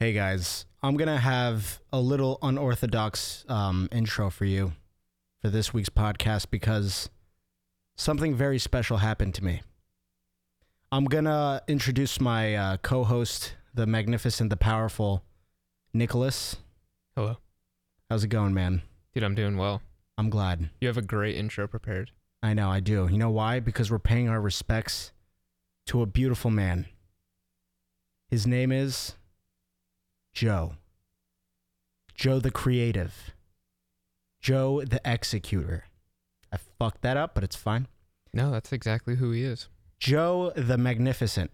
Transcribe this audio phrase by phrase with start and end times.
[0.00, 4.74] Hey guys, I'm gonna have a little unorthodox um, intro for you
[5.42, 7.10] for this week's podcast because
[7.96, 9.60] something very special happened to me.
[10.92, 15.24] I'm gonna introduce my uh, co-host, the magnificent, the powerful
[15.92, 16.54] Nicholas.
[17.16, 17.38] Hello.
[18.08, 18.82] How's it going, man?
[19.12, 19.82] Dude, I'm doing well.
[20.16, 20.70] I'm glad.
[20.80, 22.12] You have a great intro prepared.
[22.40, 23.08] I know, I do.
[23.10, 23.58] You know why?
[23.58, 25.10] Because we're paying our respects
[25.86, 26.86] to a beautiful man.
[28.30, 29.16] His name is
[30.38, 30.74] Joe.
[32.14, 33.34] Joe the creative.
[34.40, 35.86] Joe the executor.
[36.52, 37.88] I fucked that up, but it's fine.
[38.32, 39.68] No, that's exactly who he is.
[39.98, 41.50] Joe the magnificent.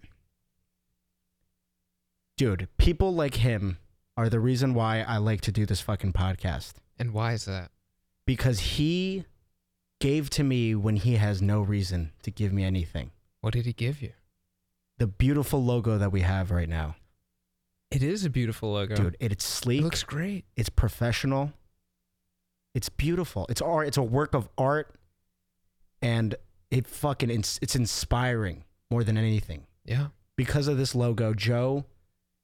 [2.37, 3.79] Dude, people like him
[4.19, 6.75] are the reason why I like to do this fucking podcast.
[6.99, 7.71] And why is that?
[8.27, 9.25] Because he
[9.99, 13.13] gave to me when he has no reason to give me anything.
[13.41, 14.13] What did he give you?
[14.99, 16.97] The beautiful logo that we have right now.
[17.95, 18.95] It is a beautiful logo.
[18.97, 19.81] Dude, it, it's sleek.
[19.81, 20.45] it looks great.
[20.57, 21.53] it's professional.
[22.75, 23.47] It's beautiful.
[23.49, 23.87] It's art.
[23.87, 24.95] It's a work of art,
[26.03, 26.35] and
[26.71, 29.67] it fucking ins- it's inspiring more than anything.
[29.85, 30.09] Yeah.
[30.37, 31.85] Because of this logo, Joe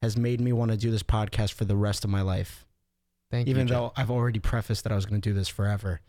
[0.03, 2.65] has made me want to do this podcast for the rest of my life.
[3.31, 3.73] Thank Even you.
[3.73, 6.01] Even though I've already prefaced that I was going to do this forever,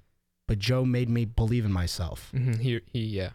[0.48, 2.30] but Joe made me believe in myself.
[2.32, 3.32] hmm He, he, yeah.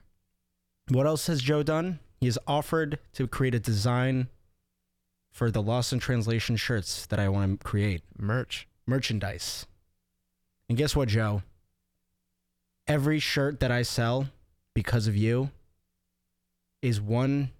[0.88, 1.98] What else has Joe done?
[2.20, 4.28] He has offered to create a design
[5.36, 8.00] for the Lost in Translation shirts that I want to create.
[8.18, 8.66] Merch.
[8.86, 9.66] merchandise.
[10.66, 11.42] And guess what, Joe?
[12.88, 14.28] Every shirt that I sell
[14.74, 15.50] because of you
[16.80, 17.50] is one,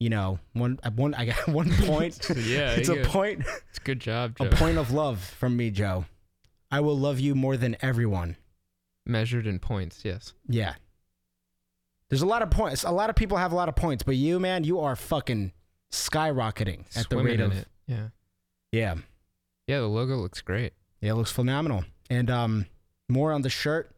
[0.00, 2.18] you know, one, uh, one, I got one point.
[2.36, 2.72] yeah.
[2.72, 3.06] it's a good.
[3.06, 6.04] point, It's a good job, a point of love from me, Joe.
[6.68, 8.36] I will love you more than everyone.
[9.06, 10.00] Measured in points.
[10.04, 10.32] Yes.
[10.48, 10.74] Yeah.
[12.08, 12.82] There's a lot of points.
[12.82, 15.52] A lot of people have a lot of points, but you, man, you are fucking
[15.90, 17.52] skyrocketing at the rate of.
[17.52, 17.68] it.
[17.86, 18.08] Yeah.
[18.72, 18.94] Yeah.
[19.66, 19.80] Yeah.
[19.80, 20.72] The logo looks great.
[21.00, 21.84] Yeah, it looks phenomenal.
[22.08, 22.66] And um,
[23.08, 23.90] more on the shirt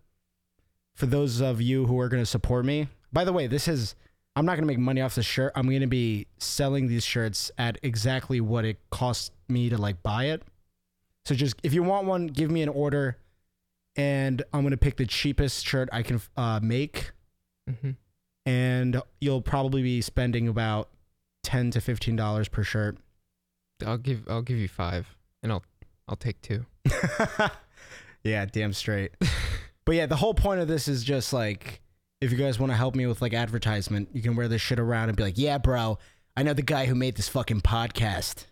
[0.95, 2.89] for those of you who are going to support me.
[3.13, 3.95] By the way, this is
[4.37, 5.53] I'm not going to make money off the shirt.
[5.55, 10.03] I'm going to be selling these shirts at exactly what it cost me to like
[10.03, 10.43] buy it.
[11.25, 13.17] So just if you want one, give me an order,
[13.97, 17.13] and I'm going to pick the cheapest shirt I can uh, make,
[17.69, 17.91] hmm
[18.45, 20.89] and you'll probably be spending about
[21.43, 22.99] ten to fifteen dollars per shirt.
[23.85, 24.27] I'll give.
[24.29, 25.65] I'll give you five, and I'll.
[26.09, 26.67] I'll take two.
[28.25, 29.13] yeah, damn straight.
[29.85, 31.81] but yeah, the whole point of this is just like
[32.21, 34.79] if you guys want to help me with like advertisement, you can wear this shit
[34.79, 35.99] around and be like, "Yeah, bro,
[36.37, 38.47] I know the guy who made this fucking podcast.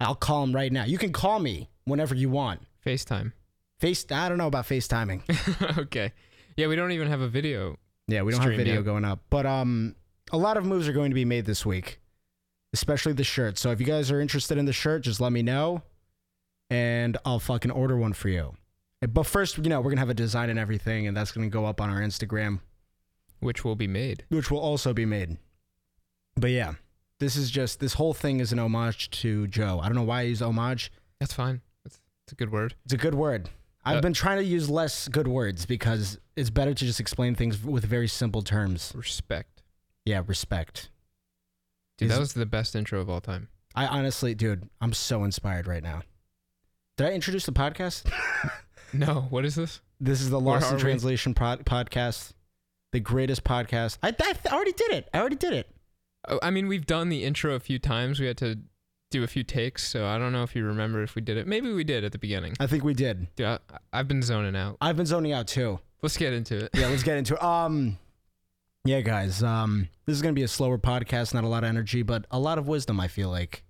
[0.00, 0.84] I'll call him right now.
[0.84, 2.60] You can call me whenever you want.
[2.86, 3.32] FaceTime.
[3.80, 5.78] Face I don't know about FaceTiming.
[5.78, 6.12] okay.
[6.56, 7.76] Yeah, we don't even have a video.
[8.06, 8.80] Yeah, we don't have video yeah.
[8.82, 9.20] going up.
[9.30, 9.96] But um
[10.30, 12.00] a lot of moves are going to be made this week,
[12.72, 13.58] especially the shirt.
[13.58, 15.82] So if you guys are interested in the shirt, just let me know
[16.70, 18.54] and I'll fucking order one for you.
[19.00, 21.48] But first, you know, we're going to have a design and everything and that's going
[21.48, 22.60] to go up on our Instagram,
[23.40, 24.24] which will be made.
[24.28, 25.38] which will also be made.
[26.36, 26.74] But yeah,
[27.20, 29.80] this is just this whole thing is an homage to Joe.
[29.82, 30.92] I don't know why I use homage.
[31.20, 31.60] That's fine.
[31.84, 32.74] It's, it's a good word.
[32.84, 33.48] It's a good word.
[33.84, 37.34] I've Uh, been trying to use less good words because it's better to just explain
[37.34, 38.92] things with very simple terms.
[38.94, 39.62] Respect.
[40.04, 40.90] Yeah, respect.
[41.98, 43.48] Dude, that was the best intro of all time.
[43.74, 46.02] I honestly, dude, I'm so inspired right now.
[46.96, 48.10] Did I introduce the podcast?
[48.92, 49.80] No, what is this?
[50.00, 50.78] this is the Lost in?
[50.78, 52.32] Translation pod- podcast,
[52.92, 53.98] the greatest podcast.
[54.02, 55.08] I, I already did it.
[55.12, 55.68] I already did it.
[56.26, 58.18] Oh, I mean, we've done the intro a few times.
[58.20, 58.58] We had to
[59.10, 61.46] do a few takes, so I don't know if you remember if we did it.
[61.46, 62.54] Maybe we did at the beginning.
[62.60, 63.26] I think we did.
[63.36, 63.58] Yeah,
[63.92, 64.76] I've been zoning out.
[64.80, 65.80] I've been zoning out too.
[66.02, 66.70] Let's get into it.
[66.74, 67.42] Yeah, let's get into it.
[67.48, 67.98] Um,
[68.88, 69.42] yeah, guys.
[69.42, 72.38] Um, this is gonna be a slower podcast, not a lot of energy, but a
[72.38, 72.98] lot of wisdom.
[72.98, 73.62] I feel like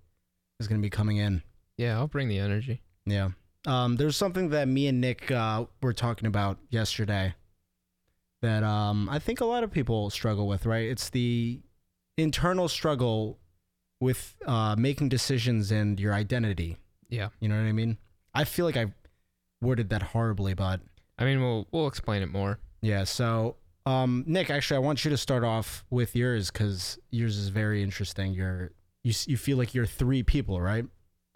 [0.61, 1.43] is gonna be coming in.
[1.77, 2.81] Yeah, I'll bring the energy.
[3.05, 3.31] Yeah.
[3.67, 7.35] Um, there's something that me and Nick uh, were talking about yesterday
[8.41, 10.87] that um, I think a lot of people struggle with, right?
[10.89, 11.59] It's the
[12.17, 13.39] internal struggle
[13.99, 16.77] with uh, making decisions and your identity.
[17.09, 17.29] Yeah.
[17.41, 17.97] You know what I mean?
[18.33, 18.93] I feel like I
[19.61, 20.79] worded that horribly, but
[21.17, 22.59] I mean, we'll we'll explain it more.
[22.81, 23.03] yeah.
[23.03, 23.57] So,
[23.89, 27.81] um, Nick, actually, I want you to start off with yours because yours is very
[27.81, 28.33] interesting.
[28.33, 28.71] You're
[29.03, 30.85] you you feel like you're three people, right?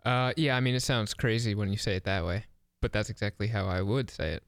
[0.06, 2.46] Uh, yeah, I mean, it sounds crazy when you say it that way,
[2.80, 4.44] but that's exactly how I would say it.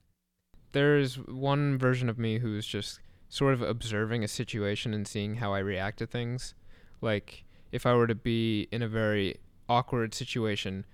[0.73, 5.53] There's one version of me who's just sort of observing a situation and seeing how
[5.53, 6.53] I react to things.
[7.01, 9.37] Like, if I were to be in a very
[9.67, 10.85] awkward situation,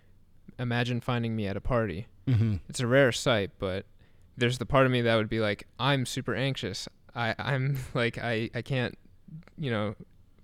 [0.57, 2.07] imagine finding me at a party.
[2.25, 2.57] Mm-hmm.
[2.69, 3.85] It's a rare sight, but
[4.37, 6.87] there's the part of me that would be like, I'm super anxious.
[7.15, 8.97] I, I'm like, I, I can't,
[9.57, 9.95] you know,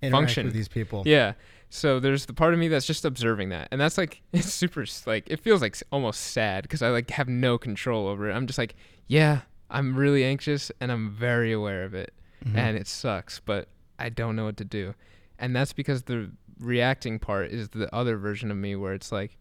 [0.02, 0.46] Interact Function.
[0.46, 1.04] with these people.
[1.06, 1.34] yeah.
[1.69, 4.86] So there's the part of me that's just observing that, and that's like it's super
[5.06, 8.34] like it feels like almost sad because I like have no control over it.
[8.34, 8.75] I'm just like,
[9.08, 12.14] yeah, I'm really anxious and I'm very aware of it,
[12.46, 12.56] Mhm.
[12.56, 13.68] and it sucks, but
[14.00, 14.94] I don't know what to do,
[15.40, 19.36] and that's because the reacting part is the other version of me where it's like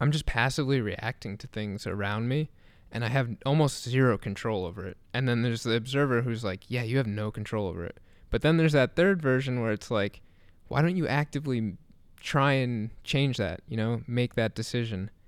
[0.00, 2.50] I'm just passively reacting to things around me
[2.92, 4.96] and I have almost zero control over it.
[5.14, 7.98] And then there's the observer who's like, yeah, you have no control over it.
[8.30, 10.20] But then there's that third version where it's like,
[10.68, 11.76] why don't you actively
[12.20, 15.10] try and change that, you know, make that decision?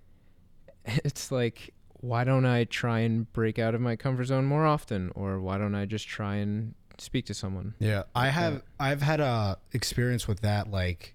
[0.85, 5.13] It's like, why don't I try and break out of my comfort zone more often
[5.15, 7.75] or why don't I just try and speak to someone?
[7.79, 8.63] Yeah, I like have that.
[8.81, 11.15] I've had a experience with that like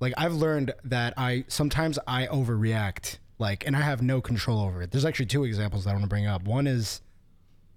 [0.00, 4.82] like I've learned that I sometimes I overreact like and I have no control over
[4.82, 4.90] it.
[4.90, 6.44] There's actually two examples that I want to bring up.
[6.44, 7.00] One is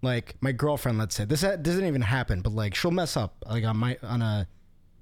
[0.01, 1.25] like my girlfriend, let's say.
[1.25, 4.47] This doesn't even happen, but like she'll mess up like on my on a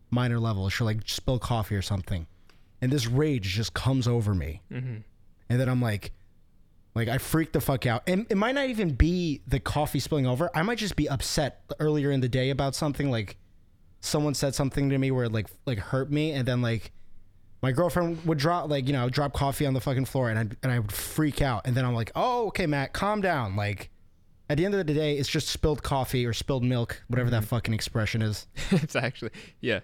[0.10, 0.70] minor level.
[0.70, 2.28] She'll like spill coffee or something.
[2.82, 4.62] And this rage just comes over me.
[4.72, 4.98] Mm-hmm.
[5.50, 6.12] And then I'm like,
[6.96, 8.04] like I freak the fuck out.
[8.08, 10.50] And it might not even be the coffee spilling over.
[10.56, 13.12] I might just be upset earlier in the day about something.
[13.12, 13.38] Like
[14.00, 16.92] someone said something to me where it like like hurt me, and then like
[17.62, 20.42] my girlfriend would drop like you know drop coffee on the fucking floor, and I
[20.64, 21.66] and I would freak out.
[21.66, 23.56] And then I'm like, oh okay, Matt, calm down.
[23.56, 23.90] Like
[24.50, 27.44] at the end of the day, it's just spilled coffee or spilled milk, whatever that
[27.44, 28.48] fucking expression is.
[28.72, 29.82] it's actually, yeah,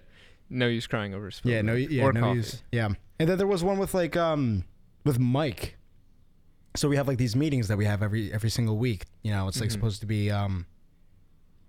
[0.48, 2.36] no use crying over spilled Yeah, no, milk yeah, no coffee.
[2.36, 2.62] use.
[2.72, 2.88] Yeah,
[3.18, 4.64] and then there was one with like um
[5.04, 5.76] with Mike.
[6.76, 9.04] So we have like these meetings that we have every every single week.
[9.22, 9.72] You know, it's like Mhm.
[9.72, 10.66] supposed to be um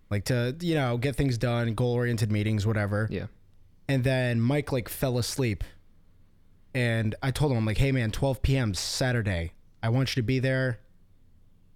[0.09, 3.07] like to you know get things done, goal oriented meetings, whatever.
[3.11, 3.25] Yeah.
[3.87, 5.63] And then Mike like fell asleep,
[6.75, 8.73] and I told him I'm like, hey man, 12 p.m.
[8.75, 9.53] Saturday.
[9.81, 10.79] I want you to be there.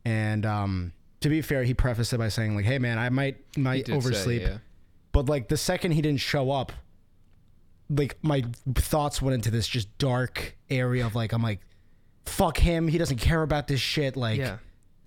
[0.05, 3.37] And um to be fair, he prefaced it by saying like, hey man, I might
[3.57, 4.41] might did say, oversleep.
[4.43, 4.57] yeah.
[5.11, 6.71] But like the second he didn't show up,
[7.89, 8.43] like my
[8.75, 11.59] thoughts went into this just dark area of like I'm like,
[12.25, 12.87] fuck him.
[12.87, 14.15] He doesn't care about this shit.
[14.15, 14.57] Like, yeah.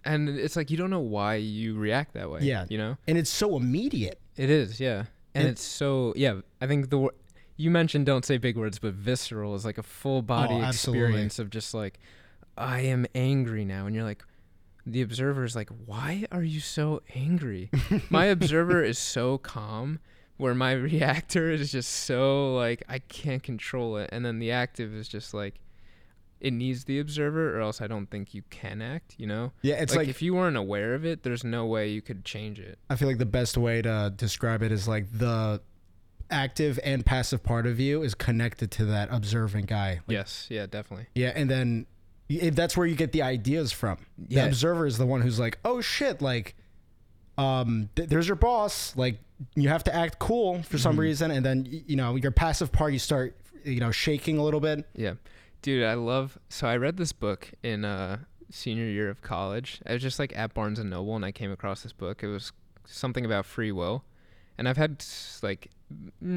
[0.05, 2.41] And it's like you don't know why you react that way.
[2.43, 2.67] Yeah.
[2.69, 2.97] You know?
[3.07, 4.21] and it's so immediate.
[4.37, 5.05] It is, yeah.
[5.35, 7.09] And It- it's so yeah, I think the
[7.57, 10.69] you mentioned don't say big words, but visceral is like a full oh, body Oh,
[10.69, 11.99] experience of just like
[12.57, 14.25] I am angry now and you're like
[14.85, 17.71] the observer is like, "Why are you so angry?"
[18.11, 20.01] my observer is so calm
[20.39, 24.93] where my reactor is just so like I can't control it and then the active
[24.95, 25.61] is just like
[26.41, 29.53] it needs the observer or else I don't think you can act, you know?
[29.63, 32.25] Yeah, it's like, like, if you weren't aware of it, there's no way you could
[32.25, 32.81] change it.
[32.91, 35.63] I feel like the best way to describe it is like the
[36.33, 40.01] active and passive part of you is connected to that observant guy.
[40.07, 41.07] Like, yes, yeah, definitely.
[41.15, 41.87] Yeah, and then
[42.29, 43.99] y- that's where you get the ideas from.
[44.19, 44.45] The Yeah.
[44.47, 46.55] observer is the one who's like, "Oh shit, like
[47.39, 49.19] um th- there's your boss, like
[49.55, 51.01] you have to act cool for some Mhm.
[51.01, 54.59] reason." And then you know, your passive part you start you know, shaking a little
[54.61, 54.89] bit.
[54.95, 55.15] Yeah.
[55.63, 58.19] Dude, I love so I read this book in uh
[58.51, 59.81] senior year of college.
[59.87, 62.23] I was just like at Barnes and Noble and I came across this book.
[62.23, 62.53] It was
[62.85, 64.05] something about free will.
[64.59, 65.03] And I've had
[65.43, 65.71] like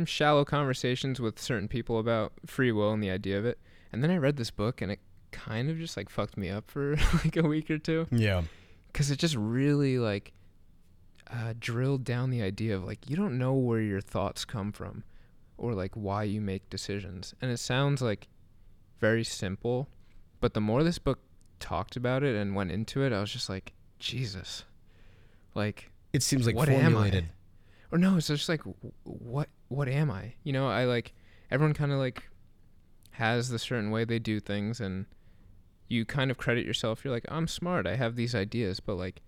[0.05, 3.59] shallow conversations with certain people about free will and the idea of it.
[3.91, 4.99] And then I read this book and it
[5.31, 8.43] kind of just like fucked me up for like a week or two Yeah.
[8.93, 10.31] cuz it just really like
[11.29, 15.03] uh, drilled down the idea of like you don't know where your thoughts come from
[15.57, 18.27] or like why you make decisions and it sounds like
[18.99, 19.89] very simple
[20.39, 21.19] but the more this book
[21.59, 24.65] talked about it and went into it i was just like jesus
[25.55, 27.25] like It seems like what am formulated.
[27.25, 27.27] I?
[27.91, 28.61] Or no, it's just like
[29.03, 30.33] what what am I?
[30.43, 31.13] You know, I like
[31.51, 32.23] everyone kind of like
[33.11, 35.05] has the certain way they do things and
[35.87, 37.03] you kind of credit yourself.
[37.03, 37.87] You're like, I'm smart.
[37.87, 39.21] I have these ideas, but like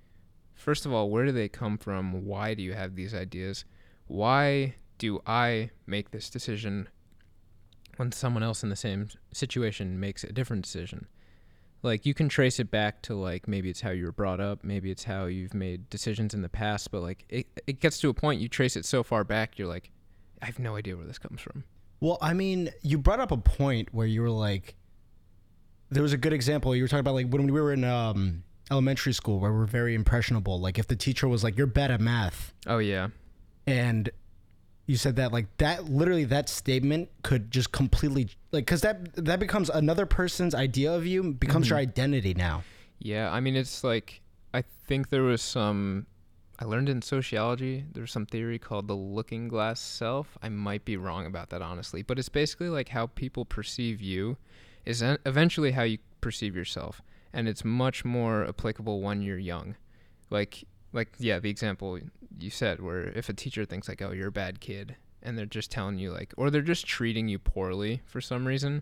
[0.55, 2.25] first of all, where do they come from?
[2.25, 3.65] Why do you have these ideas?
[4.07, 6.89] Why do I make this decision
[7.97, 11.07] when someone else in the same situation makes a different decision?
[11.83, 14.63] Like you can trace it back to like maybe it's how you were brought up
[14.63, 18.09] maybe it's how you've made decisions in the past but like it, it gets to
[18.09, 19.91] a point you trace it so far back you're like
[20.41, 21.63] i have no idea where this comes from
[21.99, 24.75] Well, I mean, you brought up a point where you were like,
[25.89, 26.75] there was a good example.
[26.75, 29.95] You were talking about like when we were in um, elementary school, where we're very
[29.95, 30.59] impressionable.
[30.59, 33.07] Like if the teacher was like, "You're bad at math," oh yeah
[33.65, 34.11] and
[34.87, 39.39] you said that like that literally that statement could just completely like because that that
[39.39, 41.73] becomes another person's idea of you becomes mm-hmm.
[41.73, 42.63] your identity now.
[42.99, 44.21] yeah i mean it's like
[44.53, 46.07] i think there was some
[46.59, 50.37] i learned in sociology there's some theory called the looking glass self.
[50.41, 54.37] I might be wrong about that honestly but it's basically like how people perceive you
[54.85, 57.01] is eventually how you perceive yourself
[57.33, 59.75] and it's much more applicable when you're young.
[60.29, 60.63] Like
[60.97, 61.99] like yeah the example
[62.39, 65.45] you said where if a teacher thinks like oh you're a bad kid and they're
[65.45, 68.81] just telling you like or they're just treating you poorly for some reason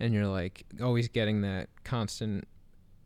[0.00, 2.46] and you're like always getting that constant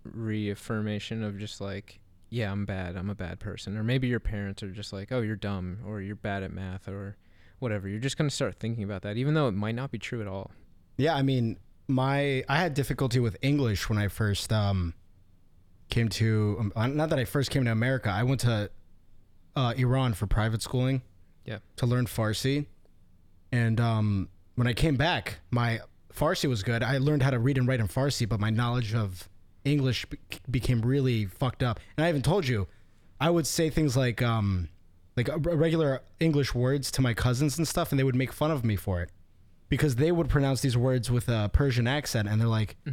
[0.05, 2.97] reaffirmation of just like yeah, I'm bad.
[2.97, 3.77] I'm a bad person.
[3.77, 6.89] Or maybe your parents are just like, "Oh, you're dumb," or "You're bad at math,"
[6.89, 7.17] or
[7.59, 7.89] whatever.
[7.89, 10.21] You're just going to start thinking about that even though it might not be true
[10.21, 10.51] at all.
[10.97, 14.95] Yeah, I mean, my I had difficulty with English when I first um
[15.89, 18.11] came to um, not that I first came to America.
[18.11, 18.71] I went to
[19.55, 21.03] uh, Iran for private schooling.
[21.45, 21.59] Yeah.
[21.77, 22.67] To learn Farsi,
[23.53, 25.81] and um, when I came back, my
[26.13, 26.83] Farsi was good.
[26.83, 29.29] I learned how to read and write in Farsi, but my knowledge of
[29.65, 30.19] English be-
[30.51, 31.79] became really fucked up.
[31.97, 32.67] And I even told you,
[33.21, 34.69] I would say things like um,
[35.17, 38.51] like uh, regular English words to my cousins and stuff, and they would make fun
[38.51, 39.11] of me for it
[39.69, 42.93] because they would pronounce these words with a Persian accent, and they're like, wha-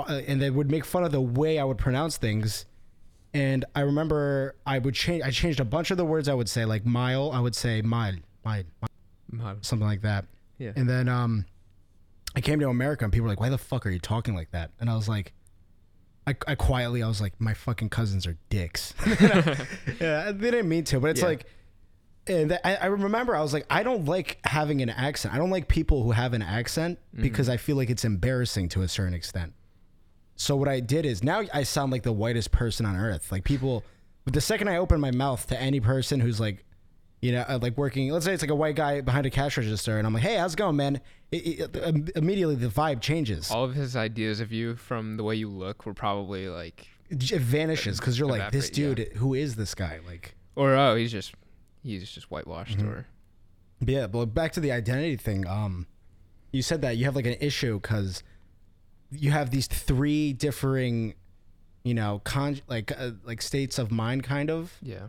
[0.00, 2.66] and they would make fun of the way I would pronounce things.
[3.34, 5.22] And I remember I would change.
[5.22, 7.30] I changed a bunch of the words I would say, like mile.
[7.32, 8.64] I would say mile, mile,
[9.30, 10.26] mile, something like that.
[10.58, 10.72] Yeah.
[10.76, 11.46] And then um,
[12.36, 14.50] I came to America, and people were like, "Why the fuck are you talking like
[14.50, 15.32] that?" And I was like,
[16.26, 18.92] I, I quietly, I was like, "My fucking cousins are dicks."
[20.00, 21.26] yeah, they didn't mean to, but it's Yeah.
[21.26, 21.46] like,
[22.26, 25.34] and I, I remember I was like, I don't like having an accent.
[25.34, 28.82] I don't like people who have an accent because I feel like it's embarrassing to
[28.82, 29.54] a certain extent.
[30.36, 33.30] So what I did is now I sound like the whitest person on earth.
[33.30, 33.84] Like people,
[34.24, 36.64] but the second I open my mouth to any person who's like,
[37.20, 39.56] you know, uh, like working, let's say it's like a white guy behind a cash
[39.56, 41.00] register, and I'm like, hey, how's it going, man?
[41.30, 43.50] It, it, im- immediately the vibe changes.
[43.50, 47.20] All of his ideas of you from the way you look were probably like, It
[47.40, 50.00] vanishes because you're like, this dude, who is this guy?
[50.04, 51.34] Like, or oh, he's just
[51.84, 52.88] he's just whitewashed, Mm-hmm.
[52.88, 53.06] or
[53.80, 55.46] But yeah, but back to the identity thing.
[55.46, 55.86] Um,
[56.50, 58.24] you said that you have like an issue because
[59.12, 61.14] you have these three differing,
[61.84, 65.08] you know, con like uh, like states of mind, kind of, yeah,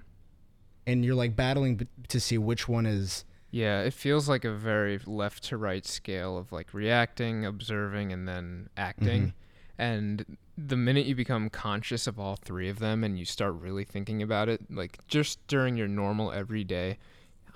[0.85, 3.25] and you're like battling b- to see which one is.
[3.51, 3.81] yeah.
[3.81, 8.69] It feels like a very left to right scale of like reacting, observing, and then
[8.77, 9.21] acting.
[9.21, 9.37] Mm-hmm.
[9.79, 13.83] And the minute you become conscious of all three of them and you start really
[13.83, 16.99] thinking about it, like just during your normal everyday,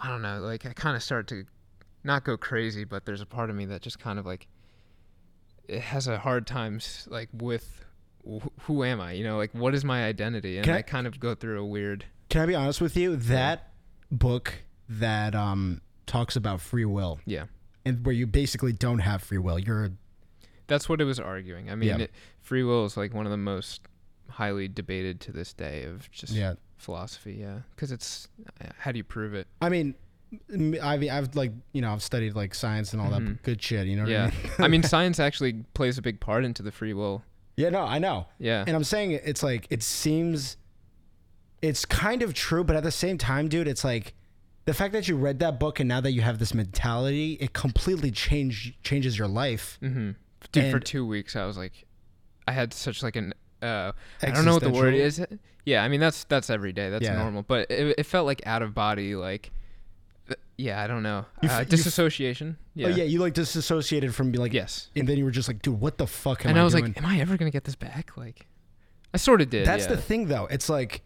[0.01, 1.45] I don't know, like I kind of start to
[2.03, 4.47] not go crazy, but there's a part of me that just kind of like
[5.69, 7.83] has a hard time like with
[8.27, 9.13] wh- who am I?
[9.13, 10.57] You know, like what is my identity?
[10.57, 12.95] And Can I, I- kind of go through a weird Can I be honest with
[12.97, 13.15] you?
[13.15, 13.71] That
[14.12, 14.53] book
[14.89, 17.45] that um talks about free will yeah.
[17.83, 19.59] and where you basically don't have free will.
[19.59, 19.91] You're
[20.67, 21.69] That's what it was arguing.
[21.69, 21.97] I mean, Yeah.
[22.05, 23.81] it, free will is like one of the most
[24.29, 26.53] highly debated to this day of just yeah.
[26.77, 27.33] philosophy.
[27.41, 28.29] Yeah, because it's
[28.62, 29.47] uh, how do you prove it?
[29.62, 29.95] I mean,
[30.53, 33.41] m- I've I've like you know I've studied like science and all that Mhm.
[33.43, 33.88] good shit.
[33.88, 34.51] You know what I yeah, mean?
[34.60, 37.24] I mean, science actually plays a big part into the free will.
[37.55, 38.27] Yeah, no, I know.
[38.38, 40.57] Yeah, And I'm saying it's like it seems
[41.62, 44.13] it's kind of true, but at the same time, dude, it's like
[44.65, 47.53] the fact that you read that book and now that you have this mentality, it
[47.53, 49.79] completely change changes your life.
[49.81, 50.12] Mm-hmm.
[50.51, 50.72] dude.
[50.72, 51.86] for two weeks, I was like,
[52.48, 53.91] I had such like an uh,
[54.22, 55.25] I don't know what the word is.
[55.65, 56.89] Yeah, I mean that's that's every day.
[56.91, 57.17] That's Yeah.
[57.17, 57.41] normal.
[57.41, 59.51] But it, it felt like out of body, like.
[60.57, 61.25] Yeah, I don't know.
[61.43, 62.57] You Uh, you disassociation.
[62.74, 62.88] Yeah.
[62.88, 64.89] Oh yeah, you like disassociated from being like Yes.
[64.96, 66.74] and then you were just like, dude, what the fuck am And I, I, was
[66.74, 66.86] doing?
[66.86, 68.17] like, am I ever gonna get this back?
[68.17, 68.48] Like,
[69.13, 69.65] I sort of did.
[69.67, 69.89] That's yeah.
[69.96, 70.48] the thing though.
[70.48, 71.03] It's like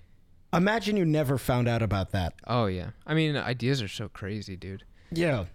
[0.54, 2.34] imagine you never found out about that.
[2.48, 2.92] Oh yeah.
[3.06, 4.84] I mean, ideas are so crazy, dude.
[5.12, 5.46] Yeah.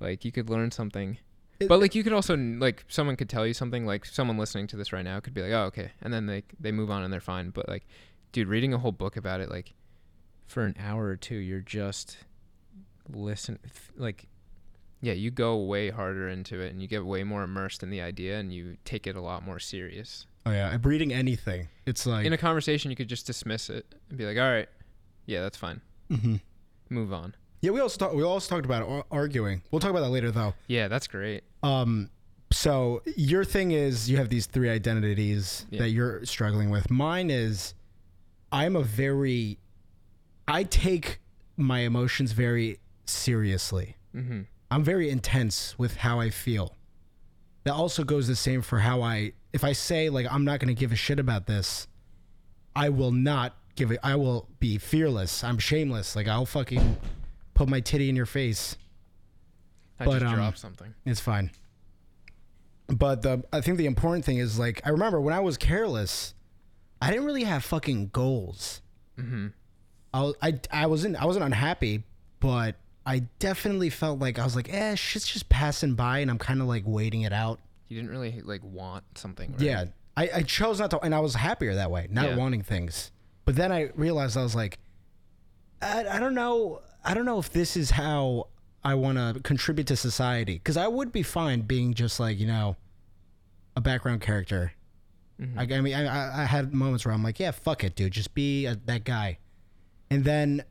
[0.00, 1.18] Like you could learn something.
[1.58, 4.66] It- but like you could also like someone could tell you something like someone listening
[4.68, 7.02] to this right now could be like, "Oh, okay." And then they they move on
[7.02, 7.48] and they're fine.
[7.50, 7.86] But like
[8.32, 9.72] dude, reading a whole book about it like
[10.46, 12.18] for an hour or two, you're just
[13.12, 13.58] listen
[13.96, 14.26] like
[15.02, 18.00] yeah, you go way harder into it and you get way more immersed in the
[18.00, 20.26] idea and you take it a lot more serious.
[20.46, 20.70] Oh yeah.
[20.70, 21.68] I'm reading anything.
[21.84, 24.68] It's like In a conversation, you could just dismiss it and be like, "All right.
[25.26, 25.80] Yeah, that's fine.
[26.10, 26.40] Mhm.
[26.88, 29.62] Move on." Yeah, we also talk, we also talked about ar- arguing.
[29.70, 30.54] We'll talk about that later though.
[30.66, 31.44] Yeah, that's great.
[31.62, 32.10] Um,
[32.52, 35.80] so your thing is you have these three identities Yeah.
[35.80, 36.90] that you're struggling with.
[36.90, 37.74] Mine is
[38.50, 39.58] I'm a very
[40.48, 41.18] I take
[41.56, 42.78] my emotions very
[43.10, 43.96] seriously.
[44.14, 44.46] Mhm.
[44.70, 46.74] I'm very intense with how I feel.
[47.64, 50.74] That also goes the same for how I if I say like I'm not going
[50.74, 51.88] to give a shit about this,
[52.74, 55.42] I will not give it I will be fearless.
[55.44, 56.14] I'm shameless.
[56.16, 56.96] Like I'll fucking
[57.54, 58.76] put my titty in your face.
[59.98, 60.94] I But, just um, dropped something.
[61.04, 61.50] It's fine.
[62.88, 66.34] But the I think the important thing is like I remember when I was careless,
[67.02, 68.80] I didn't really have fucking goals.
[69.18, 69.52] Mhm.
[70.14, 72.04] I I I wasn't I wasn't unhappy,
[72.40, 76.38] but I definitely felt like I was like, eh, shit's just passing by, and I'm
[76.38, 77.60] kind of like waiting it out.
[77.88, 79.60] You didn't really like want something, right?
[79.60, 79.84] Yeah,
[80.16, 82.36] I, I chose not to, and I was happier that way, not Yeah.
[82.36, 83.12] wanting things.
[83.44, 84.78] But then I realized I was like,
[85.80, 88.48] I, I don't know, I don't know if this is how
[88.82, 92.46] I want to contribute to society because I would be fine being just like you
[92.48, 92.76] know
[93.76, 94.72] a background character.
[95.40, 95.58] Mhm.
[95.72, 98.34] I, I mean, I, I- had moments where I'm like, yeah, fuck it, dude, just
[98.34, 99.38] be a, that guy.
[100.10, 100.64] And then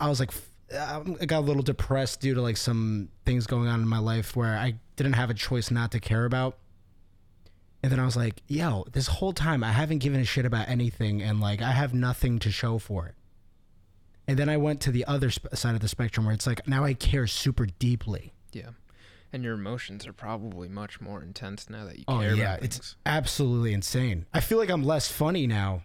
[0.00, 0.32] I was like,
[0.72, 4.34] I got a little depressed due to like some things going on in my life
[4.34, 6.58] where I didn't have a choice not to care about.
[7.82, 10.68] And then I was like, yo, this whole time I haven't given a shit about
[10.68, 13.14] anything and like I have nothing to show for it.
[14.26, 16.66] And then I went to the other sp- side of the spectrum where it's like
[16.66, 18.32] now I care super deeply.
[18.52, 18.70] yeah.
[19.32, 22.64] And your emotions are probably much more intense now that you Oh care yeah, about
[22.64, 24.24] it's absolutely insane.
[24.32, 25.82] I feel like I'm less funny now.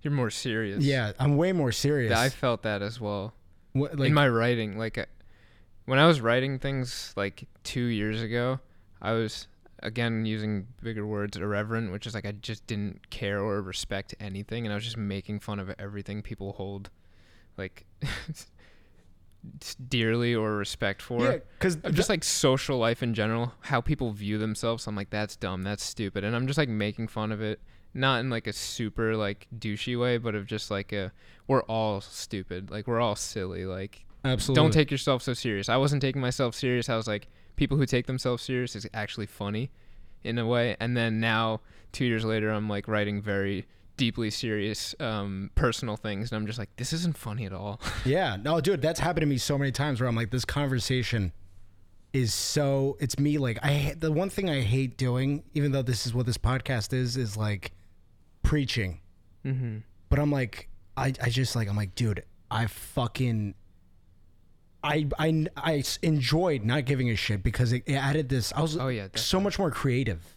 [0.00, 0.82] You're more serious.
[0.82, 2.18] Yeah, I'm way more serious.
[2.18, 3.34] I felt that as well.
[3.72, 5.06] What, like, in my writing like uh,
[5.86, 8.60] when i was writing things like two years ago
[9.00, 9.48] i was
[9.82, 14.66] again using bigger words irreverent which is like i just didn't care or respect anything
[14.66, 16.90] and i was just making fun of everything people hold
[17.56, 17.84] like
[19.88, 24.38] dearly or respect for yeah, because just like social life in general, how people view
[24.38, 24.86] themselves.
[24.86, 27.60] I'm like, that's dumb, that's stupid, and I'm just like making fun of it,
[27.94, 31.12] not in like a super like douchey way, but of just like a
[31.46, 35.68] we're all stupid, like we're all silly, like absolutely don't take yourself so serious.
[35.68, 36.88] I wasn't taking myself serious.
[36.88, 39.70] I was like, people who take themselves serious is actually funny,
[40.24, 40.76] in a way.
[40.80, 41.60] And then now,
[41.92, 46.58] two years later, I'm like writing very deeply serious um, personal things, and I'm just
[46.58, 47.80] like, this isn't funny at all.
[48.04, 51.32] Yeah, no, dude, that's happened to me so many times where I'm like, this conversation
[52.12, 52.96] is so.
[53.00, 53.38] It's me.
[53.38, 56.92] Like, I the one thing I hate doing, even though this is what this podcast
[56.92, 57.72] is, is like
[58.42, 59.00] preaching.
[59.44, 59.78] mm-hmm.
[60.08, 63.54] But I'm like, I, I just like, I'm like, dude, I fucking.
[64.84, 68.52] I, I, I enjoyed not giving a shit because it, it added this.
[68.54, 70.36] I was Oh yeah, so much more creative.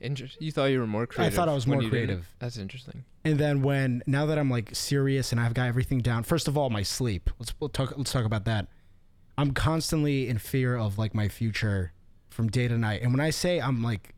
[0.00, 1.32] Inter- you thought you were more creative.
[1.32, 1.90] I thought I was more you didn't?
[1.90, 2.28] creative.
[2.38, 3.04] That's interesting.
[3.24, 6.58] And then when now that I'm like serious and I've got everything down, first of
[6.58, 7.30] all, my sleep.
[7.38, 7.96] Let's we'll talk.
[7.96, 8.68] Let's talk about that.
[9.36, 11.92] I'm constantly in fear of like my future
[12.30, 13.02] from day to night.
[13.02, 14.14] And when I say I'm like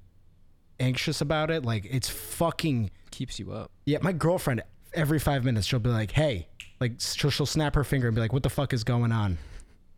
[0.81, 3.71] anxious about it, like it's fucking Keeps you up.
[3.87, 3.99] yeah.
[4.03, 6.49] My girlfriend every five minutes she'll be like, "Hey,"
[6.81, 9.39] like she'll, she'll snap her finger and be like, "What the fuck is going on?"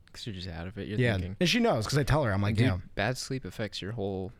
[0.07, 0.89] Because you're just out of it.
[0.89, 1.37] You're yeah, thinking.
[1.41, 3.93] and she knows because I tell her I'm like, Dude, "Yeah, bad sleep affects your
[3.93, 4.33] whole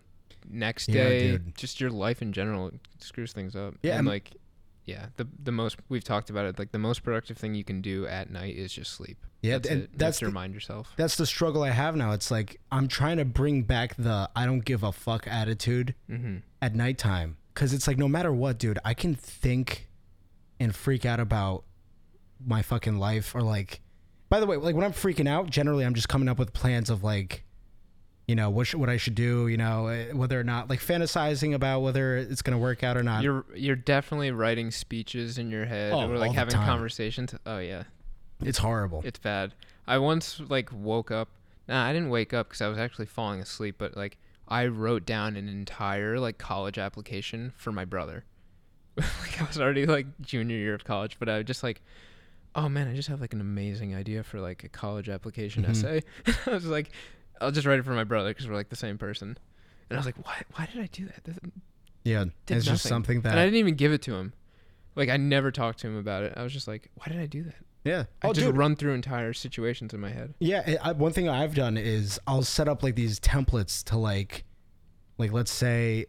[0.51, 1.55] next Yeah, day, dude.
[1.57, 2.69] just your life in general.
[2.69, 3.75] It screws things up.
[3.83, 4.37] Yeah, and and- like,
[4.85, 6.59] yeah, the the most we've talked about it.
[6.59, 9.25] Like the most productive thing you can do at night is just sleep.
[9.43, 9.99] Yeah." that's and it.
[9.99, 10.93] That's to the, remind yourself.
[10.97, 12.13] that's the struggle I have now.
[12.13, 16.37] It's like I'm trying to bring back the I don't give a fuck attitude Mm-hmm.
[16.63, 19.87] at nighttime because it's like no matter what dude i can think
[20.59, 21.65] and freak out about
[22.45, 23.81] my fucking life or like
[24.31, 26.89] by the way like when i'm freaking out generally i'm just coming up with plans
[26.89, 27.45] of like
[28.27, 30.81] you know what, sh- what i should do you know eh, whether or not like
[30.81, 35.51] fantasizing about whether it's gonna work out or not You're you're definitely writing speeches in
[35.51, 37.35] your head Oh, or like having conversations.
[37.45, 37.83] Oh yeah,
[38.45, 39.55] it's horrible It's bad.
[39.87, 41.29] I once like woke up.
[41.69, 43.77] Nah, I didn't wake up because I was actually falling asleep.
[43.79, 48.25] But like I wrote down an entire like college application for my brother.
[48.97, 51.81] like I was already like junior year of college, but I was just like,
[52.55, 55.71] oh man, I just have like an amazing idea for like a college application Mhm.
[55.71, 56.03] essay.
[56.47, 56.91] I was like,
[57.41, 59.39] I'll just write it for my brother because we're like the same person.
[59.89, 60.43] And I was like, why?
[60.55, 61.25] Why did I do that?
[61.25, 61.39] This-
[62.05, 64.33] yeah it's just something that And I didn't even give it to him.
[64.97, 66.35] Like I never talked to him about it.
[66.37, 67.55] I was just like, why did I do that?
[67.85, 70.35] Yeah I oh just dude run through entire situations in my head.
[70.39, 73.97] Yeah, it, I, one thing I've done is I'll set up like these templates to
[73.97, 74.45] like,
[75.19, 76.07] like let's say,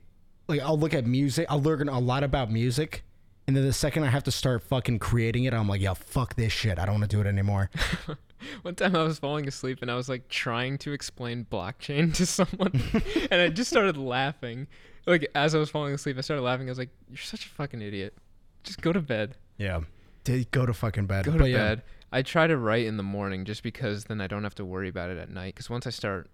[0.48, 1.48] like I'll look at music.
[1.50, 3.04] I'll learn a lot about music,
[3.48, 6.36] and then the second I have to start fucking creating it, I'm like, yeah, fuck
[6.36, 6.80] this shit.
[6.80, 7.70] I don't want to do it anymore.
[8.62, 12.26] One time I was falling asleep and I was like trying to explain blockchain to
[12.26, 12.72] someone
[13.32, 14.68] and I just started laughing.
[15.06, 16.68] Like as I was falling asleep, I started laughing.
[16.68, 18.16] I was like, "You're such a fucking idiot.
[18.64, 19.36] Just go to bed.
[19.58, 19.82] Yeah,
[20.26, 21.26] to go to fucking bed.
[21.26, 24.22] Go to But yeah, bed." I try to write in the morning just because then
[24.22, 25.56] I don't have to worry about it at night.
[25.56, 26.30] Because once I start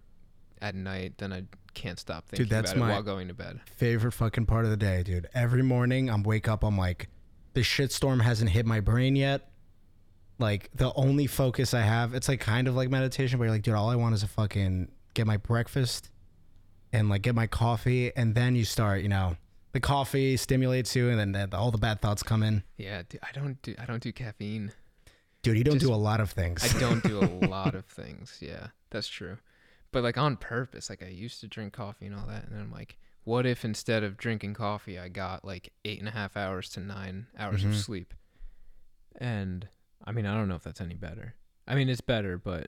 [0.62, 3.62] at night, then I can't stop thinking that's about my- it while going to bed.
[3.78, 5.30] favorite fucking part of the day, dude.
[5.34, 7.08] Every morning I'm wake up, I'm like,
[7.54, 9.50] the shitstorm hasn't hit my brain yet.
[10.38, 13.62] Like the only focus I have, it's like kind of like meditation, but you're like,
[13.62, 16.10] dude, all I want is to fucking get my breakfast
[16.94, 19.36] and like get my coffee, and then you start, you know,
[19.72, 22.64] the coffee stimulates you, and then the, all the bad thoughts come in.
[22.78, 24.72] Yeah, dude, I don't do I don't do caffeine.
[25.42, 26.64] Dude, you don't Just- do a lot of things.
[26.76, 28.38] I don't do a lot of things.
[28.42, 29.38] Yeah, that's true.
[29.92, 32.62] But like on purpose, like I used to drink coffee and all that, and then
[32.62, 36.36] I'm like, what if instead of drinking coffee, I got like eight and a half
[36.38, 37.70] hours to nine hours Mhm.
[37.70, 38.14] of sleep?
[39.20, 39.68] And
[40.06, 41.36] I mean, I don't know if that's any better.
[41.68, 42.68] I mean, it's better, but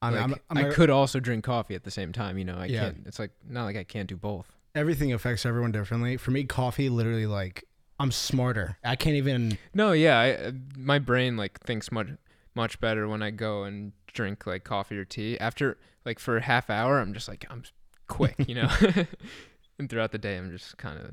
[0.00, 2.38] I'm, like, I'm, I'm, I could also drink coffee at the same time.
[2.38, 2.80] You know, I Yeah.
[2.84, 3.02] can't.
[3.06, 4.50] It's like not like I can't do both.
[4.78, 6.16] Everything affects everyone differently.
[6.16, 7.64] For me, coffee literally like
[7.98, 8.78] I'm smarter.
[8.84, 9.58] I can't even.
[9.74, 12.08] No, yeah, I, my brain like thinks much
[12.54, 15.38] much better when I go and drink like coffee or tea.
[15.38, 17.64] After like for a half hour, I'm just like I'm
[18.06, 18.70] quick, you know.
[19.78, 21.12] and throughout the day, I'm just kind of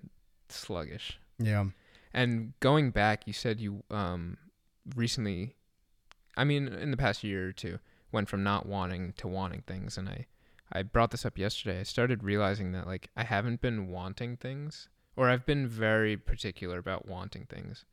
[0.49, 1.19] sluggish.
[1.39, 1.65] Yeah.
[2.13, 4.37] And going back, you said you um
[4.95, 5.55] recently,
[6.37, 7.79] I mean, in the past year or two,
[8.11, 10.27] went from not wanting to wanting things, and I
[10.75, 11.79] I brought this up yesterday.
[11.79, 16.77] I started realizing that like I haven't been wanting things, or I've been very particular
[16.77, 17.85] about wanting things,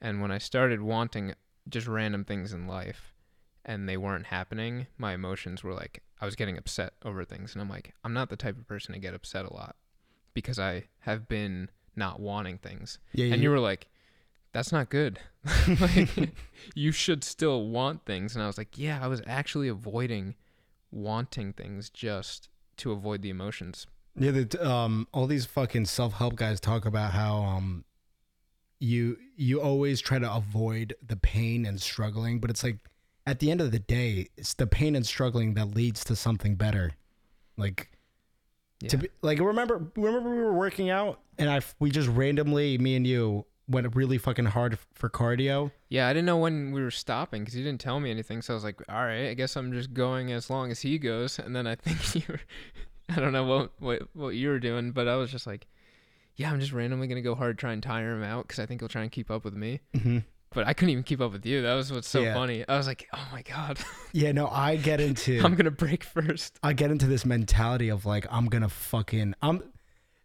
[0.00, 1.34] and when I started wanting
[1.68, 3.14] just random things in life,
[3.64, 7.62] and they weren't happening, my emotions were like I was getting upset over things, and
[7.62, 9.76] I'm like I'm not the type of person to get upset a lot
[10.34, 12.98] because I have been not wanting things.
[13.12, 13.32] Yeah.
[13.32, 13.88] And you were like,
[14.52, 15.18] that's not good.
[15.80, 16.34] like,
[16.74, 18.34] you should still want things.
[18.34, 20.34] And I was like, yeah, I was actually avoiding
[20.92, 23.86] wanting things just to avoid the emotions.
[24.16, 27.84] Yeah, the, um, all these fucking self help guys talk about how um,
[28.78, 32.78] you you always try to avoid the pain and struggling, but it's like
[33.26, 36.56] at the end of the day, it's the pain and struggling that leads to something
[36.56, 36.92] better.
[37.56, 37.90] Like
[38.82, 38.88] Yeah.
[38.90, 42.96] to be like remember remember we were working out and I we just randomly me
[42.96, 45.70] and you went really fucking hard for cardio.
[45.88, 48.42] yeah, I didn't know when we were stopping because you didn't tell me anything.
[48.42, 50.98] So I was like, all right, I guess I'm just going as long as he
[50.98, 51.38] goes.
[51.38, 52.40] And then I think you were,
[53.08, 55.66] I don't know what, what, what you were doing, but I was just like,
[56.36, 58.66] yeah, I'm just randomly going to go hard, try and tire him out because I
[58.66, 59.80] think he'll try and keep up with me.
[59.94, 60.18] Mm-hmm.
[60.54, 61.62] But I couldn't even keep up with you.
[61.62, 62.34] That was what's so Yeah.
[62.34, 62.64] funny.
[62.68, 63.78] I was like, oh my God,
[64.12, 66.58] Yeah, no, I get into I'm going to break first.
[66.62, 69.62] I get into this mentality of like I'm gonna fucking I'm.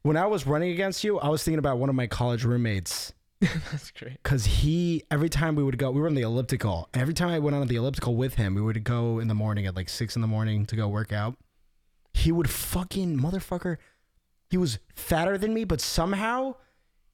[0.02, 3.14] When I was running against you, I was thinking about one of my college roommates
[3.72, 4.14] That's great.
[4.24, 6.90] because he every time we would go, we were on the elliptical.
[6.94, 9.66] Every time I went on the elliptical with him, we would go in the morning
[9.68, 11.36] at like six in the morning to go work out.
[12.14, 13.78] He would fucking motherfucker.
[14.50, 16.56] He was fatter than me, but somehow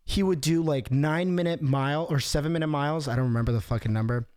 [0.05, 3.07] he would do like nine minute mile or seven minute miles.
[3.07, 4.27] I don't remember the fucking number.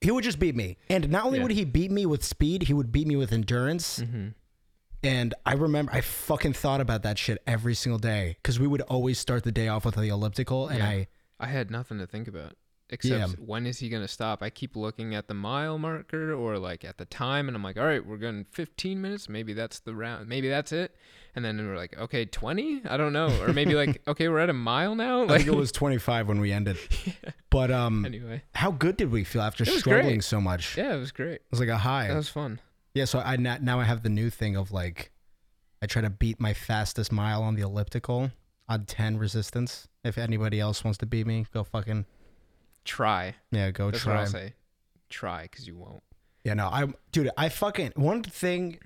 [0.00, 1.44] He would just beat me, and not only Yeah.
[1.44, 3.98] would he beat me with speed, he would beat me with endurance.
[4.00, 4.28] Mm-hmm.
[5.04, 8.80] And I remember I fucking thought about that shit every single day because we would
[8.82, 10.88] always start the day off with the elliptical, and Yeah.
[10.88, 11.06] I
[11.40, 12.56] I had nothing to think about
[12.88, 13.44] except Yeah.
[13.44, 14.42] when is he going to stop?
[14.42, 17.76] I keep looking at the mile marker or like at the time and I'm like,
[17.76, 19.28] "All right, we're going 15 minutes.
[19.28, 20.28] Maybe that's the round.
[20.28, 20.94] Maybe that's it."
[21.34, 22.82] And then we're like, "Okay, 20?
[22.88, 25.54] I don't know." Or maybe like, "Okay, we're at a mile now." I think it
[25.56, 26.78] was 25 when we ended.
[27.50, 28.42] But um, anyway.
[28.54, 30.24] how good did we feel after struggling great.
[30.24, 30.76] so much?
[30.76, 31.34] Yeah, it was great.
[31.36, 32.08] It was like a high.
[32.08, 32.58] That was fun.
[32.94, 35.10] Yeah, so I now I have the new thing of like,
[35.82, 38.30] I try to beat my fastest mile on the elliptical
[38.68, 39.88] on 10 resistance.
[40.04, 42.06] If anybody else wants to beat me, go fucking
[42.84, 43.34] Try.
[43.50, 44.12] yeah, go That's try.
[44.14, 44.54] what I'll say.
[45.08, 46.02] Try cuz you won't.
[46.44, 48.78] Yeah, no, I, dude, I fucking one thing,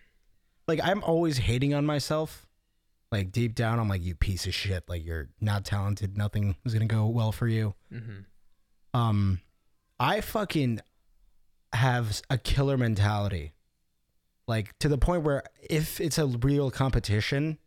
[0.68, 2.46] like I'm always hating on myself.
[3.10, 4.88] Like deep down, I'm like, you piece of shit.
[4.88, 6.16] Like you're not talented.
[6.16, 7.74] Nothing is gonna go well for you.
[7.92, 8.24] Mhm.
[8.94, 9.40] Um,
[9.98, 10.80] I fucking
[11.72, 13.52] have a killer mentality.
[14.48, 17.58] Like to the point where if it's a real competition,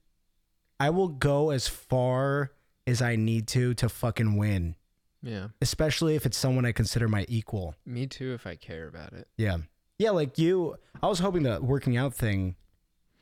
[0.80, 2.52] I will go as far
[2.88, 4.76] as I need to to fucking win.
[5.22, 5.50] Yeah.
[5.62, 7.76] Especially if it's someone I consider my equal.
[7.86, 9.28] Me too if I care about it.
[9.38, 9.58] Yeah.
[10.00, 12.56] Yeah, like you I was hoping the working out thing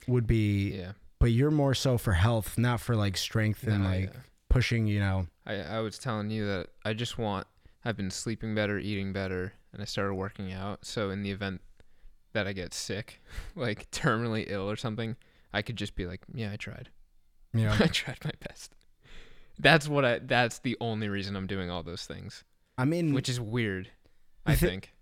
[0.08, 0.94] would be Yeah.
[1.20, 4.20] but you're more so for health, not for like strength and No, like yeah.
[4.50, 5.28] pushing, you know.
[5.46, 7.46] I, I was telling you that I just want
[7.84, 10.86] I've been sleeping better, eating better, and I started working out.
[10.86, 11.60] So in the event
[12.34, 13.22] that I get sick,
[13.56, 15.16] like terminally ill or something,
[15.54, 16.90] I could just be like, yeah, I tried.
[17.54, 17.76] Know.
[17.80, 18.76] I tried my best.
[19.58, 22.44] That's what I that's the only reason I'm doing all those things,
[22.78, 23.90] I mean which is weird.
[24.46, 24.94] I think.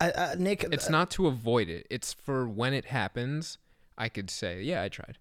[0.00, 1.86] I, I, Nick uh, It's not to avoid it.
[1.90, 3.58] It's for when it happens,
[3.98, 5.18] I could say, yeah, I tried.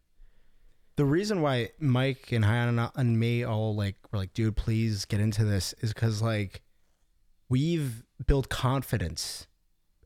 [0.96, 5.20] the reason why Mike and Hannah and me all like were like, dude, please get
[5.20, 6.62] into this is because like
[7.50, 9.48] we've built confidence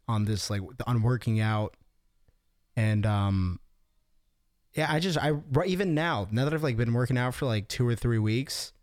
[0.08, 1.76] on this, like on working out,
[2.76, 3.60] and um,
[4.74, 5.34] yeah, I just I
[5.66, 8.74] even now now that I've like been working out for like two or three weeks,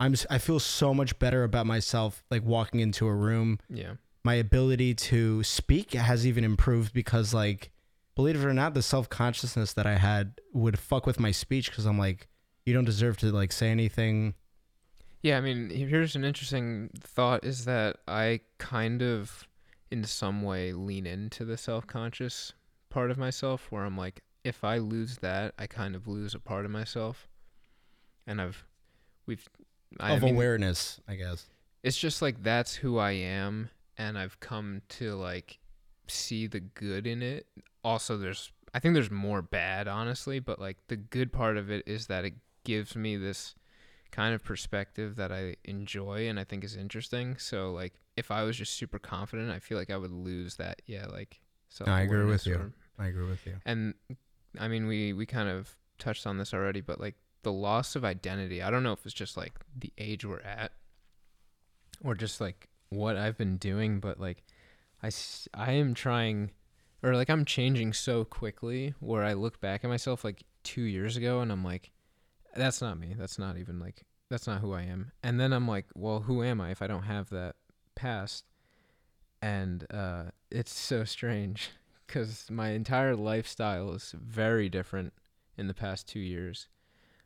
[0.00, 2.24] I'm i feel so much better about myself.
[2.30, 3.94] Like walking into a room, Yeah.
[4.24, 7.70] my ability to speak has even improved because like
[8.14, 11.86] believe it or not the self-consciousness that i had would fuck with my speech because
[11.86, 12.28] i'm like
[12.66, 14.34] you don't deserve to like say anything
[15.22, 19.46] Yeah, I mean, here's an interesting thought is that I kind of
[19.92, 22.54] in some way lean into the self-conscious
[22.88, 26.40] part of myself where I'm like if I lose that, I kind of lose a
[26.40, 27.28] part of myself.
[28.26, 28.64] And I've
[29.26, 29.46] we've
[30.00, 31.46] I of mean, awareness i guess
[31.82, 35.58] it's just like that's who I am and I've come to like
[36.08, 37.46] see the good in it.
[37.84, 41.82] Also there's I think there's more bad honestly, but like the good part of it
[41.86, 43.54] is that it gives me this
[44.12, 47.36] kind of perspective that I enjoy and I think is interesting.
[47.38, 50.82] So like if I was just super confident, I feel like I would lose that.
[50.86, 52.54] Yeah, like so I agree with you.
[52.56, 53.54] or- I agree with you.
[53.64, 53.94] and
[54.60, 58.04] I mean we we kind of touched on this already, but like the loss of
[58.04, 58.62] identity.
[58.62, 60.72] I don't know if it's just like the age we're at
[62.04, 64.44] or just like what I've been doing, but like
[65.02, 65.10] I
[65.54, 66.50] I am trying
[67.02, 71.16] or like I'm changing so quickly where I look back at myself like 2 years
[71.16, 71.90] ago and I'm like
[72.54, 73.14] that's not me.
[73.18, 75.12] That's not even like that's not who I am.
[75.22, 77.56] And then I'm like, well, who am I if I don't have that
[77.94, 78.44] past?
[79.40, 81.70] And uh it's so strange
[82.08, 85.12] cuz my entire lifestyle is very different
[85.56, 86.68] in the past 2 years.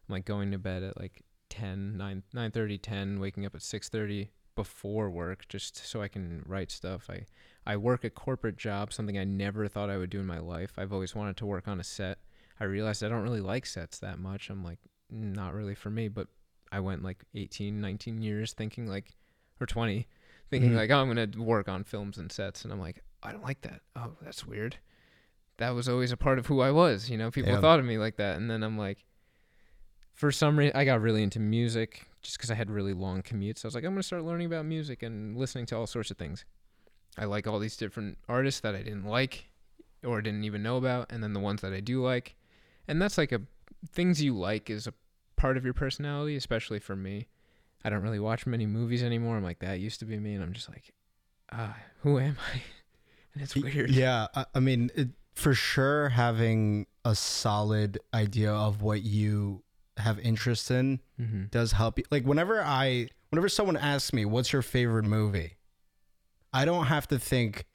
[0.08, 4.30] I'm like going to bed at like 10, 9 9:30, 10, waking up at 6:30
[4.54, 7.08] before work just so I can write stuff.
[7.10, 7.26] I
[7.66, 10.72] I work a corporate job, something I never thought I would do in my life.
[10.78, 12.18] I've always wanted to work on a set.
[12.58, 14.48] I realized I don't really like sets that much.
[14.50, 14.78] I'm like
[15.10, 16.28] not really for me, but
[16.72, 19.12] I went like 18, 19 years thinking like
[19.60, 20.06] or 20
[20.50, 20.76] thinking Mhm.
[20.76, 23.42] like oh, I'm going to work on films and sets and I'm like I don't
[23.44, 23.82] like that.
[23.96, 24.76] Oh, that's weird.
[25.58, 27.30] That was always a part of who I was, you know.
[27.30, 27.60] People Yeah.
[27.60, 29.04] thought of me like that and then I'm like
[30.12, 33.64] for some reason I got really into music just cuz I had really long commutes.
[33.64, 36.10] I was like I'm going to start learning about music and listening to all sorts
[36.10, 36.44] of things.
[37.18, 39.50] I like all these different artists that I didn't like
[40.04, 42.36] or didn't even know about and then the ones that I do like.
[42.88, 43.40] And that's like a
[43.86, 44.94] things you like is a
[45.36, 47.28] part of your personality, especially for me.
[47.84, 49.36] I don't really watch many movies anymore.
[49.36, 50.92] I'm like that used to be me and I'm just like
[51.52, 52.62] ah, who am I?
[53.34, 53.90] And it's weird.
[53.90, 59.62] Yeah, I, I mean, it, for sure, having a solid idea of what you
[59.98, 62.04] have interest in hmm does help you.
[62.10, 65.58] Like whenever I, whenever someone asks me, "What's your favorite movie?"
[66.52, 67.66] I don't have to think.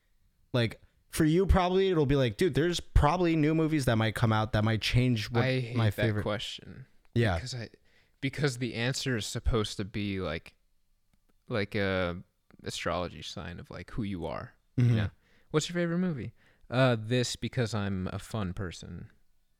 [0.51, 4.31] Like for you, probably it'll be like, dude, there's probably new movies that might come
[4.33, 6.23] out that might change what I hate my that favorite.
[6.23, 6.85] question.
[7.13, 7.69] Yeah, because I
[8.21, 10.53] because the answer is supposed to be like
[11.49, 12.17] like a
[12.63, 14.53] astrology sign of like who you are.
[14.79, 14.95] Mhm.
[14.95, 15.07] Yeah.
[15.51, 16.33] What's your favorite movie?
[16.69, 19.09] Uh, this because I'm a fun person.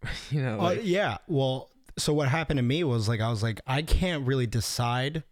[0.32, 1.18] you know, Uh, yeah.
[1.28, 5.24] Well, so what happened to me was like I was like I can't really decide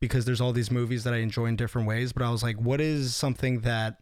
[0.00, 2.56] because there's all these movies that I enjoy in different ways, but I was like,
[2.56, 4.00] what is something that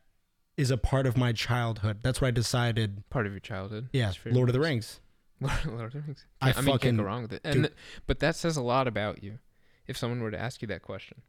[0.56, 1.98] is a part of my childhood?
[2.02, 3.08] That's what I decided.
[3.10, 3.88] part of your childhood.
[3.92, 4.60] Yeah, Lord of the?
[4.60, 5.00] Rings.
[5.40, 6.24] Lord of the Rings.
[6.40, 7.42] I I, mean, you can't go wrong with it.
[7.44, 7.74] And th-
[8.06, 9.38] but that says a lot about you.
[9.86, 11.22] If someone were to ask you that question,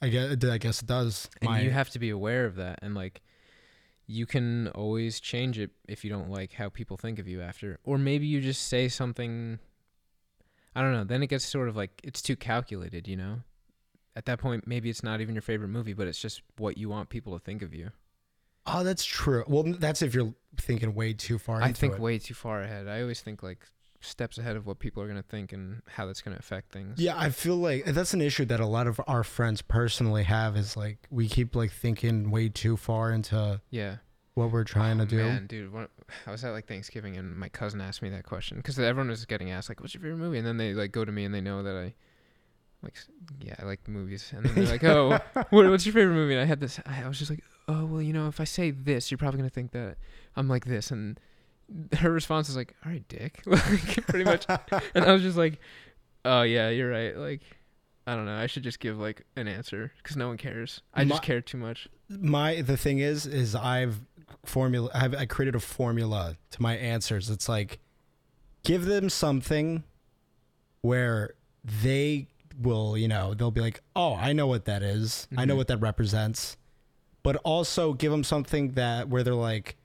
[0.00, 1.28] I guess, I guess it does.
[1.40, 3.20] and My, you have to be aware of that, and like,
[4.06, 7.78] you can always change it if you don't like how people think of you after,
[7.84, 9.58] or maybe you just say something.
[10.74, 11.04] I don't know.
[11.04, 13.40] Then it gets sort of like it's too calculated, you know.
[14.14, 16.88] At that point, maybe it's not even your favorite movie, but it's just what you
[16.88, 17.90] want people to think of you.
[18.66, 19.44] Oh, that's true.
[19.46, 21.62] Well, that's if you're thinking way too far.
[21.62, 22.00] I think it.
[22.00, 22.88] way too far ahead.
[22.88, 23.66] I always think like
[24.00, 27.00] steps ahead of what people are gonna think and how that's gonna affect things.
[27.00, 30.56] Yeah, I feel like that's an issue that a lot of our friends personally have.
[30.56, 33.96] Is like we keep like thinking way too far into Yeah.
[34.34, 35.16] what we're trying Oh, to do.
[35.18, 35.90] Man, dude, what,
[36.26, 39.24] I was at like Thanksgiving and my cousin asked me that question because everyone was
[39.24, 41.32] getting asked like, "What's your favorite movie?" And then they like go to me and
[41.34, 41.94] they know that I
[42.82, 42.94] like,
[43.40, 44.32] yeah, I like movies.
[44.34, 45.18] And then they're like, "Oh,
[45.50, 46.80] what, what's your favorite movie?" And I had this.
[46.86, 49.50] I was just like, "Oh, well, you know, if I say this, you're probably gonna
[49.50, 49.96] think that
[50.36, 51.18] I'm like this." And
[51.98, 54.46] her response is like, "All right, dick," like pretty much.
[54.94, 55.60] And I was just like,
[56.24, 57.42] "Oh yeah, you're right." Like.
[58.04, 58.34] I don't know.
[58.36, 60.80] I should just give like an answer because no one cares.
[60.92, 61.86] I My- just care too much.
[62.08, 64.00] my the thing is is I've
[64.44, 67.30] formula I've I created a formula to my answers.
[67.30, 67.78] It's like
[68.64, 69.84] give them something
[70.80, 72.26] where they
[72.60, 75.28] will, you know, they'll be like, "Oh, I know what that is.
[75.36, 75.58] I know Mhm.
[75.58, 76.56] what that represents."
[77.22, 79.76] But also give them something that where they're like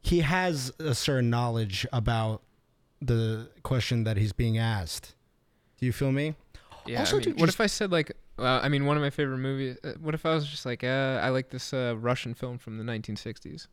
[0.00, 2.40] he has a certain knowledge about
[3.00, 5.14] the question that he's being asked.
[5.78, 6.34] Do you feel me?
[6.86, 7.00] Yeah.
[7.00, 9.10] Also, I mean, dude, what if I said like, uh, I mean, one of my
[9.10, 9.76] favorite movies.
[9.82, 12.78] Uh, what if I was just like, uh, I like this uh, Russian film from
[12.78, 13.66] the 1960s.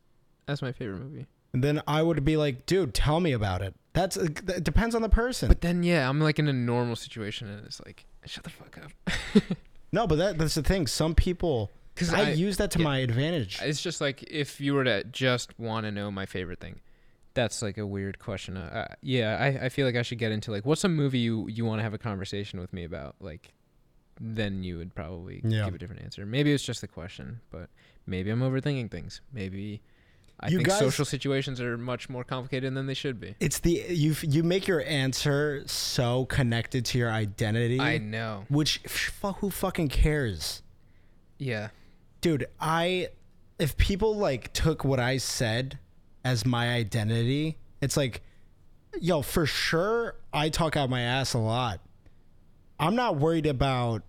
[0.48, 1.28] That's my favorite movie.
[1.54, 5.02] And then I would be like, "Dude, tell me about it." That's it depends on
[5.02, 5.48] the person.
[5.48, 8.78] But then, yeah, I'm like in a normal situation, and it's like, shut the fuck
[8.84, 9.44] up.
[9.94, 10.88] No, but that, that's the thing.
[10.88, 12.84] Some people, Because I, I, use that to yeah.
[12.84, 13.60] my advantage.
[13.62, 16.80] it's just like if you were to just want to know my favorite thing,
[17.36, 18.58] that's like a weird question.
[18.58, 21.20] Uh, uh, yeah, I, I feel like I should get into like, what's a movie
[21.20, 23.18] you you want to have a conversation with me about?
[23.20, 23.54] Like,
[24.20, 25.66] then you would probably Yeah.
[25.66, 26.26] give a different answer.
[26.26, 27.70] Maybe it's just the question, but
[28.08, 29.22] maybe I'm overthinking things.
[29.32, 29.84] Maybe
[30.40, 33.36] I You think guys- social situations are much more complicated than they should be.
[33.40, 38.46] it's the you you make your answer so connected to your identity, I know.
[38.50, 38.82] which
[39.40, 40.62] who fucking cares,
[41.38, 41.70] Yeah.
[42.22, 42.48] dude?
[42.60, 43.10] I
[43.60, 45.80] if people like took what I said
[46.26, 48.22] as my identity, it's like,
[49.00, 51.80] yo, for sure, I talk out my ass a lot.
[52.80, 54.02] I'm not worried about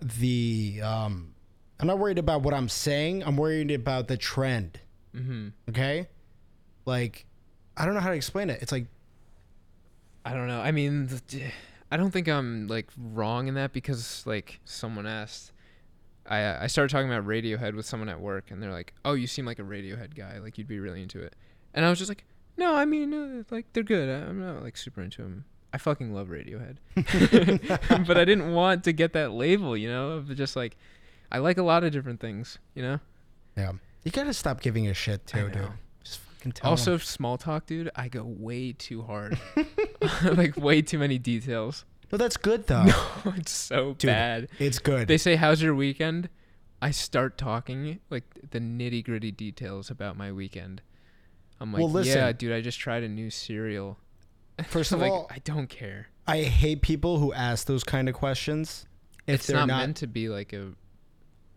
[0.00, 1.34] the um
[1.80, 3.24] I'm not worried about what I'm saying.
[3.24, 4.78] I'm worried about the trend.
[5.14, 5.48] Mm-hmm.
[5.68, 6.08] Okay?
[6.84, 7.26] Like
[7.76, 8.60] I don't know how to explain it.
[8.62, 8.86] It's like
[10.24, 10.60] I don't know.
[10.60, 11.08] I mean,
[11.90, 15.52] I don't think I'm like wrong in that because like someone asked,
[16.26, 19.26] I I started talking about Radiohead with someone at work, and they're like, "Oh, you
[19.26, 20.38] seem like a Radiohead guy.
[20.38, 21.34] Like you'd be really into it."
[21.74, 22.24] And I was just like,
[22.56, 24.08] "No, I mean, uh, like they're good.
[24.08, 25.44] I'm not like super into them.
[25.72, 26.76] I fucking love Radiohead."
[28.06, 30.76] but I didn't want to get that label, you know, of just like
[31.32, 33.00] I like a lot of different things, you know.
[33.56, 33.72] yeah.
[34.04, 35.68] You got to stop giving a shit too, dude.
[36.02, 36.98] Just fucking tell Also, 'em.
[37.00, 37.90] small talk, dude.
[37.94, 39.38] I go way too hard,
[40.24, 41.84] like way too many details.
[42.10, 42.84] No, that's good though.
[43.24, 44.48] No, it's so Dude, bad.
[44.58, 45.08] It's good.
[45.08, 46.28] They say, "How's your weekend?"
[46.82, 50.82] I start talking like the nitty gritty details about my weekend.
[51.60, 52.16] I'm like, Well, listen.
[52.18, 53.98] "Yeah, dude, I just tried a new cereal."
[54.66, 56.08] First of like, all, I don't care.
[56.26, 58.86] I hate people who ask those kind of questions.
[59.26, 60.72] If it's they're not, not, meant to be like a.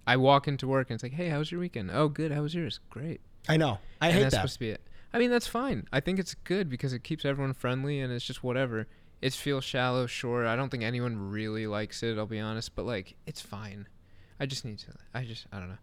[0.07, 2.31] I walk into work and it's like, "Hey, how was your weekend?" "Oh, good.
[2.31, 3.79] How was yours?" "Great." I know.
[4.01, 4.37] I and hate that's that.
[4.39, 4.81] supposed to be it.
[5.13, 5.87] I mean, that's fine.
[5.93, 8.87] I think it's good because it keeps everyone friendly and it's just whatever.
[9.21, 10.45] It feels shallow, sure.
[10.45, 12.17] I don't think anyone really likes it.
[12.17, 13.87] I'll be honest, but like, it's fine.
[14.39, 14.93] I just need to.
[15.13, 15.47] I just.
[15.51, 15.77] I don't know.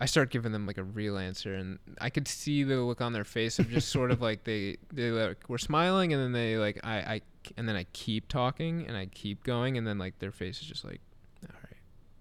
[0.00, 3.12] I start giving them like a real answer, and I could see the look on
[3.12, 6.58] their face of just sort of like they they like were smiling, and then they
[6.58, 7.20] like I I
[7.56, 10.66] and then I keep talking and I keep going, and then like their face is
[10.66, 11.00] just like,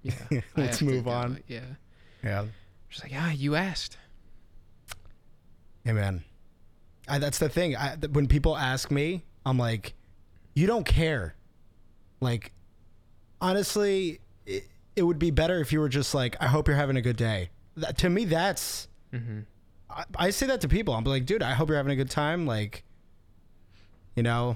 [0.04, 1.40] yeah, Let's move go." on.
[1.48, 1.62] Yeah,
[2.24, 2.46] Yeah.
[2.90, 3.98] just like ah, you asked.
[5.84, 6.24] Hey man,
[7.08, 7.76] I, that's the thing.
[7.76, 9.94] I, th- when people ask me, I'm like,
[10.54, 11.36] you don't care.
[12.22, 12.54] Like,
[13.42, 14.64] honestly, it,
[14.96, 17.18] it would be better if you were just like, I hope you're having a good
[17.18, 17.50] day.
[17.76, 18.88] That, to me, that's.
[19.12, 19.40] Mm-hmm.
[19.90, 20.94] I, I say that to people.
[20.94, 22.46] I'm like, dude, I hope you're having a good time.
[22.46, 22.84] Like,
[24.16, 24.56] you know,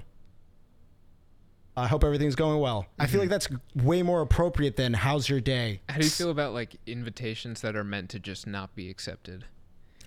[1.77, 2.87] I hope everything's going well.
[2.97, 5.81] I feel like that's way more appropriate than how's your day.
[5.87, 9.45] How do you feel about like invitations that are meant to just not be accepted?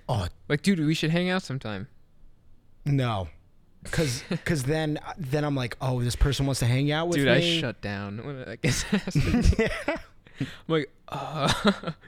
[0.09, 1.87] Oh Like, dude, we should hang out sometime.
[2.85, 3.28] no,
[3.85, 7.26] because because then then I'm like, oh, this person wants to hang out with Dude,
[7.28, 7.59] me.
[7.59, 8.85] I shut down when I guess
[10.40, 11.52] I'm like, uh,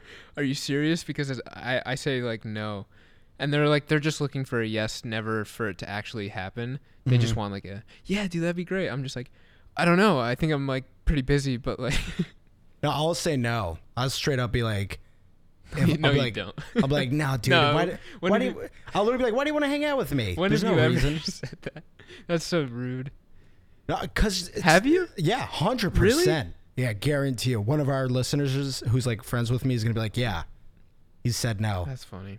[0.37, 1.05] are you serious?
[1.05, 2.87] Because I I say like no,
[3.39, 6.81] and they're like they're just looking for a yes, never for it to actually happen.
[7.05, 7.37] They just Mhm.
[7.39, 8.89] want like a yeah, dude, that'd be great.
[8.89, 9.31] I'm just like,
[9.77, 10.19] I don't know.
[10.19, 11.99] I think I'm like pretty busy, but like,
[12.83, 13.79] No, I'll say no.
[13.97, 14.99] I'll straight up be like,
[15.77, 16.55] if- no, I'll be you like, don't.
[16.77, 17.51] I'll be like, no, dude.
[17.53, 19.69] No, why, why do have you, I'll literally be like, why do you want to
[19.71, 20.35] hang out with me?
[20.35, 21.19] When There's no you ever reason.
[21.25, 21.85] said that?
[22.27, 23.11] That's so rude.
[23.89, 25.09] No, Because Have you?
[25.17, 26.19] Yeah, hundred Really?
[26.25, 26.55] percent.
[26.77, 27.61] Yeah, guarantee you.
[27.61, 30.43] One of our listeners is- who's like friends with me is gonna be like, yeah.
[31.25, 31.85] He said no.
[31.87, 32.39] That's funny.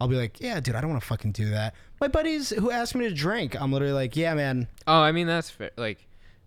[0.00, 1.74] I'll be like, yeah, dude, I don't want to fucking do that.
[2.00, 4.66] My buddies who asked me to drink, I'm literally like, yeah, man.
[4.88, 5.70] Oh, I mean that's fair.
[5.76, 6.04] Like,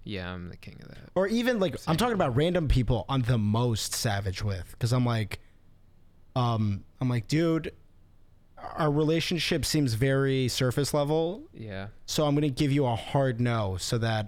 [0.08, 1.10] yeah, I'm the king of that.
[1.15, 5.06] Or even like, I'm talking about random people I'm the most savage with, because I'm
[5.06, 5.39] like,
[6.36, 7.74] um, I'm like, dude,
[8.76, 11.88] our relationship seems very surface level, Yeah.
[12.06, 14.28] so I'm gonna give you a hard no, so that,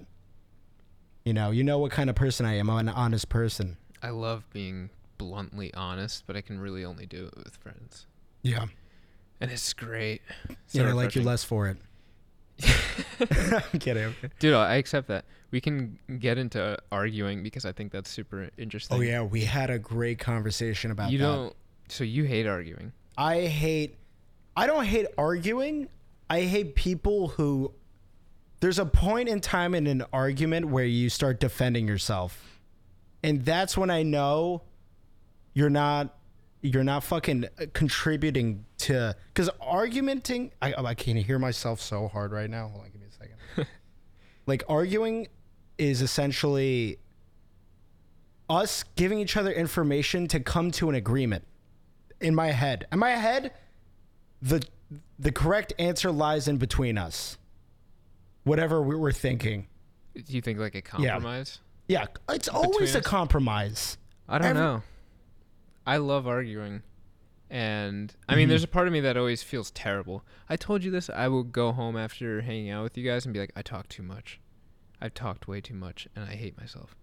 [1.25, 2.69] you know, you know what kind of person I am.
[2.69, 3.77] I'm an honest person.
[4.01, 8.05] I love being bluntly honest, but I can really only do it with friends.
[8.41, 8.65] Yeah.
[9.41, 10.21] And it's great.
[10.49, 11.77] Yeah, So I like you less for it.
[13.19, 14.03] I'm kidding.
[14.03, 14.15] I'm.
[14.39, 15.25] Dude, I accept that.
[15.51, 18.97] We can get into arguing because I think that's super interesting.
[18.97, 21.23] Oh yeah, we had a great conversation about You that.
[21.23, 21.55] don't
[21.87, 22.91] so you hate arguing.
[23.17, 23.97] I hate
[24.55, 25.89] I don't hate arguing.
[26.29, 27.73] I hate people who
[28.59, 32.59] there's a point in time in an argument where you start defending yourself.
[33.23, 34.63] And that's when I know
[35.53, 36.15] you're not
[36.61, 42.07] you're not fucking uh, contributing to cuz argumenting I oh, I can't hear myself so
[42.07, 42.67] hard right now.
[42.67, 43.67] Hold on, give me a second.
[44.45, 45.27] like arguing
[45.77, 46.99] is essentially
[48.49, 51.45] us giving each other information to come to an agreement
[52.19, 52.87] in my head.
[52.91, 53.53] In my head,
[54.41, 54.65] the
[55.17, 57.37] the correct answer lies in between us.
[58.43, 59.67] Whatever we were thinking.
[60.15, 61.59] Do you think like a compromise?
[61.87, 63.05] Yeah, it's always a us?
[63.05, 63.97] compromise.
[64.27, 64.83] I don't Every- know.
[65.89, 66.83] I love arguing.
[67.49, 68.49] And I mean, Mhm.
[68.49, 70.23] there's a part of me that always feels terrible.
[70.47, 71.09] I told you this.
[71.09, 73.89] I will go home after hanging out with you guys and be like, I talked
[73.89, 74.39] too much.
[75.01, 76.95] I've talked way too much, and I hate myself.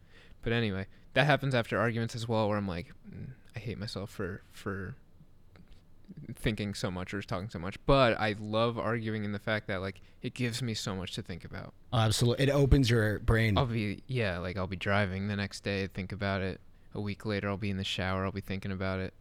[0.43, 4.11] But anyway, that happens after arguments as well, where I'm like, mm, I hate myself
[4.11, 4.95] for for
[6.37, 7.85] thinking so much or talking so much.
[7.85, 11.23] But I love arguing in the fact that like it gives me so much to
[11.23, 11.75] think about.
[11.93, 12.45] Absolutely.
[12.45, 13.59] It opens your brain.
[13.59, 16.61] I'll be yeah, like I'll be driving the next day, think about it.
[16.97, 19.15] A week later, I'll be in the shower, I'll be thinking about it.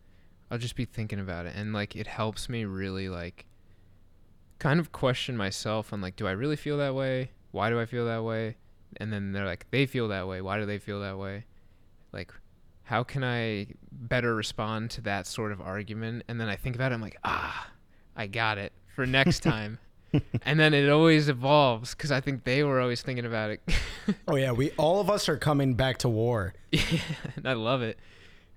[0.49, 3.45] I'll just be thinking about it, and like it helps me really like
[4.57, 7.32] kind of question myself on like, do I really feel that way?
[7.51, 8.55] Why do I feel that way?
[8.97, 10.41] and then they're like they feel that way.
[10.41, 11.45] Why do they feel that way?
[12.11, 12.32] Like
[12.84, 16.23] how can I better respond to that sort of argument?
[16.28, 17.69] And then I think about it, I'm like, ah,
[18.15, 19.80] I got it for next time.
[20.43, 23.61] And then it always evolves because I think they were always thinking about it.
[24.28, 26.53] Oh yeah, we all of us are coming back to war.
[26.72, 26.82] yeah,
[27.36, 27.97] and I love it.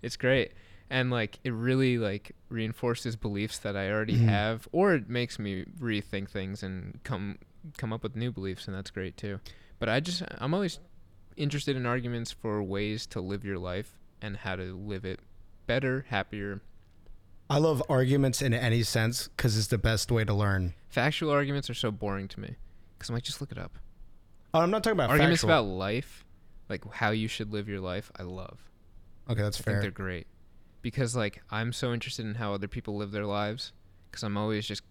[0.03, 0.53] It's great.
[0.91, 4.25] And like it really like reinforces beliefs that I already Mhm.
[4.29, 7.39] have or it makes me rethink things and come
[7.79, 9.41] come up with new beliefs and that's great too.
[9.79, 10.81] But I just I'm always
[11.37, 15.21] interested in arguments for ways to live your life and how to live it
[15.67, 16.61] better, happier.
[17.51, 20.75] I love arguments in any sense because it's the best way to learn.
[20.89, 22.57] Factual arguments are so boring to me
[22.99, 23.79] cuz I'm like just look it up.
[24.53, 25.51] Oh, I'm not talking about arguments factual.
[25.51, 26.25] about life,
[26.69, 28.71] like how you should live your life, I love.
[29.31, 29.75] Okay, that's fair.
[29.75, 30.27] I think they're great
[30.83, 33.73] because like I'm so interested in how other people live their lives
[34.11, 34.83] because I'm always just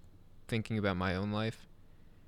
[0.47, 1.67] thinking about my own life.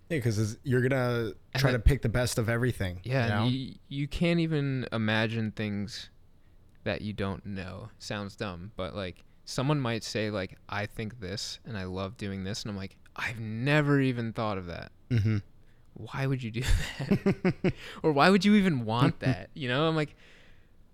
[0.10, 3.02] Yeah, because you're gonna try I- to pick the best of everything.
[3.04, 3.48] Yeah, you know?
[3.48, 6.10] you, you can't even imagine things
[6.84, 7.90] that you don't know.
[8.00, 12.44] Sounds dumb, but like someone might say like I think this and I love doing
[12.44, 14.92] this and I'm like I've never even thought of that.
[15.10, 15.38] mm-hmm.
[15.96, 17.74] Why would you do that?
[18.04, 19.50] or why would you even want that?
[19.54, 20.16] You know, I'm like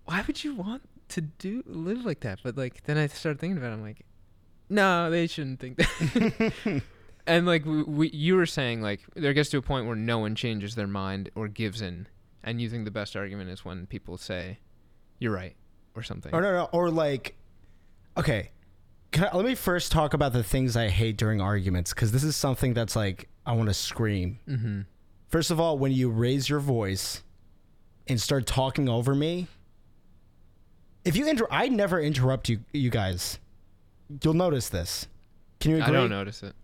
[0.04, 2.40] why would you want to do live like that?
[2.42, 4.04] But like then I started thinking about it I'm like
[4.68, 6.82] no, they shouldn't think that.
[7.26, 10.18] and like we, we, you were saying, like there gets to a point where no
[10.18, 12.08] one changes their mind or gives in,
[12.42, 14.58] and you think the best argument is when people say,
[15.20, 15.54] "You're right"
[15.94, 16.34] or something.
[16.34, 17.36] Or no, no, or like,
[18.16, 18.50] okay.
[19.12, 22.24] Can I, let me first talk about the things I hate during arguments because this
[22.24, 24.38] is something that's like I want to scream.
[24.48, 24.80] Mm-hmm.
[25.28, 27.22] First of all, when you raise your voice
[28.08, 29.46] and start talking over me,
[31.04, 33.38] if you inter, I never interrupt you, you guys.
[34.22, 35.06] You'll notice this.
[35.60, 35.88] Can you agree?
[35.88, 36.54] I don't notice it.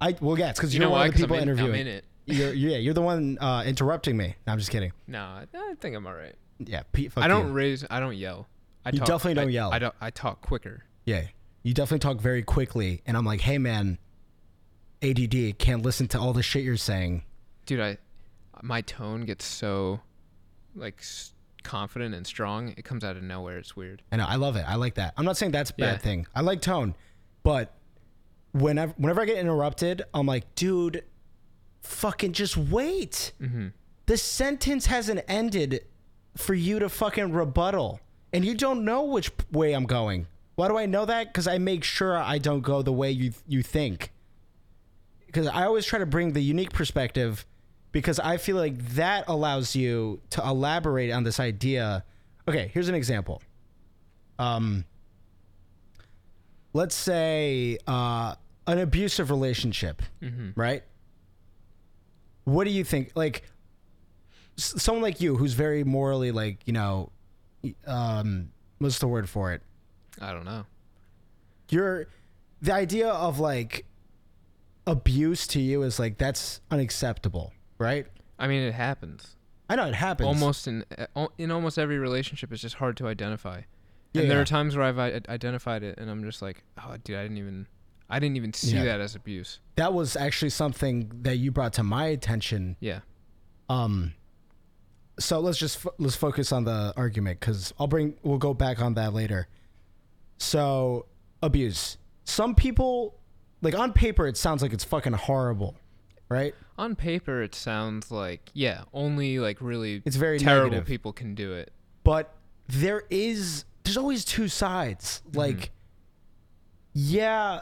[0.00, 1.06] I well, yeah, it's because You you're know one why?
[1.06, 1.80] of the 'Cause I'm people in, I'm interviewing.
[1.82, 2.04] in it.
[2.26, 4.36] You're, yeah, you're the one uh, interrupting me.
[4.46, 4.92] No, I'm just kidding.
[5.08, 6.34] No, I, I think I'm all right.
[6.60, 7.52] Yeah, Pete, I don't you.
[7.52, 7.84] raise.
[7.90, 8.46] I don't yell.
[8.84, 9.72] I You talk, definitely don't I- yell.
[9.72, 9.94] I don't.
[10.00, 10.84] I talk quicker.
[11.04, 11.26] Yeah,
[11.62, 13.98] you definitely talk very quickly, and I'm like, hey man,
[15.02, 17.24] ADD can't listen to all the shit you're saying.
[17.66, 17.96] dude i
[18.62, 20.00] my tone gets so
[20.76, 21.32] like s-
[21.62, 24.64] confident and strong it comes out of nowhere it's weird I know, I love it.
[24.68, 25.14] I like that.
[25.16, 25.98] I'm not saying that's a bad Yeah.
[25.98, 26.26] thing.
[26.34, 26.94] I like tone,
[27.42, 27.74] but
[28.52, 31.04] whenever whenever I get interrupted, I'm like, dude,
[31.82, 33.32] fucking just wait.
[33.40, 33.68] mm-hmm.
[34.06, 35.84] The sentence hasn't ended
[36.36, 38.00] for you to fucking rebuttal,
[38.32, 40.26] and you don't know which way I'm going.
[40.60, 41.28] Why do I know that?
[41.28, 44.12] Because I make sure I don't go the way you you think.
[45.24, 47.46] Because I always try to bring the unique perspective,
[47.92, 52.04] because I feel like that allows you to elaborate on this idea.
[52.46, 53.40] Okay, here's an example.
[54.38, 54.84] Um,
[56.74, 58.34] let's say uh,
[58.66, 60.60] an abusive relationship Mm-hmm.
[60.60, 60.82] right?
[62.44, 63.12] What do you think?
[63.14, 63.44] Like
[64.58, 67.12] s- someone like you, who's very morally, like you know,
[67.86, 69.62] um, what's the word for it?
[70.20, 70.64] I don't know
[71.68, 72.06] You're
[72.62, 73.86] the idea of like
[74.86, 78.06] abuse to you is like that's unacceptable, right?
[78.38, 79.36] i mean it happens
[79.68, 80.26] I know it happens.
[80.26, 83.60] almost in uh, in almost every relationship it's just hard to identify
[84.12, 84.42] Yeah, and there yeah.
[84.42, 87.36] are times where i've i- identified it and i'm just like oh dude i didn't
[87.38, 87.66] even
[88.08, 88.84] i didn't even see Yeah.
[88.84, 92.76] that as abuse that was actually something that you brought to my attention.
[92.80, 93.00] yeah
[93.68, 94.14] Um,
[95.18, 98.80] so let's just fo- let's focus on the argument because I'll bring we'll go back
[98.80, 99.46] on that later.
[100.40, 101.06] So
[101.42, 101.96] abuse.
[102.24, 103.18] Some people,
[103.62, 105.76] like on paper, it sounds like it's fucking horrible,
[106.28, 106.54] right?
[106.78, 110.86] on paper it sounds like yeah only like really It's very terrible negative.
[110.86, 111.70] people can do it
[112.04, 112.34] But
[112.68, 115.20] there is there's always two sides.
[115.28, 115.38] Mm-hmm.
[115.38, 115.70] Like,
[116.94, 117.60] yeah,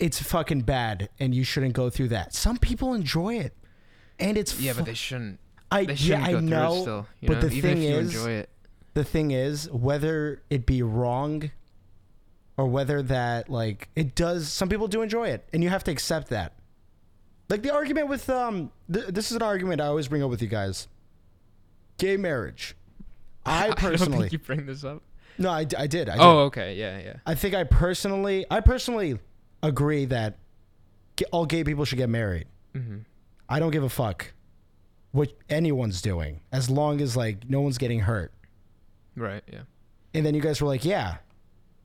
[0.00, 2.34] it's fucking bad, and you shouldn't go through that.
[2.34, 3.56] Some people enjoy it,
[4.18, 5.38] and it's yeah fu- but they shouldn't
[5.70, 6.80] I they yeah shouldn't I go through know.
[6.82, 8.46] still you but know the even thing is-
[8.94, 11.50] the thing is whether it be wrong
[12.60, 15.90] or whether that like it does some people do enjoy it and you have to
[15.90, 16.52] accept that.
[17.48, 20.42] Like the argument with um th- this is an argument i always bring up with
[20.42, 20.86] you guys.
[21.96, 22.76] Gay marriage.
[23.46, 25.02] I personally think you bring this up.
[25.38, 26.20] No I, d- I did i did.
[26.22, 27.16] oh okay yeah yeah.
[27.24, 29.18] I think i personally i personally
[29.62, 30.36] agree that
[31.32, 32.46] all gay people should get married.
[32.74, 32.98] Mm-hmm.
[33.48, 34.32] i don't give a fuck
[35.12, 38.32] what anyone's doing as long as like no one's getting hurt.
[39.16, 39.60] Right yeah.
[40.12, 41.16] And then you guys were like, yeah,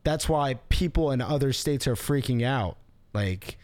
[0.06, 2.78] that's why people in other states are freaking out.
[3.14, 3.58] Like,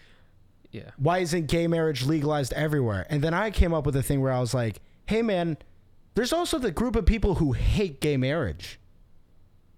[0.71, 3.05] yeah why isn't gay marriage legalized everywhere?
[3.09, 5.57] And then I came up with a thing where I was like, hey, man,
[6.15, 8.79] there's also the group of people who hate gay marriage.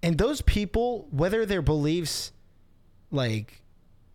[0.01, 2.31] And those people, whether their beliefs,
[3.11, 3.61] like,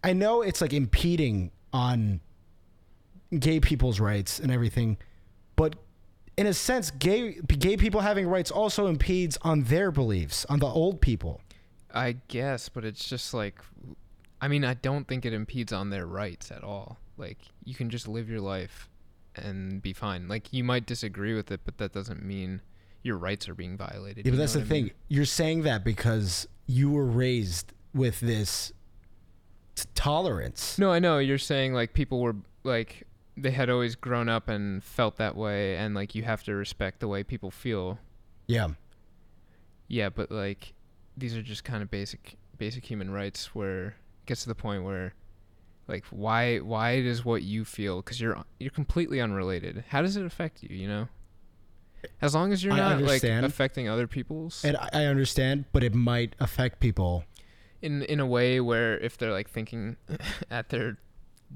[0.05, 2.20] I know it's like impeding on
[3.36, 4.99] gay people's rights and everything,
[5.57, 5.76] but
[6.36, 10.66] in a sense, gay gay people having rights also impedes on their beliefs, on the
[10.66, 11.40] old people.
[11.93, 13.61] I guess, but it's just like,
[14.41, 16.99] I mean, I don't think it impedes on their rights at all.
[17.16, 18.89] Like, you can just live your life
[19.34, 20.28] and be fine.
[20.28, 22.61] Like, you might disagree with it, but that doesn't mean
[23.03, 24.26] your rights are being violated.
[24.26, 24.91] Yeah, but that's the I thing.
[25.09, 28.72] You're saying that because you were raised with this
[29.74, 30.78] t- tolerance.
[30.78, 31.18] No, I know.
[31.18, 33.05] You're saying, like, people were, like,
[33.36, 37.01] they had always grown up and felt that way, and, like, you have to respect
[37.01, 37.99] the way people feel.
[38.47, 38.68] Yeah.
[39.89, 40.74] Yeah, but, like,
[41.18, 43.94] these are just kind of basic, basic human rights where it
[44.26, 45.14] gets to the point where,
[45.86, 49.84] like, why, why does what you feel, because you're, you're completely unrelated.
[49.88, 51.08] How does it affect you, you know?
[52.22, 55.82] As long as you're I not like affecting other people's And I I understand, but
[55.82, 57.24] it might affect people.
[57.82, 59.96] in in a way where if they're like thinking
[60.50, 60.98] at their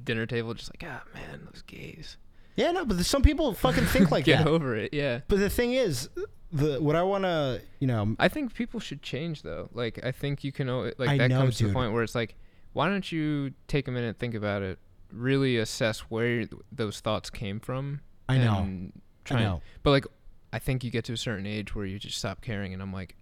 [0.03, 2.17] dinner table, just like ah man, those gays,
[2.57, 4.49] Yeah, no, but some people fucking think like get that.
[4.49, 4.93] over it.
[4.93, 6.09] Yeah, But the thing is,
[6.53, 9.69] the what I want to, you know, I think people should change though.
[9.73, 11.71] Like I think you can like I that know, comes to dude.
[11.71, 12.35] the point where it's like,
[12.75, 14.79] why don't you take a minute, think about it,
[15.11, 18.01] really assess where those thoughts came from.
[18.29, 19.63] I know, and I try and- know.
[19.83, 20.07] But like,
[20.53, 22.93] I think you get to a certain age where you just stop caring, and I'm
[22.93, 23.17] like,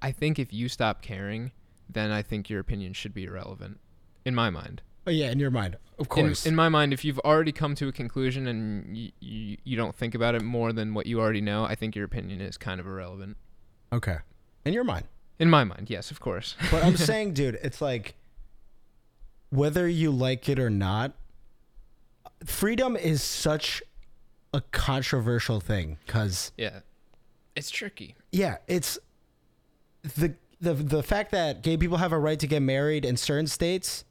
[0.00, 1.52] I think if you stop caring,
[1.88, 3.78] then I think your opinion should be irrelevant,
[4.24, 4.82] in my mind.
[5.06, 6.46] Oh yeah, in your mind, of In, course.
[6.46, 9.94] in my mind, if you've already come to a conclusion and you, you you don't
[9.96, 12.78] think about it more than what you already know, I think your opinion is kind
[12.80, 13.36] of irrelevant.
[13.92, 14.18] okay,
[14.64, 15.06] in your mind.
[15.38, 16.54] In my mind, yes, of course.
[16.70, 18.14] But I'm saying, dude, it's like
[19.50, 21.14] whether you like it or not,
[22.44, 23.82] freedom is such
[24.54, 26.80] a controversial thing because yeah,
[27.56, 28.14] it's tricky.
[28.30, 28.98] yeah, it's
[30.16, 33.46] the the the fact that gay people have a right to get married in certain
[33.48, 34.04] states,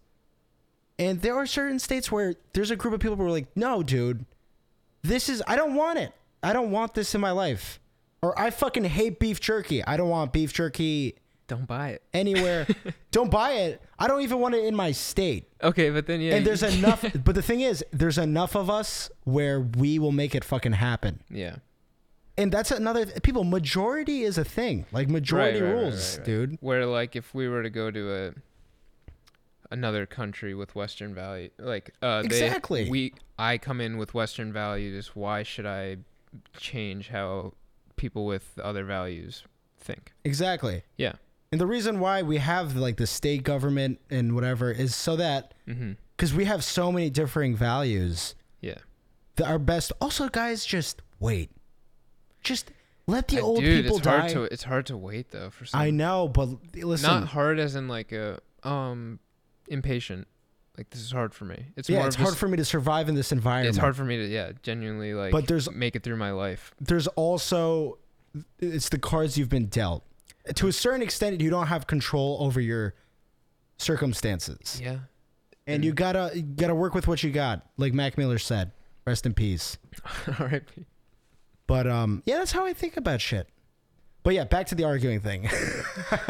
[1.01, 3.81] and there are certain states where there's a group of people who are like, no,
[3.83, 4.25] dude,
[5.01, 6.13] this is I don't want it.
[6.43, 7.79] I don't want this in my life.
[8.21, 9.83] Or I fucking hate beef jerky.
[9.83, 11.15] I don't want beef jerky
[11.47, 12.03] Don't buy it.
[12.13, 12.67] anywhere.
[13.11, 13.81] don't buy it.
[13.97, 15.49] I don't even want it in my state.
[15.63, 19.09] Okay, but then yeah, and there's enough but the thing is, there's enough of us
[19.23, 21.21] where we will make it fucking happen.
[21.31, 21.55] yeah.
[22.37, 24.85] And that's another people majority is a thing.
[24.91, 26.25] Like majority Right, right, rules, right.
[26.25, 26.57] dude.
[26.61, 28.31] Where like if we were to go to a
[29.71, 32.89] another country with Western value, like uh, they- Exactly.
[32.89, 35.15] we I come in with Western values.
[35.15, 35.97] Why should I
[36.57, 37.53] change how
[37.95, 39.43] people with other values
[39.79, 40.11] think?
[40.23, 40.83] Exactly.
[40.97, 41.13] Yeah.
[41.51, 45.53] And the reason why we have like the state government and whatever is so that
[45.67, 45.93] Mm-hmm.
[46.15, 48.77] because we have so many differing values Yeah.
[49.37, 51.49] that our best also guys just wait.
[52.41, 52.71] Just
[53.07, 54.19] let the Uh, old Dude, people it's die.
[54.19, 55.79] hard to it's hard to wait though for some.
[55.81, 59.19] I know, but listen, Not hard as in like a um
[59.71, 60.27] impatient.
[60.77, 61.65] Like this is hard for me.
[61.75, 63.69] It's yeah, more it's hard just- for me to survive in this environment.
[63.69, 65.31] It's hard for me to yeah genuinely like.
[65.31, 66.73] But there's- make it through my life.
[66.79, 67.97] There's also
[68.59, 70.03] it's the cards you've been dealt.
[70.55, 72.95] To a certain extent, you don't have control over your
[73.77, 74.99] circumstances, Yeah.
[75.67, 77.65] and you gotta you gotta work with what you got.
[77.77, 78.71] Like Mac Miller said,
[79.05, 79.77] "Rest in peace."
[80.39, 80.63] All right.
[81.67, 83.47] But um, yeah, that's how I think about shit.
[84.23, 85.49] But yeah, back to the arguing thing.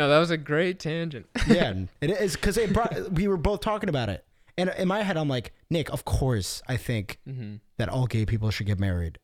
[0.00, 1.26] No, that was a great tangent.
[1.46, 3.12] yeah, it is because it brought.
[3.12, 4.24] We were both talking about it,
[4.56, 7.56] and in my head, I'm like, Nick, of course, I think mm-hmm.
[7.76, 9.18] that all gay people should get married.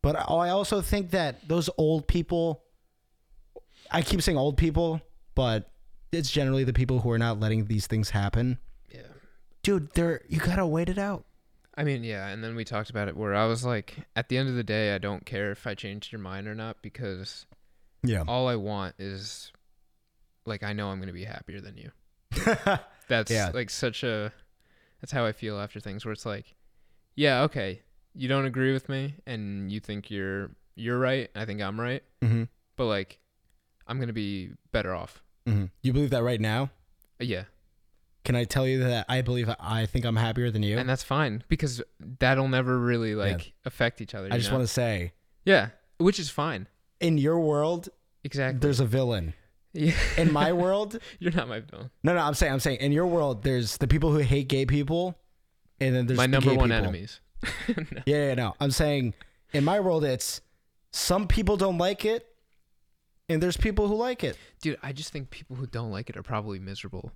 [0.00, 2.62] But I also think that those old people,
[3.90, 5.00] I keep saying old people,
[5.34, 5.72] but
[6.12, 8.58] it's generally the people who are not letting these things happen.
[8.94, 9.00] Yeah.
[9.64, 11.24] Dude, they're you gotta wait it out.
[11.76, 14.38] I mean, yeah, and then we talked about it where I was like, at the
[14.38, 17.46] end of the day, I don't care if I changed your mind or not because
[18.04, 18.22] Yeah.
[18.28, 19.50] all I want is,
[20.48, 21.90] like, I know I'm gonna be happier than you.
[23.08, 23.50] That's Yeah.
[23.54, 24.32] like such a,
[25.00, 26.54] that's how I feel after things where it's like,
[27.14, 27.82] yeah, okay,
[28.14, 32.02] you don't agree with me and you think you're you're right, I think I'm right,
[32.22, 32.44] mm-hmm.
[32.76, 33.18] but like,
[33.86, 35.22] I'm gonna be better off.
[35.46, 35.66] Mm-hmm.
[35.82, 36.70] You believe that right now?
[37.18, 37.44] Yeah,
[38.24, 40.78] Can I tell you that I believe I think I'm happier than you?
[40.78, 44.28] and that's fine because that'll never really like affect each other.
[44.30, 45.12] I just want to say,
[45.44, 46.68] yeah, which is fine.
[47.00, 47.88] in your world,
[48.24, 48.58] Exactly.
[48.60, 49.32] there's a villain.
[49.72, 49.92] Yeah.
[50.16, 51.90] In my world, You're not my villain.
[52.02, 54.66] no, no, I'm saying, I'm saying, in your world, there's the people who hate gay
[54.66, 55.18] people,
[55.80, 56.72] and then there's my the number one people.
[56.76, 57.20] enemies.
[57.68, 58.02] No.
[58.06, 58.54] Yeah, yeah, no.
[58.60, 59.14] I'm saying
[59.52, 60.40] in my world, it's
[60.90, 62.26] some people don't like it,
[63.28, 64.36] and there's people who like it.
[64.60, 67.12] Dude, I just think people who don't like it are probably miserable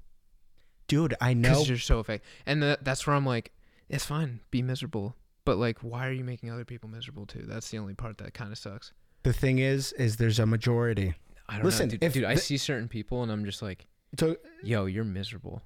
[0.88, 1.48] Dude, I know.
[1.50, 2.28] because you're so affected.
[2.46, 3.50] And tha- that's where I'm like,
[3.88, 5.16] it's fine, be miserable.
[5.44, 7.44] But like, why are you making other people miserable too?
[7.46, 8.92] That's the only part that kind of sucks.
[9.24, 11.14] The thing is, is there's a majority.
[11.53, 12.03] I Listen, dude.
[12.03, 13.86] if dude I the- see certain people and I'm just like,
[14.18, 15.62] So yo, you're miserable.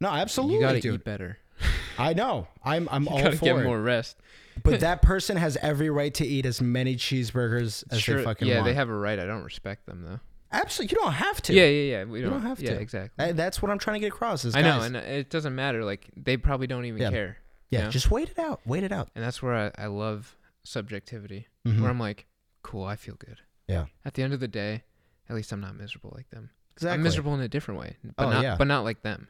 [0.00, 0.94] no, absolutely, you gotta dude.
[0.96, 1.38] eat better.
[1.98, 2.48] I know.
[2.64, 3.64] I'm I'm You all gotta for get it.
[3.64, 4.16] more rest.
[4.62, 8.40] But that person has every right to eat as many cheeseburgers as they fucking want.
[8.42, 8.64] yeah, want.
[8.66, 9.18] they have a right.
[9.18, 10.20] I don't respect them though.
[10.52, 11.52] Absolutely, you don't have to.
[11.52, 12.04] Yeah, yeah, yeah.
[12.04, 12.80] We don't, don't have yeah, to.
[12.80, 13.24] exactly.
[13.24, 14.44] Uh, That's what I'm trying to get across.
[14.44, 15.84] Is I know, guys, and it doesn't matter.
[15.84, 17.10] Like they probably don't even Yeah.
[17.10, 17.36] care,
[17.70, 17.90] yeah, know?
[17.90, 18.60] just wait it out.
[18.64, 19.08] Wait it out.
[19.16, 21.48] and that's where I, I love subjectivity.
[21.66, 21.80] Mhm.
[21.80, 22.26] Where I'm like,
[22.62, 23.40] cool, I feel good.
[23.68, 23.86] Yeah.
[24.04, 24.84] At the end of the day,
[25.28, 26.50] at least I'm not miserable like them.
[26.76, 26.94] Exactly.
[26.94, 28.56] I'm miserable in a different way, but Oh, not, yeah.
[28.56, 29.28] but not like them.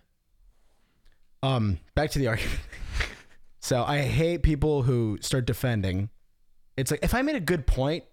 [1.42, 2.58] Um, back to the argument.
[3.60, 6.08] so I hate people who start defending.
[6.76, 8.04] It's like if I made a good point,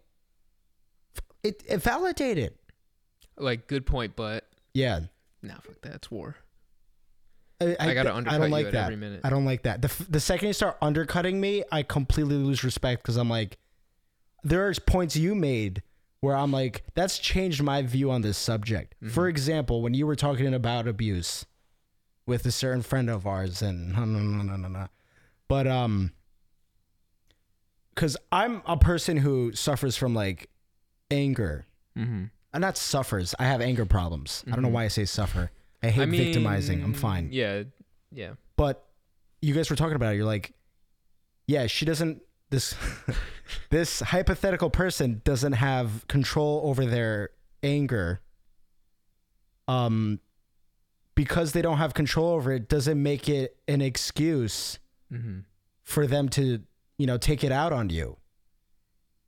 [1.44, 2.58] it, it validate it.
[3.38, 5.00] Like, good point, but Yeah,
[5.42, 5.96] nah, fuck that.
[5.96, 6.36] It's war.
[7.62, 8.84] I, I, gotta I don't like at that.
[8.86, 9.22] every minute.
[9.24, 9.82] I don't like that.
[9.84, 13.60] The f- the second you start undercutting me, I completely lose respect because I'm like,
[14.44, 15.84] there's points you made
[16.22, 18.96] where I'm like, that's changed my view on this subject.
[19.10, 19.30] For Mhm.
[19.30, 21.46] example, when you were talking about abuse
[22.26, 24.88] with a certain friend of ours, and no, no, no, no, no, no.
[25.48, 26.14] But um,
[27.94, 30.50] because I'm a person who suffers from like
[31.10, 31.66] anger.
[31.98, 32.26] Mm-hmm.
[32.54, 33.34] Uh, Not suffers.
[33.40, 34.44] I have anger problems.
[34.48, 34.74] I don't know Mhm.
[34.74, 35.52] why I say suffer.
[35.84, 36.84] I hate I mean, victimizing.
[36.84, 37.30] I'm fine.
[37.32, 37.64] Yeah,
[38.12, 38.34] yeah.
[38.56, 38.86] But
[39.42, 40.18] you guys were talking about it.
[40.18, 40.54] You're like,
[41.48, 42.22] yeah, she doesn't.
[42.52, 42.76] This
[43.72, 47.30] this hypothetical person doesn't have control over their
[47.64, 48.22] anger.
[49.68, 50.20] Um,
[51.16, 54.78] because they don't have control over it, doesn't make it an excuse
[55.12, 55.40] Mm-hmm.
[55.84, 56.62] for them to,
[56.98, 58.16] you know, take it out on you.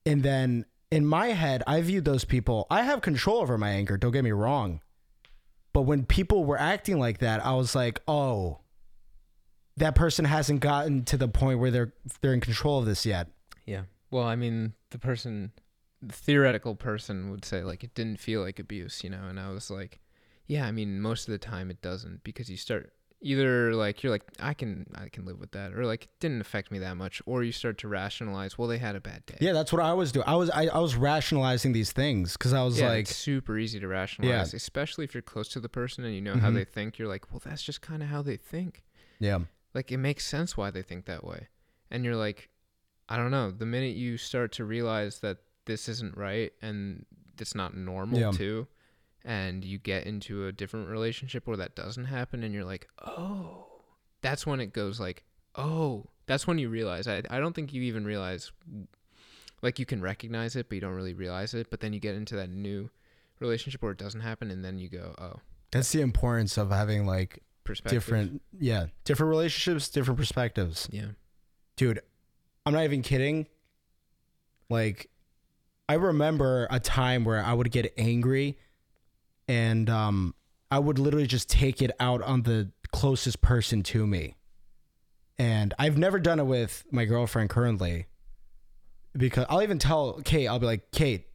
[0.06, 2.68] And then in my head, I viewed those people.
[2.70, 3.98] I have control over my anger.
[3.98, 4.80] Don't get me wrong.
[5.74, 8.60] But when people were acting like that, I was like, oh,
[9.78, 13.28] that person hasn't gotten to the point where they're they're in control of this yet.
[13.66, 13.84] Yeah.
[14.12, 15.52] Well, I mean, the person,
[16.02, 19.50] the theoretical person would say like it didn't feel like abuse, you know, and I
[19.52, 20.00] was like,
[20.46, 22.92] yeah, I mean, most of the time it doesn't because you start
[23.26, 26.42] either like you're like I can I can live with that or like it didn't
[26.42, 29.38] affect me that much or you start to rationalize, well, they had a bad day.
[29.40, 30.26] Yeah, that's what I was doing.
[30.28, 33.58] I was I, I was rationalizing these things because I was Yeah, like, it's super
[33.58, 36.56] easy to rationalize, especially if you're close to the person and you know how Mhm.
[36.56, 37.00] they think.
[37.00, 38.84] You're like, well, that's just kind of how they think.
[39.20, 39.40] yeah,
[39.74, 41.48] like it makes sense why they think that way.
[41.92, 42.50] And you're like
[43.10, 47.06] i don't know the minute you start to realize that this isn't right and
[47.38, 48.32] it's not normal Yeah.
[48.32, 48.66] too
[49.26, 53.68] and you get into a different relationship where that doesn't happen and you're like oh.
[54.22, 55.24] That's when it goes like
[55.56, 56.06] oh.
[56.28, 58.52] That's when you realize i, I don't think you even realize
[59.62, 62.16] like you can recognize it but you don't really realize it but then you get
[62.16, 62.90] into that new
[63.40, 65.40] relationship where it doesn't happen and then you go oh.
[65.72, 70.88] That's the importance of having like perspective different, yeah, different relationships, different perspectives.
[70.92, 71.08] yeah.
[71.76, 72.02] Dude
[72.66, 73.48] i'm not even kidding.
[74.70, 75.10] Like
[75.90, 78.58] i remember a time where i would get angry
[79.48, 80.34] and um
[80.72, 84.36] i would literally just take it out on the closest person to me.
[85.38, 88.06] And i've never done it with my girlfriend currently
[89.16, 91.28] because i'll even tell kate i'll be like kate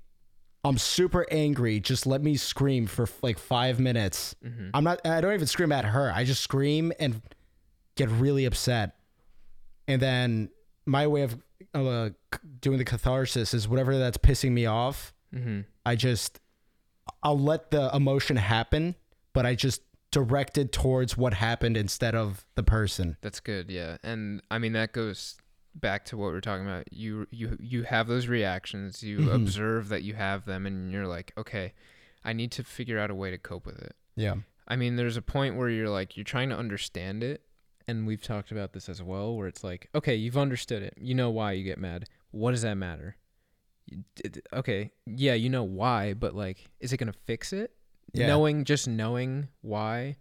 [0.65, 4.71] i'm super angry just let me scream for like five minutes mm-hmm.
[4.75, 5.05] I'm not.
[5.07, 6.13] I don't even scream at her.
[6.15, 7.21] I just scream and
[7.97, 8.97] get really upset,
[9.87, 10.51] and then
[10.87, 11.37] my way of
[11.75, 12.11] uh,
[12.61, 15.13] doing the catharsis is whatever that's pissing me off.
[15.35, 15.61] Mm-hmm.
[15.85, 16.41] I just
[17.23, 18.95] I'll let the emotion happen,
[19.33, 23.17] but I just direct it towards what happened instead of the person.
[23.21, 23.99] That's good, yeah.
[24.03, 25.37] And I mean that goes
[25.81, 26.93] back to what we were talking about.
[26.93, 29.35] You you you have those reactions, you Mhm.
[29.35, 31.73] observe that you have them and you're like, "Okay,
[32.25, 34.37] I need to figure out a way to cope with it." Yeah.
[34.67, 37.43] I mean, there's a point where you're like you're trying to understand it,
[37.87, 40.95] and we've talked about this as well where it's like, "Okay, you've understood it.
[41.01, 42.09] You know why you get mad.
[42.31, 43.17] What does that matter?"
[43.87, 47.53] You- d- d- Okay, yeah, you know why, but like is it going to fix
[47.53, 47.73] it?
[48.15, 48.27] Yeah.
[48.27, 50.17] knowing just knowing why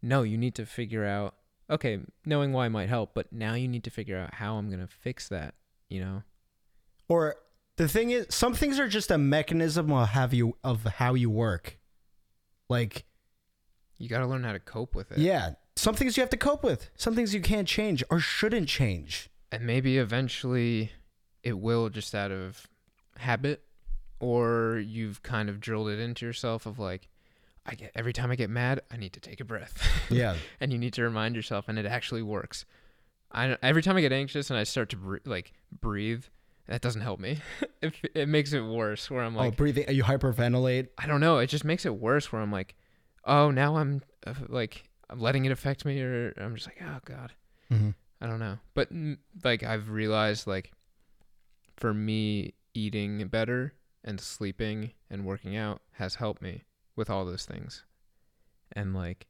[0.00, 1.34] no you need to figure out
[1.70, 4.86] okay knowing why might help but now you need to figure out how i'm gonna
[4.86, 5.54] fix that
[5.88, 6.22] you know
[7.08, 7.36] Or
[7.76, 11.28] the thing is, some things are just a mechanism of how you of how you
[11.28, 11.78] work.
[12.68, 13.04] Like
[13.98, 16.62] you gotta learn how to cope with it yeah, some things you have to cope
[16.62, 16.90] with.
[16.96, 19.28] Some things you can't change or shouldn't change.
[19.50, 20.92] and maybe eventually
[21.42, 22.66] it will just out of
[23.18, 23.62] habit
[24.20, 27.08] or you've kind of drilled it into yourself of like
[27.66, 30.36] i get every time i get mad i need to take a breath Yeah.
[30.60, 32.64] and you need to remind yourself and it actually works
[33.32, 36.24] I, every time i get anxious and i start to br- like breathe
[36.68, 37.40] that doesn't help me
[37.82, 39.84] it, it makes it worse where i'm oh, like breathing.
[39.88, 40.88] You hyperventilate.
[40.98, 42.74] i don't know it just makes it worse where i'm like
[43.24, 46.98] oh now i'm uh, like i'm letting it affect me or i'm just like oh
[47.04, 47.32] god
[47.72, 47.90] Mm-hmm.
[48.20, 48.88] i don't know but
[49.42, 50.70] like i've realized like
[51.76, 53.72] for me eating better
[54.04, 56.62] and sleeping and working out has helped me
[56.96, 57.84] with all those things
[58.72, 59.26] and like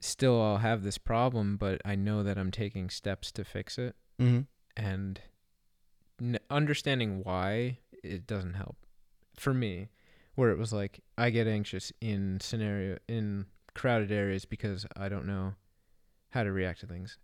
[0.00, 3.96] still I'll have this problem, but I know that I'm taking steps to fix it.
[4.20, 4.40] Mm-hmm.
[4.76, 5.20] And
[6.20, 8.76] n- understanding why it doesn't help
[9.36, 9.88] for me,
[10.34, 15.26] where it was like I get anxious in scenario in crowded areas because I don't
[15.26, 15.54] know
[16.30, 17.18] how to react to things.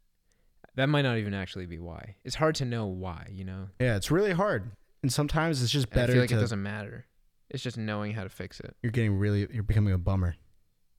[0.77, 2.17] That might not even actually be why.
[2.25, 3.69] It's hard to know why, you know.
[3.79, 4.73] Yeah, it's really hard,
[5.03, 6.39] and sometimes it's just And I better feel like to.
[6.39, 7.07] it doesn't matter.
[7.55, 8.75] It's just knowing how to fix it.
[8.83, 9.47] you're getting really.
[9.53, 10.35] You're becoming a bummer.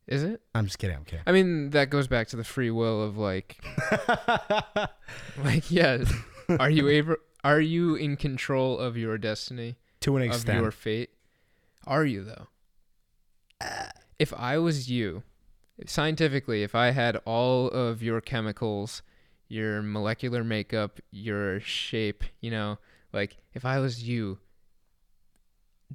[0.07, 0.41] Is it?
[0.53, 0.95] I'm just kidding.
[0.95, 1.23] I'm kidding.
[1.27, 3.57] I mean, that goes back to the free will of like,
[5.43, 6.05] like, yeah.
[6.57, 7.17] Are you able?
[7.43, 10.61] Are you in control of your destiny, to an of extent.
[10.61, 11.09] your fate?
[11.85, 12.47] Are you though?
[13.59, 13.89] Uh.
[14.17, 15.23] If I was you,
[15.85, 19.01] scientifically, if I had all of your chemicals,
[19.49, 22.77] your molecular makeup, your shape, you know,
[23.11, 24.37] like if I was you,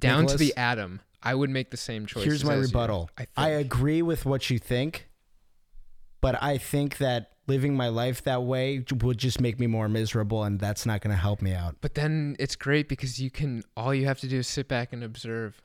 [0.01, 2.23] down to the atom, I would make the same choice.
[2.25, 3.09] Here's my rebuttal.
[3.17, 5.07] I, I agree with what you think,
[6.19, 10.43] but I think that living my life that way would just make me more miserable,
[10.43, 11.77] and that's not going to help me out.
[11.81, 14.91] But then it's great because you can all you have to do is sit back
[14.93, 15.61] and observe.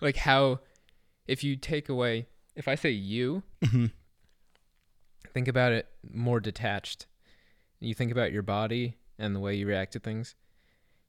[0.00, 0.60] like how
[1.26, 2.26] if you take away
[2.56, 3.90] if I say you, Mhm.
[5.32, 7.06] think about it more detached.
[7.80, 10.34] You think about your body and the way you react to things.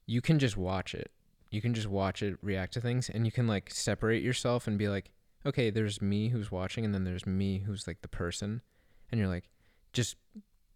[0.07, 1.11] You can just watch it.
[1.55, 4.77] You can just watch it react to things and you can like separate yourself and
[4.77, 5.11] be like,
[5.45, 8.61] okay, there's me who's watching and then there's me who's like the person.
[9.09, 9.49] And you're like
[9.93, 10.17] just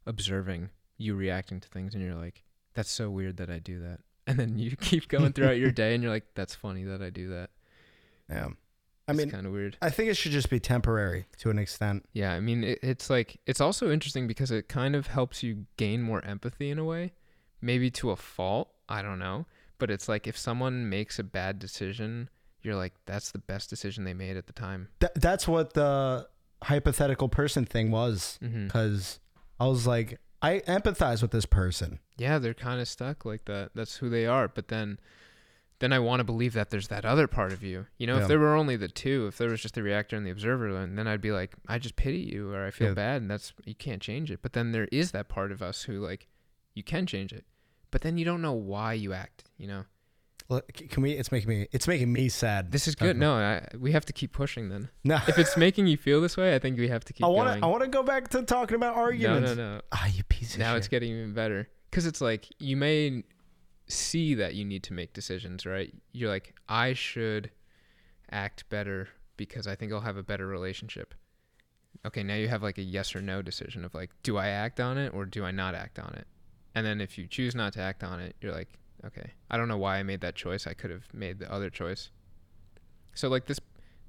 [0.06, 2.44] observing you reacting to things and you're like,
[2.76, 4.00] that's so weird that I do that.
[4.30, 7.10] And then you keep going throughout your day and you're like, that's funny that I
[7.10, 7.50] do that.
[8.30, 8.50] Yeah.
[9.08, 9.76] I mean, kind of weird.
[9.82, 12.06] I think it should just be temporary to an extent.
[12.14, 15.66] Yeah, I mean, it, it's like it's also interesting because it kind of helps you
[15.78, 17.14] gain more empathy in a way,
[17.60, 18.70] maybe to a fault.
[18.88, 19.48] I don't know,
[19.80, 22.30] but it's like if someone makes a bad decision,
[22.62, 24.90] you're like, that's the best decision they made at the time.
[25.00, 26.28] Th- that's what the
[26.64, 28.66] hypothetical person thing was, mm-hmm.
[28.68, 29.20] because
[29.60, 32.00] I was like, I empathize with this person.
[32.18, 33.72] Yeah, they're kind of stuck like that.
[33.76, 34.48] That's who they are.
[34.48, 35.00] But then,
[35.80, 37.88] then I want to believe that there's that other part of you.
[37.98, 38.24] You know, Yeah.
[38.24, 40.72] if there were only the two, if there was just the reactor and the observer,
[40.74, 42.94] then, then I'd be like, I just pity you, or I feel Yeah.
[42.94, 44.40] bad, and that's you can't change it.
[44.42, 46.28] But then there is that part of us who like,
[46.74, 47.46] you can change it,
[47.92, 49.44] but then you don't know why you act.
[49.58, 49.84] You know,
[50.50, 51.12] Look, Can we?
[51.12, 51.68] It's making me.
[51.72, 52.72] It's making me sad.
[52.72, 53.16] this is good.
[53.18, 54.70] No, I, we have to keep pushing.
[54.70, 55.20] Then, No.
[55.28, 57.60] if it's making you feel this way, I think we have to keep I want
[57.60, 57.66] to.
[57.66, 59.50] I want to go back to talking about arguments.
[59.52, 59.76] no, no.
[59.76, 59.82] No.
[59.92, 60.78] Ah, you piece of now shit.
[60.80, 63.24] it's getting even better because it's like you may
[63.88, 67.50] see that you need to make decisions right you're like i should
[68.30, 71.16] act better because i think i'll have a better relationship
[72.06, 74.80] okay now you have like a yes or no decision of like do i act
[74.80, 76.28] on it or do i not act on it
[76.80, 78.70] and then if you choose not to act on it you're like
[79.06, 81.70] okay i don't know why i made that choice i could have made the other
[81.70, 82.10] choice
[83.14, 83.60] so like this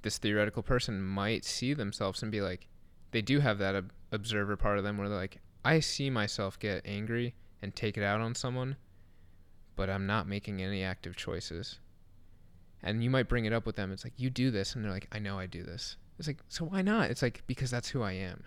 [0.03, 2.69] this theoretical person might see themselves and be like
[3.11, 6.59] they do have that ob- observer part of them where they're like I see myself
[6.59, 8.77] get angry and take it out on someone,
[9.77, 11.81] but I'm not making any active choices.
[12.83, 13.93] And you might bring it up with them.
[13.93, 14.75] It's like, you do this.
[14.75, 15.99] And they're like, I know I do this.
[16.19, 17.11] It's like, so why not?
[17.11, 18.45] It's like, because that's who I am.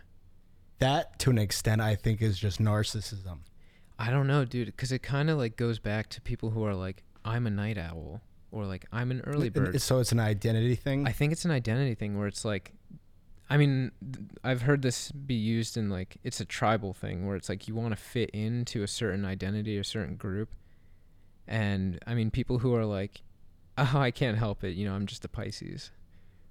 [0.79, 3.41] that to an extent, I think, is just narcissism.
[3.99, 4.67] I don't know, dude.
[4.67, 7.77] Because it kind of like goes back to people who are like, I'm a night
[7.77, 8.21] owl
[8.51, 9.81] or like, I'm an early bird.
[9.81, 11.07] So it's an identity thing.
[11.07, 12.73] I think it's an identity thing where it's like,
[13.49, 17.35] I mean, th- I've heard this be used in like it's a tribal thing where
[17.35, 20.55] it's like you want to fit into a certain identity or certain group,
[21.47, 23.21] and I mean people who are like,
[23.77, 25.91] oh, I can't help it, you know, I'm just a Pisces,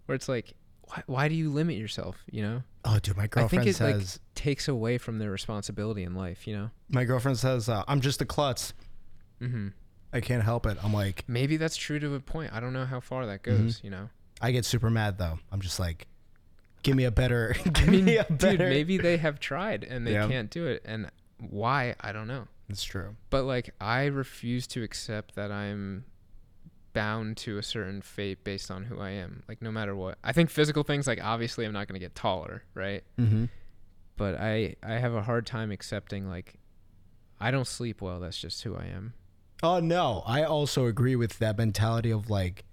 [0.07, 0.53] where it's like,
[0.89, 2.63] why, why do you limit yourself, you know?
[2.85, 4.21] oh, dude, my girlfriend it, like- says.
[4.35, 6.71] Takes away from their responsibility in life, you know.
[6.89, 8.75] my girlfriend says, uh, "I'm just a klutz.
[9.39, 9.69] hmm
[10.13, 12.53] I can't help it." I'm like, Maybe that's true to a point.
[12.53, 13.59] I don't know how far that Mhm.
[13.65, 14.09] goes, you know.
[14.41, 15.39] I get super mad though.
[15.53, 16.09] I'm just like,
[16.83, 17.55] give me a better.
[17.65, 18.57] give I mean, me a better.
[18.57, 20.27] dude, maybe they have tried and they Yeah.
[20.27, 21.09] can't do it, and
[21.39, 22.49] why I don't know.
[22.69, 23.15] It's true.
[23.31, 26.05] But like I refuse to accept that I'm
[26.93, 29.43] bound to a certain fate based on who I am.
[29.49, 30.19] Like no matter what.
[30.23, 33.03] I think physical things like obviously I'm not going to get taller, right?
[33.19, 33.47] Mm-hmm.
[34.17, 36.55] But I I have a hard time accepting like
[37.41, 39.15] I don't sleep well, that's just who I am.
[39.63, 42.65] Oh no, I also agree with that mentality of like,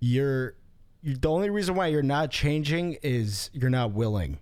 [0.00, 0.54] you're,
[1.02, 4.38] you the only reason why you're not changing is you're not willing,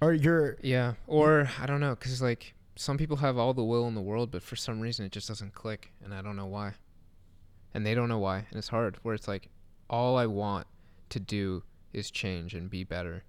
[0.00, 0.56] or you're.
[0.62, 4.00] Yeah, or I don't know cuz like some people have all the will in the
[4.00, 6.74] world but for some reason it just doesn't click and I don't know why.
[7.74, 9.48] And they don't know why, and it's hard where it's like
[9.90, 10.66] all I want
[11.10, 11.62] to do
[11.92, 13.24] is change and be better.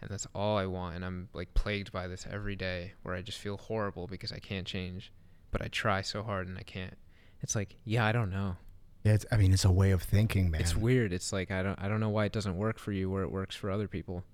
[0.00, 0.94] and that's all I want.
[0.96, 4.38] And I'm like plagued by this every day, where I just feel horrible because I
[4.38, 5.12] can't change,
[5.50, 6.96] but I try so hard and I can't.
[7.40, 8.56] It's like, yeah, I don't know.
[9.04, 10.60] Yeah, it's, I mean, it's a way of thinking, man.
[10.60, 11.12] It's weird.
[11.12, 13.32] It's like I don't I don't know why it doesn't work for you where it
[13.32, 14.24] works for other people.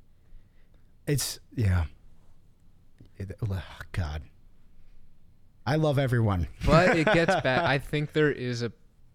[1.07, 1.85] It's yeah.
[3.17, 4.23] It, oh, God.
[5.67, 6.49] I love everyone.
[6.67, 7.63] But it gets back.
[7.63, 8.73] I think there is a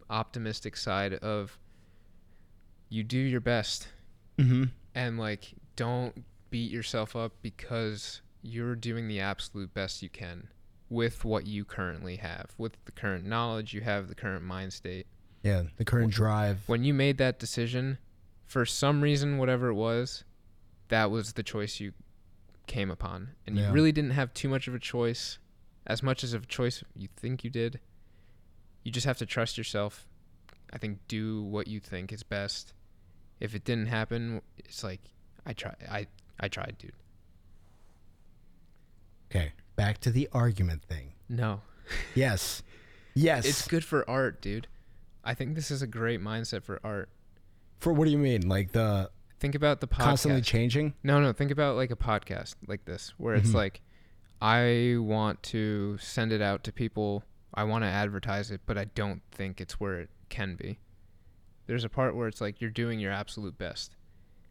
[0.10, 1.58] optimistic side of
[2.90, 3.88] you do your best
[4.38, 4.64] Mm-hmm.
[4.96, 10.48] and like don't beat yourself up because you're doing the absolute best you can
[10.90, 15.06] with what you currently have, with the current knowledge you have, the current mind state.
[15.44, 16.60] Yeah, the current drive.
[16.68, 17.98] When you made that decision,
[18.46, 20.24] for some reason, whatever it was,
[20.88, 21.92] that was the choice you
[22.66, 23.32] came upon.
[23.46, 23.68] And Yeah.
[23.68, 25.38] you really didn't have too much of a choice,
[25.86, 27.80] as much as of a choice you think you did.
[28.84, 30.08] You just have to trust yourself.
[30.72, 32.74] I think do what you think is best.
[33.40, 35.02] If it didn't happen, it's like
[35.46, 36.08] I try I
[36.40, 36.94] I tried, dude.
[39.32, 41.14] Okay, back to the argument thing.
[41.28, 41.62] No.
[42.16, 42.64] Yes,
[43.14, 43.46] yes.
[43.46, 44.68] It's good for art, dude.
[45.24, 47.10] I think this is a great mindset for art.
[47.80, 48.48] for what do you mean?
[48.48, 49.10] Like the
[49.40, 50.04] Think about the podcast.
[50.04, 50.96] constantly changing?
[51.04, 51.32] No, no.
[51.32, 53.54] Think about like a podcast like this, where it's Mhm.
[53.56, 53.82] like,
[54.42, 57.24] I want to send it out to people.
[57.54, 60.80] I want to advertise it, but I don't think it's where it can be.
[61.68, 63.96] There's a part where it's like you're doing your absolute best,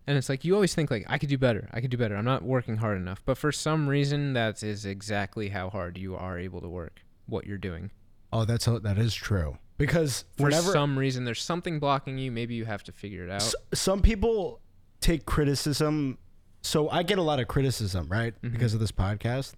[0.07, 1.69] and it's like you always think like I could do better.
[1.73, 2.17] I could do better.
[2.17, 3.23] I'm not working hard enough.
[3.25, 7.01] But for some reason, that is exactly how hard you are able to work.
[7.27, 7.91] What you're doing.
[8.33, 9.59] Oh, that's that is true.
[9.79, 12.31] Because For whenever some reason, there's something blocking you.
[12.33, 13.43] Maybe you have to figure it out.
[13.43, 14.61] S- some people
[15.01, 16.19] take criticism
[16.61, 18.51] so i get a lot of criticism right Mhm.
[18.51, 19.53] because of this podcast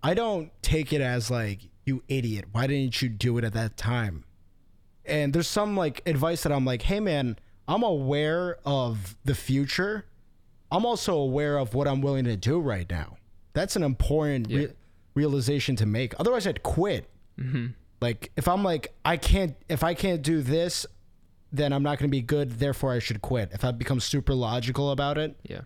[0.00, 2.46] i don't take it as like you idiot.
[2.52, 4.24] Why didn't you do it at that time?
[5.04, 10.06] And there's some like advice that i'm like hey man i'm aware of the future.
[10.72, 13.16] I'm also aware of what i'm willing to do right now.
[13.52, 14.58] That's an important Yeah.
[14.58, 14.72] re-
[15.14, 16.18] realization to make.
[16.18, 17.10] Otherwise i'd quit.
[17.38, 17.66] Mm-hmm.
[18.00, 20.86] like if i'm like i can't if i can't do this
[21.52, 23.50] then i'm not going to be good therefore i should quit.
[23.52, 25.36] If i become super logical about it.
[25.42, 25.62] Yeah.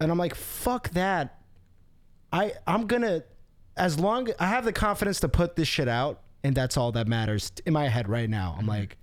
[0.00, 1.40] and i'm like fuck that.
[2.32, 3.24] I i'm going to
[3.76, 7.06] as long i have the confidence to put this shit out and that's all that
[7.06, 8.96] matters in my head right now i'm like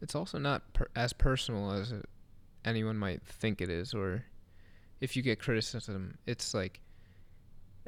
[0.00, 2.06] It's also not per- as personal as it,
[2.64, 4.24] anyone might think it is, or
[5.00, 6.80] if you get criticism, it's like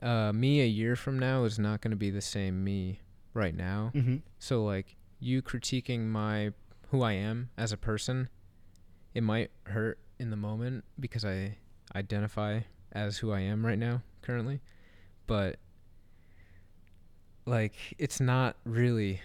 [0.03, 3.01] uh, me a year from now is not going to be the same me
[3.33, 3.93] right now.
[3.95, 4.17] mm-hmm.
[4.39, 6.53] So like you critiquing my
[6.91, 8.29] who I am as a person,
[9.15, 11.57] it might hurt in the moment because I
[11.97, 12.61] identify
[12.93, 14.61] as who I am right now currently,
[15.27, 15.57] but
[17.47, 19.21] like it's not really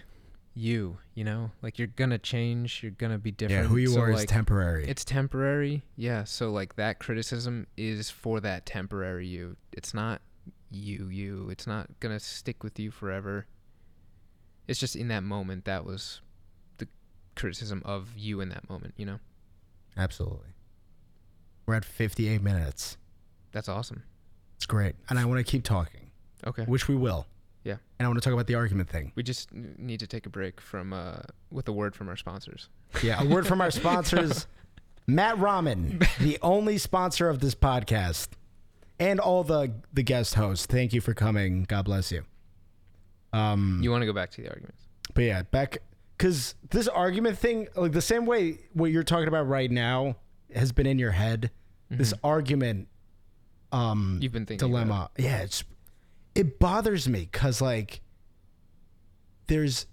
[0.54, 1.50] you, you know?
[1.62, 3.62] Like you're going to change, you're going to be different.
[3.64, 5.82] yeah who you So, are is temporary it's temporary.
[5.96, 9.56] Yeah, so like that criticism is for that temporary you.
[9.72, 10.20] It's not
[10.70, 11.48] you you.
[11.50, 13.46] It's not going to stick with you forever.
[14.66, 16.20] It's just in that moment that was
[16.76, 16.86] the
[17.36, 19.18] criticism of you in that moment, you know?
[19.96, 20.50] absolutely
[21.66, 22.96] we're at 58 minutes
[23.50, 24.04] That's awesome.
[24.56, 26.10] it's great and i want to keep talking
[26.46, 26.62] Okay.
[26.66, 27.26] which we will
[27.68, 27.76] Yeah.
[27.98, 30.30] and i want to talk about the argument thing We just need to take a
[30.30, 32.68] break from uh with a word from our sponsors.
[33.02, 34.46] Yeah, a word from our sponsors,
[35.06, 35.84] Matt Ramen,
[36.18, 38.28] the only sponsor of this podcast,
[38.98, 40.66] and all the the guest hosts.
[40.66, 41.64] Thank you for coming.
[41.64, 42.22] God bless you.
[43.32, 44.82] Um, You want to go back to the arguments?
[45.14, 45.78] but yeah, back
[46.16, 50.16] because this argument thing, like the same way what you're talking about right now,
[50.54, 51.50] has been in your head.
[51.90, 52.18] This Mhm.
[52.24, 52.88] argument,
[53.72, 55.10] um, You've been thinking dilemma.
[55.16, 55.64] Yeah, it's
[56.38, 58.00] it bothers me because like
[59.48, 59.86] there's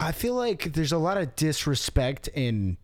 [0.00, 2.76] I feel like there's a lot of disrespect in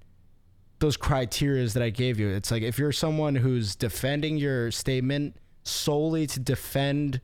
[0.79, 2.29] those criterias that I gave you.
[2.29, 7.20] It's like if you're someone who's defending your statement solely to defend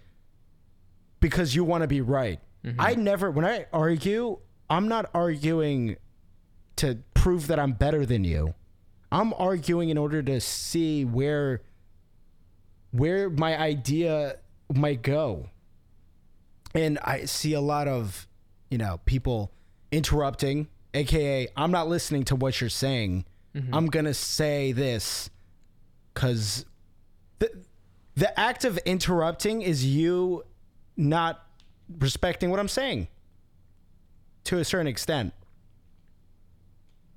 [1.21, 2.41] because you want to be right.
[2.65, 2.75] Mhm.
[2.79, 4.39] I never when I argue,
[4.69, 5.97] I'm not arguing
[6.77, 8.55] to prove that I'm better than you.
[9.13, 11.63] I'm arguing in order to see where
[12.91, 14.39] where my idea
[14.73, 15.49] might go.
[16.75, 18.27] And I see a lot of,
[18.71, 19.53] you know, people
[19.93, 23.25] interrupting, aka I'm not listening to what you're saying.
[23.55, 23.71] Mhm.
[23.73, 25.31] I'm going to say this
[26.15, 26.65] cuz
[27.39, 27.51] the
[28.17, 30.45] the act of interrupting is you
[30.97, 31.47] not
[31.99, 33.09] respecting what I'm saying
[34.45, 35.33] to a certain extent.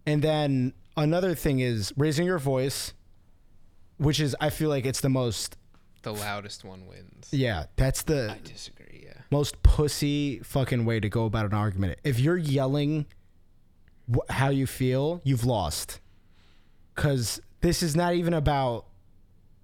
[0.06, 2.94] And then another thing is raising your voice,
[3.98, 5.58] which is I feel like it's the most
[6.14, 7.30] the loudest one wins.
[7.32, 9.22] yeah, that's the I disagree, yeah.
[9.32, 12.00] most pussy fucking way to go about an argument.
[12.04, 13.06] If you're yelling
[14.14, 16.00] wh- how you feel, you've lost.
[16.96, 18.86] Cuz this is not even about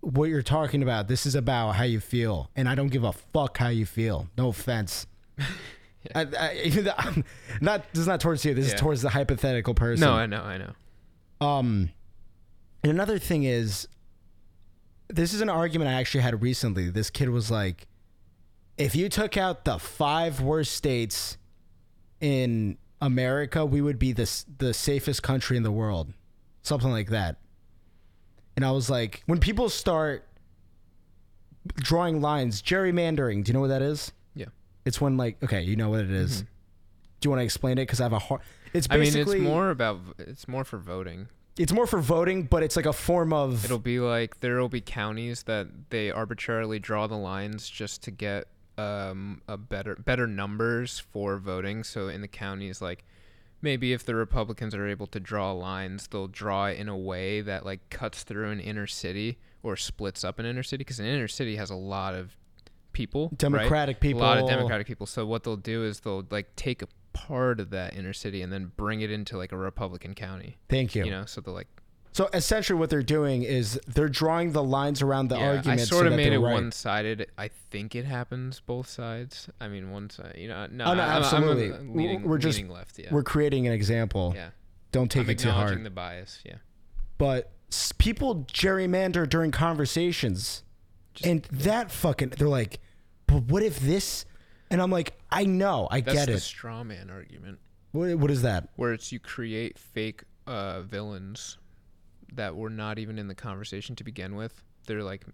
[0.01, 1.07] what you're talking about.
[1.07, 4.27] This is about how you feel, and I don't give a fuck how you feel.
[4.37, 5.07] No offense.
[6.13, 7.23] I, I, I'm
[7.61, 8.53] not this is not towards you.
[8.53, 8.73] This Yeah.
[8.75, 10.01] is towards the hypothetical person.
[10.05, 10.73] No, I know, I know.
[11.47, 11.89] Um,
[12.83, 13.87] and another thing is,
[15.13, 16.89] this is an argument I actually had recently.
[16.89, 17.87] This kid was like,
[18.77, 21.37] if you took out the five worst states
[22.19, 26.13] in America, we would be the the safest country in the world,
[26.61, 27.37] something like that.
[28.55, 30.27] And I was like, when people start
[31.75, 33.43] drawing lines, gerrymandering.
[33.43, 34.11] Do you know what that is?
[34.35, 34.47] Yeah.
[34.85, 36.43] It's when like, okay, you know what it is.
[36.43, 36.47] Mhm.
[37.19, 37.83] Do you want to explain it?
[37.83, 38.41] Because I have a hard.
[38.73, 41.27] It's I mean, basically it's more about it's more for voting.
[41.57, 44.69] It's more for voting, but it's like a form of It'll be like there will
[44.69, 48.47] be counties that they arbitrarily draw the lines just to get
[48.77, 51.83] um a better better numbers for voting.
[51.83, 53.05] So in the counties, like
[53.61, 57.41] maybe if the Republicans are able to draw lines, they'll draw it in a way
[57.41, 61.05] that like cuts through an inner city or splits up an inner city because an
[61.05, 62.35] inner city has a lot of
[62.93, 63.37] people, right?
[63.37, 64.21] Democratic people.
[64.21, 65.05] A lot of Democratic people.
[65.05, 68.51] So what they'll do is they'll like take a part of that inner city and
[68.51, 70.57] then bring it into like a Republican county.
[70.69, 71.05] Thank you.
[71.05, 71.67] You know, so they're like
[72.11, 75.81] So essentially, what they're doing is they're drawing the lines around the yeah, argument.
[75.81, 76.53] I so sort of that made it right.
[76.53, 77.27] one-sided.
[77.37, 79.49] I think it happens both sides.
[79.61, 81.71] I mean, one side, you know, no, Oh, no, I'm, absolutely.
[81.73, 82.99] I'm leaning, We're just- left.
[82.99, 84.33] Yeah, We're creating an example.
[84.35, 84.49] yeah.
[84.91, 85.83] Don't take I'm it too hard.
[85.83, 86.39] the bias.
[86.45, 86.57] Yeah,
[87.17, 87.51] but
[87.97, 90.63] people gerrymander during conversations,
[91.15, 92.79] Just- and that fucking they're like,
[93.27, 94.25] but what if this?
[94.69, 96.39] And I'm like, I know, I that's get the it.
[96.41, 97.59] straw man argument,
[97.91, 98.69] What, what is that?
[98.75, 101.57] where it's you create fake uh, villains
[102.33, 104.63] that were not even in the conversation to begin with.
[104.87, 105.25] They're like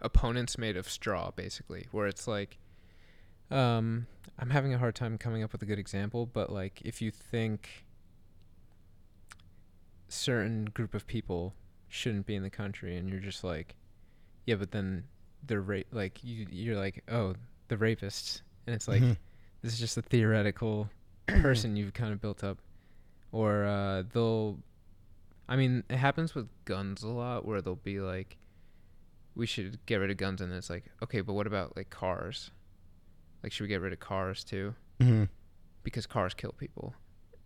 [0.00, 1.86] opponents made of straw, basically.
[1.90, 2.58] Where it's like,
[3.50, 4.06] um,
[4.38, 7.10] I'm having a hard time coming up with a good example, but like if you
[7.10, 7.84] think
[10.08, 11.54] certain group of people
[11.88, 13.74] shouldn't be in the country, and you're just like,
[14.46, 15.04] yeah, but then
[15.46, 17.34] they're ra- like you, you're like, oh,
[17.68, 19.16] the rapists, and it's like Mhm.
[19.64, 20.90] This is just a theoretical
[21.26, 22.58] person you've kind of built up.
[23.32, 24.58] Or uh, they'll
[25.48, 28.38] i mean it happens with guns a lot where they'll be like
[29.34, 32.50] we should get rid of guns and it's like okay but what about like cars?
[33.42, 34.74] Like should we get rid of cars too?
[35.00, 35.28] Mhm.
[35.82, 36.94] because cars kill people.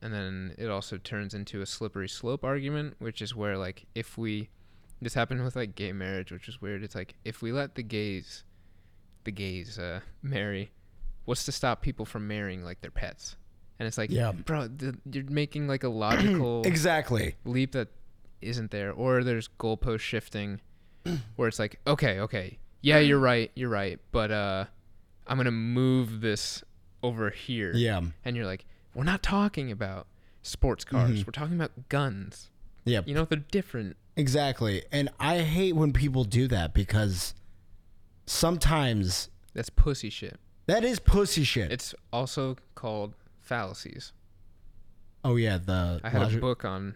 [0.02, 4.18] And then it also turns into a slippery slope argument which is where like if
[4.18, 4.50] we
[5.00, 6.82] this happened with like gay marriage which is weird.
[6.82, 8.42] It's like if we let the gays
[9.24, 10.70] the gays uh, marry
[11.28, 13.36] what's to stop people from marrying like their pets
[13.78, 14.32] and it's like Yeah.
[14.32, 17.36] bro th- you're making like a logical Exactly.
[17.44, 17.88] leap that
[18.40, 20.60] isn't there or there's goalpost shifting
[21.36, 24.64] where it's like okay okay yeah you're right you're right but uh
[25.26, 26.64] i'm gonna move this
[27.02, 28.00] over here Yeah.
[28.24, 28.64] and you're like
[28.94, 30.06] we're not talking about
[30.42, 31.26] sports cars Mhm.
[31.26, 32.48] we're talking about guns
[32.84, 33.02] Yeah.
[33.04, 34.82] you know they're different Exactly.
[34.90, 37.34] And I hate when people do that because
[38.26, 40.38] sometimes that's pussy shit
[40.68, 41.72] that is pussy shit.
[41.72, 44.12] it's also called fallacies
[45.24, 46.94] oh yeah, the i had logic- a book on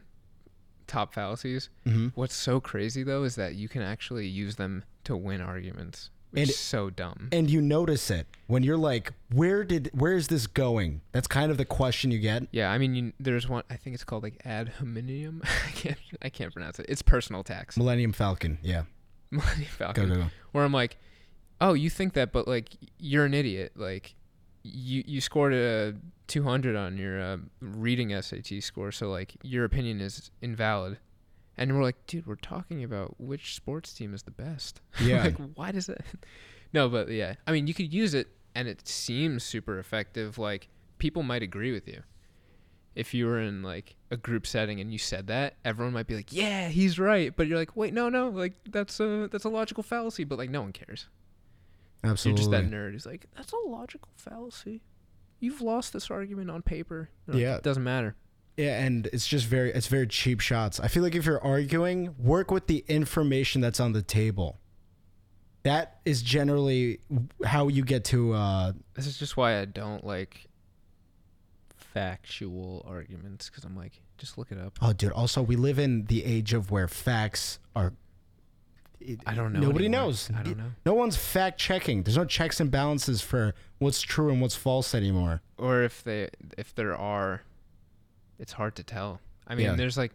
[0.86, 2.12] top fallacies Mhm.
[2.14, 6.40] what's so crazy though is that you can actually use them to win arguments which
[6.42, 10.28] And- is so dumb and you notice it when you're like, where did where is
[10.28, 11.02] this going?
[11.12, 12.44] That's kind of the question you get.
[12.52, 13.64] Yeah, I mean, you, there's one.
[13.68, 15.42] I think it's called like ad hominem.
[15.68, 15.98] I can't.
[16.22, 16.86] I can't pronounce it.
[16.88, 17.76] It's personal tax.
[17.76, 18.56] Millennium Falcon.
[18.62, 18.84] Yeah.
[19.30, 20.08] Millennium Falcon.
[20.08, 20.26] Go go go.
[20.52, 20.96] Where I'm like,
[21.62, 23.72] oh, you think that, but like, you're an idiot.
[23.76, 24.14] Like,
[24.64, 25.94] you you scored a
[26.26, 30.98] 200 on your uh, reading SAT score, so like, your opinion is invalid.
[31.56, 34.80] And we're like, dude, we're talking about which sports team is the best.
[35.02, 35.22] Yeah.
[35.24, 36.04] like, why does that?
[36.74, 40.38] No, but yeah, I mean, you could use it, and it seems super effective.
[40.38, 42.02] Like, people might agree with you.
[42.94, 46.14] If you were in like a group setting and you said that, everyone might be
[46.16, 49.50] like, "Yeah, he's right," but you're like, "Wait, no, no, like that's a that's a
[49.50, 51.08] logical fallacy." But like, no one cares.
[52.04, 52.42] Absolutely.
[52.44, 54.82] You're just that nerd who's like, "That's a logical fallacy."
[55.40, 57.08] You've lost this argument on paper.
[57.26, 57.56] You're Yeah.
[57.56, 58.16] it doesn't matter.
[58.56, 60.78] Yeah, and it's just very it's very cheap shots.
[60.80, 64.58] I feel like if you're arguing, work with the information that's on the table.
[65.62, 66.98] That is generally
[67.44, 70.48] how you get to uh This is just why I don't like
[71.76, 74.78] factual arguments because I'm like, just look it up.
[74.82, 77.92] oh dude, also we live in the age of where facts are
[79.26, 79.60] I don't know.
[79.60, 80.06] Nobody anymore.
[80.06, 80.30] knows.
[80.36, 80.72] I don't know.
[80.86, 82.02] No one's fact checking.
[82.02, 85.42] There's no checks and balances for what's true and what's false anymore.
[85.58, 86.28] Or if they
[86.58, 87.42] if there are,
[88.38, 89.20] it's hard to tell.
[89.46, 89.74] I mean, Yeah.
[89.76, 90.12] there's like,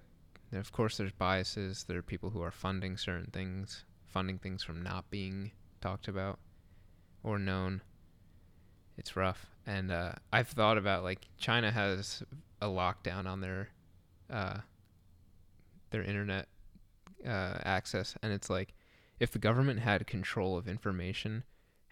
[0.54, 1.84] of course, there's biases.
[1.88, 6.40] There are people who are funding certain things, funding things from not being talked about
[7.24, 7.82] or known.
[8.98, 12.24] It's rough, and uh, I've thought about like China has
[12.62, 13.70] a lockdown on their
[14.30, 14.58] uh,
[15.92, 16.48] their internet
[17.26, 18.74] uh, access, and it's like
[19.20, 21.44] if the government had control of information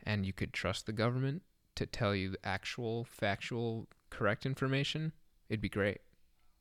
[0.04, 1.42] and you could trust the government
[1.76, 5.12] to tell you the actual factual correct information,
[5.50, 6.00] it'd be great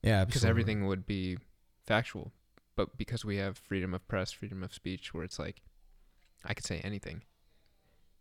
[0.01, 1.37] Yeah, because everything would be
[1.85, 2.31] factual.
[2.75, 5.61] But because we have freedom of press, freedom of speech, where it's like
[6.43, 7.21] I could say anything.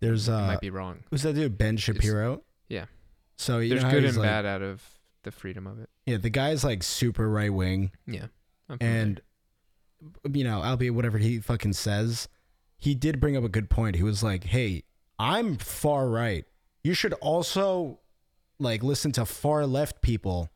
[0.01, 1.05] There's it uh, might be wrong.
[1.11, 1.57] who's that dude?
[1.59, 2.43] Ben Shapiro.
[2.69, 2.85] yeah.
[3.37, 4.83] So you There's good and like- bad out of
[5.25, 5.89] the freedom of it.
[6.07, 8.27] Yeah, the guy's like super right wing, Yeah.
[8.81, 9.21] And
[10.33, 12.29] you know, albeit whatever he fucking says,
[12.77, 13.97] he did bring up a good point.
[13.97, 14.83] He was like, "Hey,
[15.19, 16.45] I'm far right.
[16.83, 18.01] You should also
[18.59, 20.51] like listen to far left people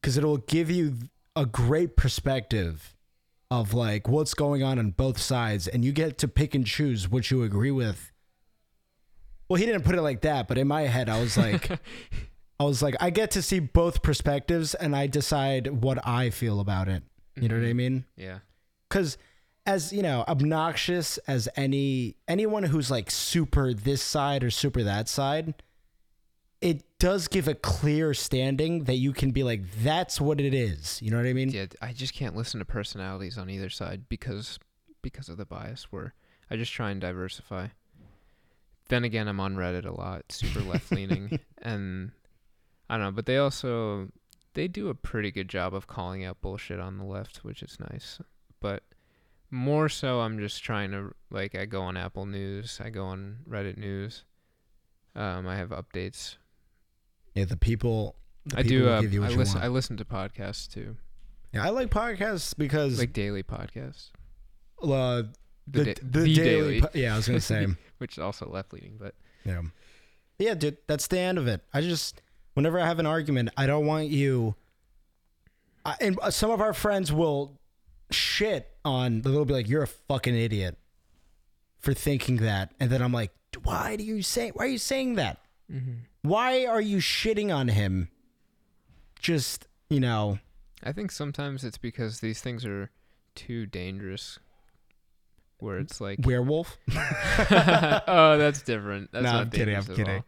[0.00, 0.96] because it'll give you
[1.34, 2.94] a great perspective
[3.50, 7.08] of like what's going on on both sides, and you get to pick and choose
[7.08, 8.12] what you agree with."
[9.48, 11.70] Well, he didn't put it like that, but in my head, I was like,
[12.58, 16.58] I was like, I get to see both perspectives, and I decide what I feel
[16.58, 17.04] about it.
[17.36, 17.76] You know what I Mhm.
[17.76, 18.04] mean?
[18.16, 18.38] Yeah.
[18.88, 19.18] Because
[19.64, 25.08] as you know obnoxious as any anyone who's like super this side or super that
[25.08, 25.54] side
[26.60, 31.00] it does give a clear standing that you can be like that's what it is
[31.02, 34.08] you know what i mean Yeah, I just can't listen to personalities on either side
[34.08, 34.58] because
[35.02, 36.14] because of the bias where
[36.50, 37.68] I just try and diversify.
[38.88, 42.12] Then again, I'm on Reddit a lot, super left leaning, and
[42.88, 44.08] I don't know, but they also
[44.54, 47.78] they do a pretty good job of calling out bullshit on the left, which is
[47.90, 48.20] nice.
[48.60, 48.82] But
[49.50, 53.38] more so, I'm just trying to like I go on Apple News, I go on
[53.48, 54.24] Reddit News.
[55.14, 56.36] Um, I have updates.
[57.34, 58.88] yeah the people the I people do.
[58.88, 59.60] Uh, give you what I listen.
[59.62, 60.96] I listen to podcasts too,
[61.52, 64.10] yeah i like podcasts because like daily podcasts.
[64.82, 65.22] uh,
[65.68, 66.82] the, da- the, the daily, daily.
[66.94, 67.66] yeah i was gonna say
[67.98, 69.62] which is also left leaning, but Yeah.
[70.38, 71.62] Yeah, dude, that's the end of it.
[71.72, 72.20] I just
[72.52, 74.54] whenever I have an argument, I don't want you
[75.84, 77.58] I, and uh, some of our friends will
[78.10, 80.78] shit on they'll be like you're a fucking idiot
[81.78, 82.72] for thinking that.
[82.80, 83.32] And then I'm like,
[83.62, 85.38] "Why do you say why are you saying that?
[86.22, 88.08] Why are you shitting on him?"
[89.18, 90.38] Just, you know,
[90.84, 92.90] I think sometimes it's because these things are
[93.34, 94.38] too dangerous.
[95.58, 96.76] Where it's like, werewolf.
[96.90, 99.10] oh, that's different.
[99.10, 100.16] That's No, not I'm kidding, I'm kidding.
[100.16, 100.24] all.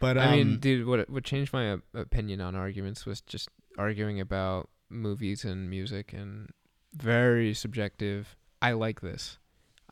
[0.00, 3.48] But um, I mean, dude, what what changed my opinion on arguments was just
[3.78, 6.50] arguing about movies and music and
[6.94, 8.36] very subjective.
[8.62, 9.38] I like this.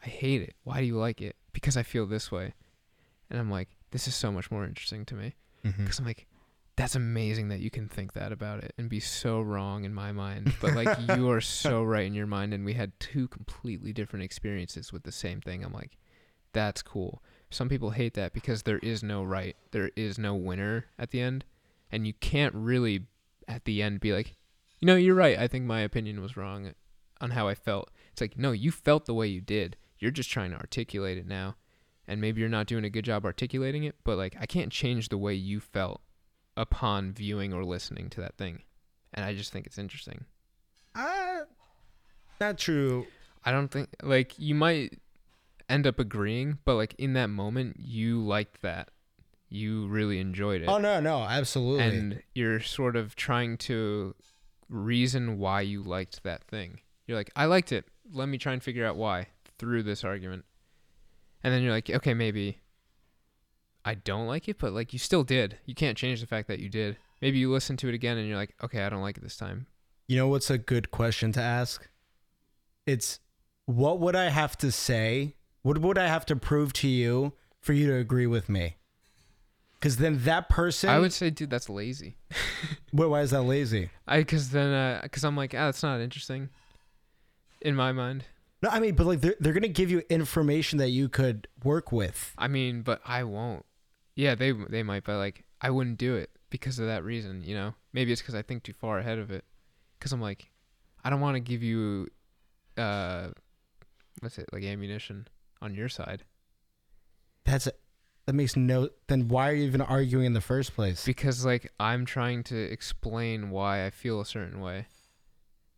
[0.04, 0.54] I hate it.
[0.64, 1.36] Why do you like it?
[1.52, 2.54] Because I feel this way.
[3.30, 5.34] And I'm like, this is so much more interesting to me.
[5.64, 5.82] Mm-hmm.
[5.82, 6.26] Because I'm like,
[6.76, 10.12] that's amazing that you can think that about it and be so wrong in my
[10.12, 10.54] mind.
[10.60, 12.54] But like, you are so right in your mind.
[12.54, 15.64] And we had two completely different experiences with the same thing.
[15.64, 15.98] I'm like,
[16.52, 17.22] that's cool.
[17.50, 21.20] Some people hate that because there is no right, there is no winner at the
[21.20, 21.44] end.
[21.90, 23.06] And you can't really,
[23.48, 24.36] at the end, be like,
[24.78, 25.38] you know, you're right.
[25.38, 26.72] I think my opinion was wrong
[27.20, 27.90] on how I felt.
[28.12, 29.76] It's like, no, you felt the way you did.
[29.98, 31.56] You're just trying to articulate it now.
[32.06, 35.08] And maybe you're not doing a good job articulating it, but like, I can't change
[35.08, 36.00] the way you felt
[36.56, 38.62] upon viewing or listening to that thing.
[39.12, 40.24] And I just think it's interesting.
[40.94, 41.40] uh,
[42.40, 43.06] not true.
[43.44, 44.98] I don't think like you might
[45.68, 48.90] end up agreeing, but like in that moment you liked that.
[49.50, 50.68] You really enjoyed it.
[50.68, 51.84] Oh no, no, absolutely.
[51.84, 54.14] and you're sort of trying to
[54.68, 56.80] reason why you liked that thing.
[57.08, 57.86] You're like, I liked it.
[58.12, 59.28] Let me try and figure out why
[59.58, 60.44] through this argument.
[61.42, 62.58] And then you're like, okay, maybe
[63.84, 65.58] I don't like it, but like you still did.
[65.64, 66.98] You can't change the fact that you did.
[67.22, 69.36] Maybe you listen to it again and you're like, okay, I don't like it this
[69.36, 69.66] time.
[70.06, 71.88] You know what's a good question to ask?
[72.86, 73.20] It's
[73.64, 75.36] what would I have to say?
[75.62, 78.76] What would I have to prove to you for you to agree with me?
[79.74, 80.90] Because then that person.
[80.90, 82.16] I would say, dude, that's lazy.
[82.92, 83.90] Wait, why is that lazy?
[84.06, 86.48] I because then uh, because I'm like, ah, that's not interesting.
[87.60, 88.24] In my mind,
[88.62, 91.48] No, I mean, but like they're, they're going to give you information that you could
[91.64, 92.34] work with.
[92.38, 93.64] I mean, but I won't.
[94.14, 97.42] Yeah, they they might, but like I wouldn't do it because of that reason.
[97.44, 99.44] You know, maybe it's because I think too far ahead of it.
[99.98, 100.50] Because I'm like,
[101.04, 102.08] I don't want to give you,
[102.76, 103.28] uh,
[104.20, 105.26] what's it like ammunition
[105.60, 106.22] on your side
[107.44, 107.68] That's
[108.26, 108.90] that makes no.
[109.08, 111.04] Then why are you even arguing in the first place?
[111.04, 114.86] because like I'm trying to explain why I feel a certain way.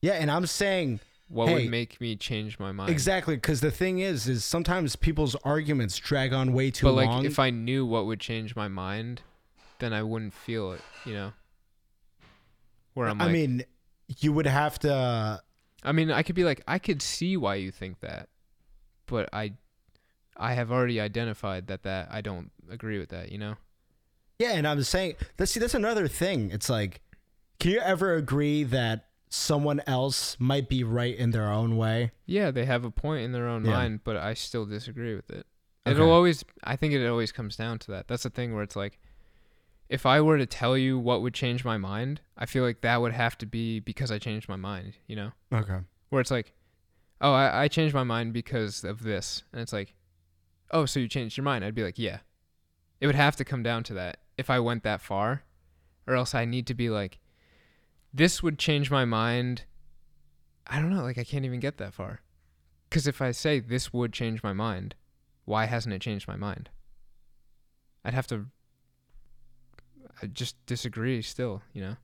[0.03, 1.01] Yeah, and I'm saying
[1.31, 2.91] What Hey, would make me change my mind?
[2.91, 6.97] exactly because the thing is, is sometimes people's arguments drag on way too long.
[6.97, 9.23] But like, if I knew what would change my mind,
[9.79, 10.81] then I wouldn't feel it.
[11.05, 11.33] You know.
[12.95, 13.65] Where I'm I like, mean,
[14.19, 14.93] you would have to.
[14.93, 15.39] Uh,
[15.85, 18.29] I mean, I could be like, I could see why you think that,
[19.07, 19.53] but I,
[20.37, 23.31] I have already identified that that I don't agree with that.
[23.31, 23.55] You know?
[24.41, 26.51] Yeah, and I'm saying that's see that's another thing.
[26.51, 27.03] It's like,
[27.61, 32.11] can you ever agree that someone else might be right in their own way?
[32.27, 33.71] Yeah, they have a point in their own Yeah.
[33.73, 35.47] mind, but I still disagree with it.
[35.87, 35.93] Okay.
[35.93, 36.45] It'll always.
[36.65, 38.09] I think it always comes down to that.
[38.09, 38.99] That's the thing where it's like,
[39.89, 43.01] if I were to tell you what would change my mind, I feel like that
[43.01, 44.95] would have to be because I changed my mind.
[45.07, 45.31] You know?
[45.53, 45.79] Okay.
[46.11, 46.53] Where it's like,
[47.21, 49.95] oh, I, I changed my mind because of this, and it's like,
[50.71, 52.19] "Oh, so you changed your mind?" I'd be like, "Yeah."
[53.01, 55.45] It would have to come down to that if I went that far,
[56.07, 57.19] or else I need to be like,
[58.13, 59.65] "This would change my mind."
[60.67, 61.03] I don't know.
[61.03, 62.21] Like I can't even get that far,
[62.89, 64.95] because if I say this would change my mind,
[65.45, 66.71] why hasn't it changed my mind?
[68.05, 68.47] I'd have to.
[70.23, 71.97] I just disagree still, you know.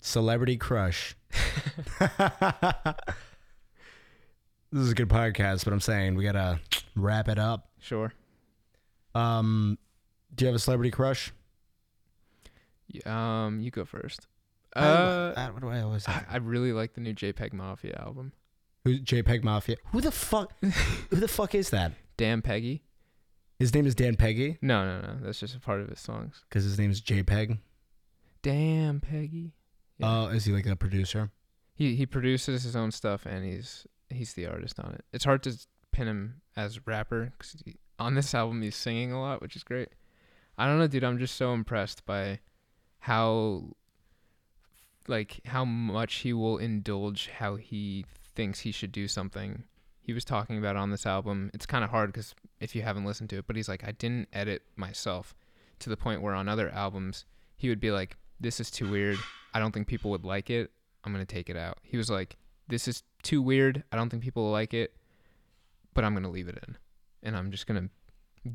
[0.00, 1.16] Celebrity crush.
[1.98, 2.14] this
[4.72, 6.60] is a good podcast, but I'm saying we gotta
[6.94, 7.68] wrap it up.
[7.80, 8.12] Sure.
[9.14, 9.78] Um,
[10.34, 11.32] do you have a celebrity crush?
[13.04, 14.26] Um, you go first.
[14.76, 16.24] I- Uh, I- what do I always I.
[16.28, 18.32] I really like the new JPEG Mafia album.
[18.84, 19.76] Who's JPEG Mafia?
[19.92, 20.52] Who the fuck?
[21.10, 21.92] who the fuck is that?
[22.16, 22.82] Damn Peggy.
[23.58, 25.16] His name is Dan Peggy No, no, no.
[25.22, 26.44] That's just a part of his songs.
[26.48, 27.58] because his name is JPEG.
[28.42, 29.54] Damn Peggy.
[29.98, 30.06] Yeah.
[30.08, 31.30] Oh, is he like a producer?
[31.74, 35.04] he he produces his own stuff and he's he's the artist on it.
[35.12, 35.58] It's hard to
[35.92, 37.62] pin him as rapper because
[37.98, 39.88] on this album he's singing a lot, which is great.
[40.58, 41.04] I don't know, dude.
[41.04, 42.40] I'm just so impressed by
[43.00, 43.72] how
[45.08, 48.04] like how much he will indulge how he
[48.34, 49.64] thinks he should do something.
[50.00, 51.50] He was talking about on this album.
[51.52, 53.92] It's kind of hard because if you haven't listened to it, but he's like, I
[53.92, 55.34] didn't edit myself
[55.80, 57.24] to the point where on other albums
[57.56, 59.18] he would be like, "This is too weird.
[59.52, 60.70] I don't think people would like it.
[61.04, 62.36] I'm gonna take it out." He was like,
[62.68, 63.82] "This is too weird.
[63.90, 64.96] I don't think people will like it,
[65.94, 66.76] but I'm gonna leave it in,
[67.22, 67.88] and I'm just gonna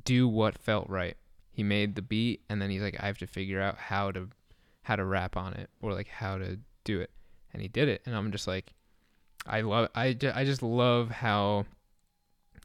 [0.05, 1.17] do what felt right."
[1.51, 4.29] He made the beat, and then he's like, "I have to figure out how to
[4.83, 7.11] how to rap on it or like how to do it,"
[7.53, 8.73] and he did it, and I'm just like,
[9.45, 11.65] I love I, I just love how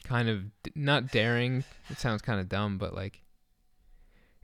[0.04, 0.44] kind of
[0.76, 3.22] not daring it sounds kind of dumb but like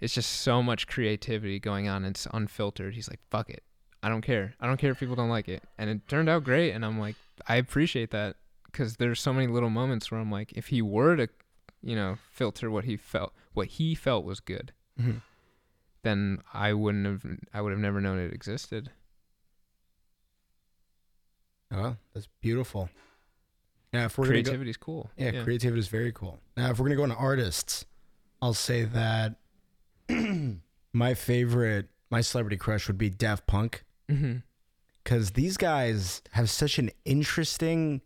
[0.01, 2.05] it's just so much creativity going on.
[2.05, 2.95] It's unfiltered.
[2.95, 3.63] He's like fuck it.
[4.03, 4.55] I don't care.
[4.59, 5.63] I don't care if people don't like it.
[5.79, 6.73] And it turned out great.
[6.73, 7.17] And i'm like
[7.49, 8.37] i appreciate that
[8.67, 11.29] because there's so many little moments where i'm like if he were to
[11.83, 15.23] you know filter what he felt what he felt was good Mhm.
[16.03, 17.25] Then i wouldn't have
[17.55, 18.91] i would have never known it existed
[21.75, 22.91] Oh, that's beautiful.
[23.93, 26.39] Yeah, if we're gonna go, creativity's cool yeah, creativity is very cool.
[26.57, 27.85] Now, if we're gonna go into artists,
[28.41, 29.37] I'll say that
[30.93, 33.85] my favorite, my celebrity crush would be Daft Punk.
[34.11, 34.37] mm-hmm.
[35.03, 38.03] because these guys have such an interesting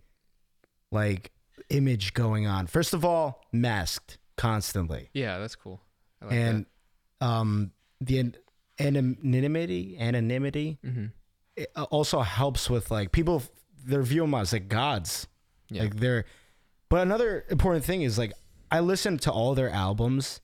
[0.92, 1.32] like
[1.68, 5.80] image going on first of all masked constantly yeah that's cool
[6.22, 6.66] I like and
[7.20, 8.32] um the
[8.78, 10.78] anonymity anonymity.
[10.84, 11.06] Mm-hmm.
[11.56, 13.42] it uh, also helps with like people
[13.84, 15.26] their view them as like gods
[15.70, 15.82] Yeah.
[15.84, 16.24] like they're
[16.88, 18.32] but another important thing is like
[18.70, 20.40] i listened to all their albums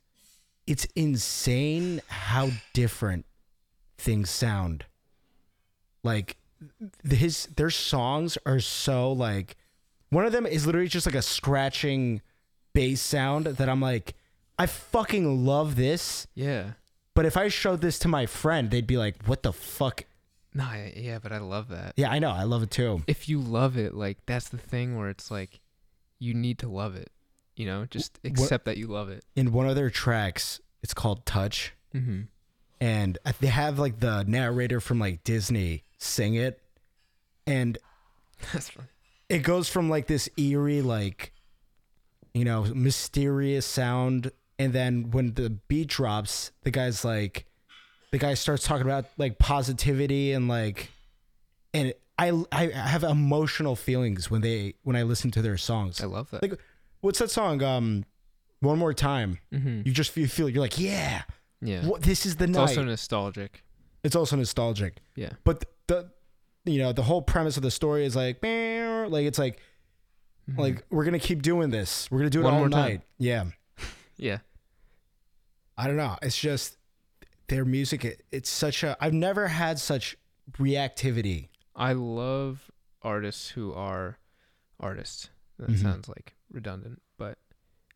[0.66, 3.26] it's insane how different
[3.98, 4.86] things sound
[6.02, 6.36] like
[7.04, 9.56] his their songs are so like
[10.10, 12.22] one of them is literally just like a scratching
[12.72, 14.14] bass sound that i'm like
[14.58, 16.72] i fucking love this yeah.
[17.14, 20.04] But if i showed this to my friend they'd be like what the fuck
[20.54, 21.92] No, I, yeah, but I love that.
[21.96, 24.96] yeah i know i love it too If you love it, like that's the thing
[24.98, 25.60] where it's like
[26.18, 27.10] you need to love it.
[27.56, 29.24] You know, just accept that you love it.
[29.36, 32.22] in one of their tracks it's called touch Mm-hmm.
[32.80, 36.60] and they have like the narrator from like disney sing it
[37.46, 37.76] and
[38.52, 38.88] That's funny.
[39.28, 41.32] it goes from like this eerie like
[42.34, 44.32] you know mysterious sound
[44.62, 47.46] and then when the beat drops the guy's like
[48.10, 50.90] the guy starts talking about like positivity and like
[51.74, 56.06] and i i have emotional feelings when they when i listen to their songs I
[56.06, 56.42] love that.
[56.42, 56.60] Like-
[57.00, 58.04] what's that song um
[58.60, 59.82] one more time mm-hmm.
[59.84, 61.22] you just feel, feel you're like yeah
[61.60, 61.84] Yeah.
[61.86, 63.62] what, this is the it's night also nostalgic.
[64.04, 65.30] it's also nostalgic Yeah.
[65.44, 66.10] but the
[66.64, 69.58] you know the whole premise of the story is like like it's like
[70.50, 70.58] Mhm.
[70.58, 72.88] like we're gonna keep doing this we're gonna do it One all more time.
[72.90, 73.44] night yeah
[74.16, 74.38] yeah.
[75.82, 76.76] I don't know it's just
[77.48, 80.16] their music it, it's such a i've never had such
[80.58, 84.18] reactivity I love artists who are
[84.78, 85.30] artists.
[85.58, 85.80] That Mhm.
[85.82, 87.38] sounds like redundant, but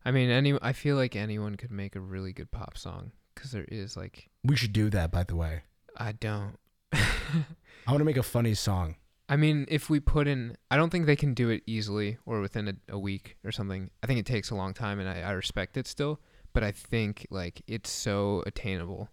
[0.03, 3.51] I mean, any I feel like anyone could make a really good pop song because
[3.51, 5.61] there is like we should do that by the way
[5.95, 6.57] I don't.
[6.93, 8.95] i want to make a funny song
[9.29, 12.39] I mean, if we put in, I don't think they can do it easily or
[12.39, 13.91] within a, a week or something.
[14.01, 16.21] I think it takes a long time, and I, I respect it still.
[16.57, 19.09] But I think like it's so attainable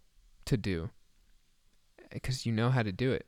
[0.47, 0.89] to do
[2.01, 3.27] eh, because you know how to do it.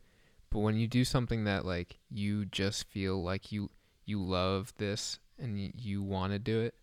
[0.48, 3.68] But when you do something that like you just feel like you
[4.06, 6.76] you love this and you, you want to do it,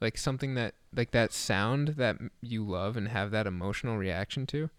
[0.00, 4.70] like something that like that sound that you love and have that emotional reaction to,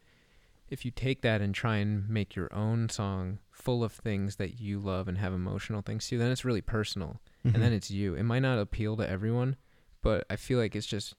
[0.67, 4.59] if you take that and try and make your own song full of things that
[4.59, 7.21] you love and have emotional things to, then it's really personal.
[7.43, 7.61] And mm-hmm.
[7.61, 8.15] then it's you.
[8.15, 9.55] It might not appeal to everyone,
[10.01, 11.13] but I feel like it's just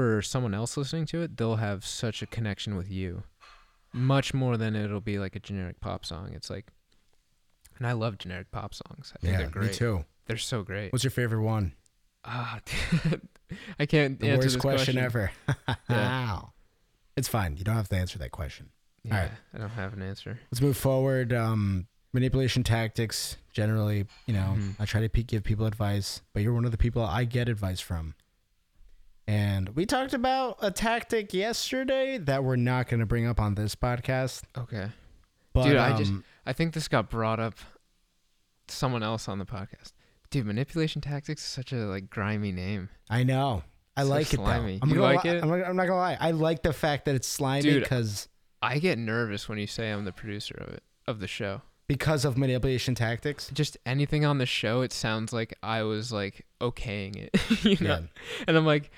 [0.00, 3.22] for someone else listening to it, they'll have such a connection with you,
[3.92, 6.30] much more than it'll be like a generic pop song.
[6.32, 6.68] It's like,
[7.76, 9.12] and I love generic pop songs.
[9.14, 9.66] I think Yeah, they're great.
[9.72, 10.04] me too.
[10.26, 10.90] They're so great.
[10.90, 11.74] What's your favorite one?
[12.24, 12.60] Ah,
[13.78, 15.32] I can't The answer worst this question, question ever.
[15.90, 16.40] Yeah.
[17.16, 17.58] It's fine.
[17.58, 18.70] You don't have to answer that question.
[19.04, 19.30] Yeah, Alright.
[19.54, 20.40] I don't have an answer.
[20.50, 21.34] Let's move forward.
[21.34, 23.36] Um, manipulation tactics.
[23.52, 24.76] Generally, you know, Mhm.
[24.78, 27.48] I try to pe- give people advice, but you're one of the people I get
[27.50, 28.14] advice from.
[29.30, 33.54] And we talked about a tactic yesterday that we're not going to bring up on
[33.54, 34.42] this podcast.
[34.58, 34.88] Okay.
[35.52, 37.54] But, Dude, I just- um, I think this got brought up
[38.66, 39.92] to someone else on the podcast.
[40.30, 42.88] Dude, manipulation tactics is such a like grimy name.
[43.08, 43.62] I know.
[43.96, 44.42] I So like it though.
[44.44, 45.42] I'm You like li- it?
[45.44, 46.16] I'm not, I'm not gonna lie.
[46.20, 48.28] I like the fact that it's slimy because
[48.60, 51.62] I get nervous when you say I'm the producer of it of the show.
[51.90, 53.50] Because of manipulation tactics.
[53.52, 57.94] Just anything on the show, it sounds like I was like okaying it, you know.
[57.98, 58.42] Yeah.
[58.46, 58.92] And I'm like,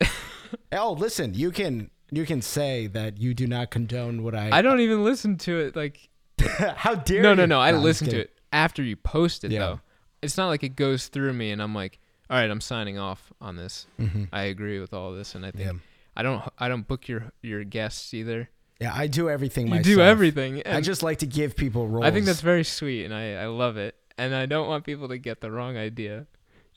[0.72, 1.34] Oh, listen.
[1.34, 4.50] You can you can say that you do not condone what I.
[4.58, 5.76] I don't even listen to it.
[5.76, 6.08] Like,
[6.76, 7.36] How dare no, you?
[7.36, 7.60] no, no.
[7.60, 9.60] I listen to it after you post it Yeah.
[9.60, 9.80] though.
[10.20, 13.32] It's not like it goes through me and I'm like, all right, I'm signing off
[13.40, 13.86] on this.
[14.00, 14.28] Mhm.
[14.32, 15.78] I agree with all this, and I think Yeah.
[16.16, 18.50] I don't I don't book your your guests either.
[18.82, 19.84] Yeah, I do everything You myself.
[19.96, 20.58] do everything.
[20.58, 22.04] I and just like to give people roles.
[22.04, 25.08] I think that's very sweet, and I I love it, and I don't want people
[25.08, 26.26] to get the wrong idea.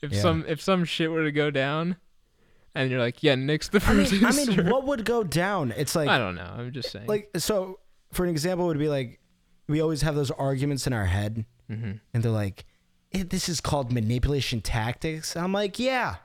[0.02, 0.20] If Yeah.
[0.20, 1.96] some if some shit were to go down,
[2.74, 4.26] and you're like, yeah, Nick's the I mean, producer.
[4.26, 5.72] I mean, what would go down?
[5.76, 6.50] It's like I don't know.
[6.58, 7.06] I'm just saying.
[7.06, 7.80] like so.
[8.12, 9.18] For an example, would be like
[9.68, 12.64] we always have those arguments in our head, hmm and they're like,
[13.12, 16.16] eh, "This is called manipulation tactics." I'm like, "Yeah."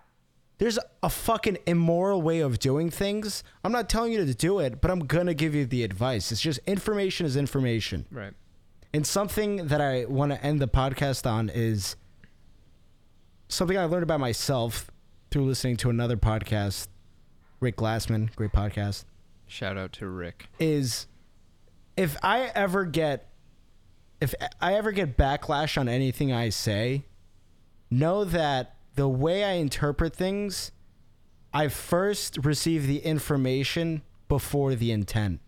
[0.62, 3.44] There's a fucking immoral way of doing things.
[3.64, 6.32] I'm not telling you to do it, but I'm gonna give you the advice.
[6.32, 8.06] It's just information is information.
[8.12, 8.34] right.
[8.94, 11.96] And something that I want to end the podcast on is
[13.48, 14.92] something I learned about myself
[15.32, 16.90] through listening to another podcast,
[17.60, 19.06] Rick Glassman, great podcast,
[19.48, 20.46] Shout out to Rick.
[20.60, 21.08] is
[21.98, 23.30] if I ever get
[24.22, 27.06] if I ever get backlash on anything I say,
[27.90, 30.72] know that the way I interpret things,
[31.54, 35.40] I first receive the information before the intent.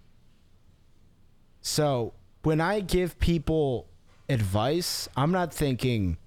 [1.62, 2.14] So
[2.44, 3.88] when I give people
[4.28, 6.18] advice, I'm not thinking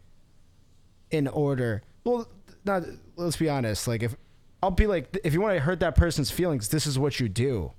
[1.10, 1.82] in order.
[2.05, 2.28] Well,
[2.64, 2.82] not.
[3.16, 3.86] Let's be honest.
[3.86, 4.16] Like if
[4.62, 7.28] I'll be like, if you want to hurt that person's feelings, this is what you
[7.28, 7.72] do.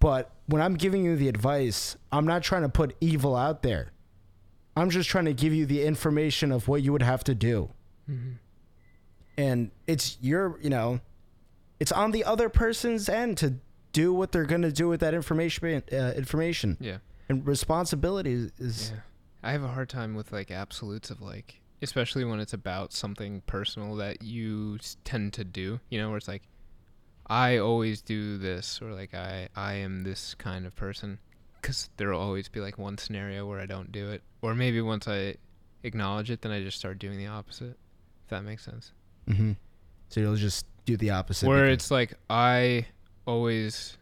[0.00, 3.92] But when I'm giving you the advice, I'm not trying to put evil out there.
[4.76, 7.70] I'm just trying to give you the information of what you would have to do.
[8.10, 8.32] Mm-hmm.
[9.36, 11.00] And it's your, you know,
[11.80, 13.54] it's on the other person's end to
[13.92, 15.82] do what they're going to do with that information.
[15.92, 16.98] Uh, information Yeah.
[17.28, 19.00] and responsibility is, Yeah.
[19.42, 23.42] I have a hard time with like absolutes of like, especially when it's about something
[23.46, 25.80] personal that you tend to do.
[25.90, 26.42] You know, where it's like,
[27.26, 31.18] I always do this, or like I I am this kind of person.
[31.60, 35.06] Because there'll always be like one scenario where I don't do it, or maybe once
[35.08, 35.36] I
[35.84, 37.78] acknowledge it, then I just start doing the opposite.
[38.24, 38.92] If that makes sense.
[39.26, 39.52] Hmm
[40.08, 41.46] So you'll just do the opposite.
[41.48, 42.86] where because- it's like I
[43.26, 43.96] always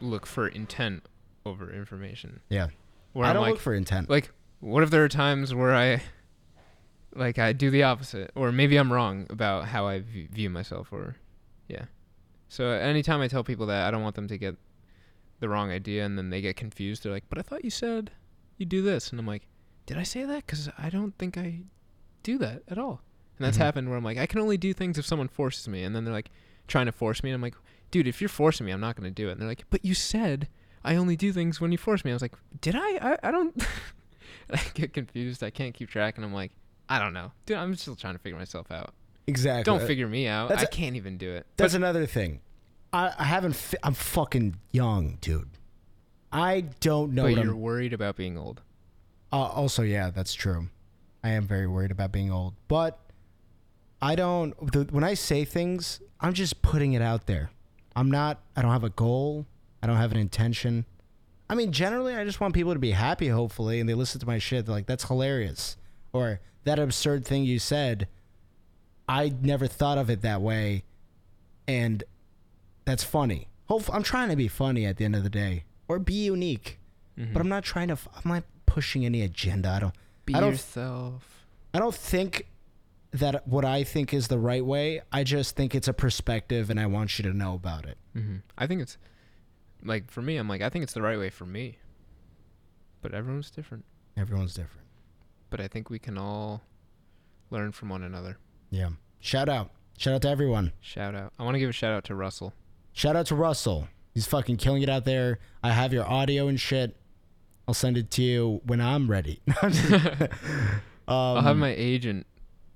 [0.00, 1.02] look for intent
[1.46, 2.40] over information.
[2.48, 2.68] yeah.
[3.12, 4.08] Where I I'm don't like, look for intent.
[4.08, 4.30] like
[4.60, 6.00] what if there are times where i
[7.14, 11.16] like i do the opposite or maybe i'm wrong about how i view myself or
[11.66, 11.86] yeah
[12.48, 14.54] so anytime i tell people that i don't want them to get
[15.40, 18.10] the wrong idea and then they get confused they're like but i thought you said
[18.58, 19.48] you do this and i'm like
[19.86, 21.60] did i say that because i don't think i
[22.22, 23.00] do that at all
[23.40, 23.62] and that's Mhm.
[23.62, 26.04] happened where i'm like i can only do things if someone forces me and then
[26.04, 26.30] they're like
[26.68, 27.54] trying to force me and i'm like
[27.90, 29.84] dude if you're forcing me i'm not going to do it and they're like but
[29.84, 30.46] you said
[30.82, 32.10] I only do things when you force me.
[32.10, 32.80] I was like, did I?
[33.12, 33.52] I, I don't.
[34.50, 35.44] I get confused.
[35.44, 36.52] I can't keep track, and I'm like,
[36.88, 37.58] I don't know, dude.
[37.58, 38.94] I'm still trying to figure myself out.
[39.26, 39.64] exactly.
[39.64, 40.48] Don't figure me out.
[40.48, 41.46] That's I a- can't even do it.
[41.58, 42.40] That's another thing.
[42.94, 43.56] I, I haven't.
[43.56, 45.50] Fi- I'm fucking young, dude.
[46.32, 47.60] I don't know but you're I'm.
[47.60, 48.62] worried about being old.
[49.30, 50.68] Uh, also, yeah, that's true.
[51.22, 52.98] I am very worried about being old, but
[54.02, 54.54] I don't.
[54.72, 57.50] The, when I say things, I'm just putting it out there.
[57.94, 58.40] I'm not.
[58.56, 59.46] I don't have a goal.
[59.82, 60.84] I don't have an intention.
[61.48, 64.26] I mean, generally, I just want people to be happy, hopefully, and they listen to
[64.26, 64.66] my shit.
[64.66, 65.76] They're like, "That's hilarious,"
[66.12, 68.06] or "That absurd thing you said."
[69.08, 70.84] I never thought of it that way,
[71.66, 72.04] and
[72.84, 73.48] that's funny.
[73.66, 76.78] Hope I'm trying to be funny at the end of the day, or be unique.
[77.18, 77.32] Mhm.
[77.32, 77.98] But I'm not trying to.
[78.24, 79.68] I'm not pushing any agenda.
[79.70, 79.94] I don't.
[80.24, 81.44] Be I don't- yourself.
[81.74, 82.46] I don't think
[83.12, 85.00] that what I think is the right way.
[85.12, 87.98] I just think it's a perspective, and I want you to know about it.
[88.14, 88.98] hmm I think it's
[89.84, 90.36] like for me.
[90.36, 91.78] I'm like, I think it's the right way for me.
[93.02, 93.84] But everyone's different.
[94.16, 94.86] Everyone's different.
[95.48, 96.62] But I think we can all
[97.50, 98.38] learn from one another.
[98.70, 98.90] Yeah.
[99.20, 99.70] Shout out.
[99.98, 100.72] Shout out to everyone.
[100.80, 101.32] Shout out.
[101.38, 102.52] I want to give a shout out to Russell.
[102.92, 103.88] Shout out to Russell.
[104.14, 105.38] He's fucking killing it out there.
[105.62, 106.96] I have your audio and shit.
[107.66, 109.40] I'll send it to you when I'm ready.
[109.62, 109.72] um,
[111.08, 112.26] I'll have my agent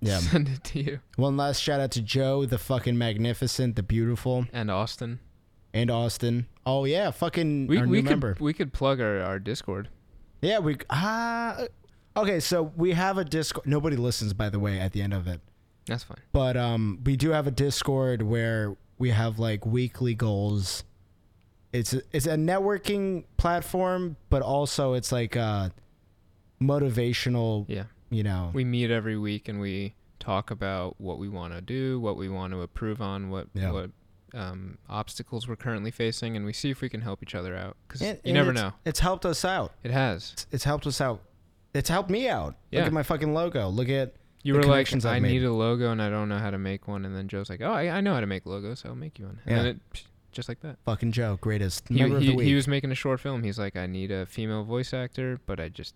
[0.07, 0.19] yeah.
[0.33, 1.01] send it to you.
[1.17, 5.21] One last shout out to Joe, the fucking magnificent, the beautiful, And Austin.
[5.73, 6.47] and Austin.
[6.67, 8.37] Oh yeah, fucking We our we new could member.
[8.41, 9.89] we could plug our, our Discord.
[10.41, 11.65] Yeah, we ah.
[12.17, 13.67] okay, so we have a Discord.
[13.67, 15.41] Nobody listens, by the way, at the end of it.
[15.87, 16.19] That's fine.
[16.33, 20.85] But um, we do have a Discord where we have like weekly goals.
[21.73, 25.73] It's a, it's a networking platform, but also it's like a
[26.63, 27.65] motivational.
[27.69, 27.85] Yeah.
[28.11, 28.51] You know.
[28.53, 32.29] We meet every week and we talk about what we want to do, what we
[32.29, 33.73] want to improve on, what Yeah.
[33.73, 33.91] what
[34.35, 37.77] um, obstacles we're currently facing, and we see if we can help each other out.
[37.87, 38.73] Because you never it's- know.
[38.85, 39.73] It's helped us out.
[39.85, 40.31] It has.
[40.33, 41.21] It's, it's helped us out.
[41.73, 42.57] It's helped me out.
[42.71, 42.81] Yeah.
[42.81, 43.69] Look at my fucking logo.
[43.69, 45.33] Look at You were like, I've I made.
[45.33, 47.05] need a logo and I don't know how to make one.
[47.05, 49.19] And then Joe's like, Oh, I, I know how to make logos, so I'll make
[49.19, 49.41] you one.
[49.47, 49.63] And Yeah.
[49.63, 50.79] then it, just like that.
[50.85, 52.47] fucking Joe, greatest He, he, the week.
[52.47, 53.43] he was making a short film.
[53.45, 55.95] He's like, I need a female voice actor, but I just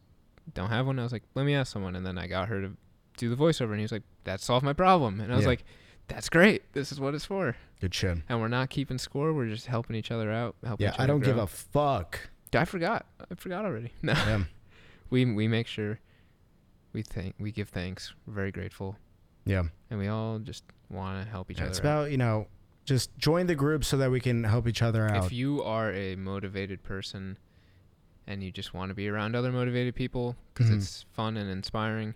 [0.54, 0.98] don't have one.
[0.98, 1.96] I was like, let me ask someone.
[1.96, 2.70] And then I got her to
[3.16, 3.70] do the voiceover.
[3.70, 5.20] And he was like, that solved my problem.
[5.20, 5.48] And I was Yeah.
[5.50, 5.64] like,
[6.08, 6.72] that's great.
[6.72, 7.56] This is what it's for.
[7.80, 8.18] Good shit.
[8.28, 9.32] And we're not keeping score.
[9.32, 10.56] We're just helping each other out.
[10.64, 12.18] Helping Yeah, I don't give a fuck.
[12.54, 13.06] I forgot.
[13.30, 13.92] I forgot already.
[14.02, 14.44] No, Yeah.
[15.10, 16.00] we we make sure
[16.92, 18.14] we thank we give thanks.
[18.26, 18.96] We're very grateful,
[19.44, 19.64] yeah.
[19.90, 21.70] and we all just want to help each Yeah, other.
[21.70, 21.84] It's out.
[21.84, 22.46] about, you know,
[22.86, 25.26] just join the group so that we can help each other out.
[25.26, 27.36] If you are a motivated person
[28.28, 30.76] and you just want to be around other motivated people because Mhm.
[30.76, 32.14] it's fun and inspiring,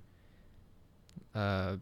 [1.35, 1.77] uh,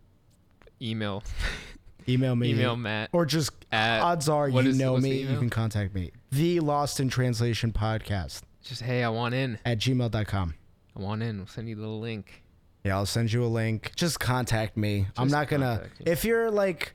[0.81, 1.23] email
[2.09, 2.51] email me.
[2.51, 5.21] email Matt Or just at odds are you is- know me.
[5.23, 6.13] You can contact me.
[6.31, 10.55] The Lost in Translation podcast just hey I want in at gmail.com.
[10.97, 11.39] I want in.
[11.39, 12.43] We'll send you the link.
[12.85, 13.93] Yeah, I'll send you a link.
[13.97, 15.07] Just contact me.
[15.17, 15.89] I'm not gonna.
[15.99, 16.05] you.
[16.13, 16.95] If you're like,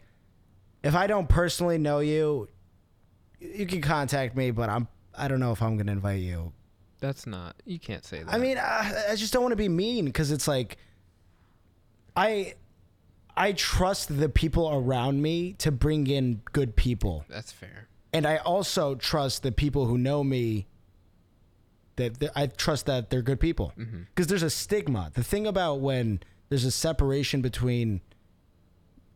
[0.83, 2.49] if I don't personally know you,
[3.39, 4.51] you can contact me.
[4.51, 4.87] But I'm.
[5.17, 6.53] I don't know if I'm gonna invite you.
[6.99, 8.33] That's not you can't say that.
[8.33, 10.77] I mean, I, I just don't want to be mean because it's like,
[12.15, 12.55] I,
[13.35, 17.87] I trust the people around me to bring in good people, that's fair.
[18.13, 20.67] and I also trust the people who know me.
[21.97, 24.01] That, that I trust that they're good people mm-hmm.
[24.13, 25.11] because there's a stigma.
[25.13, 26.19] The thing about when
[26.49, 28.01] there's a separation between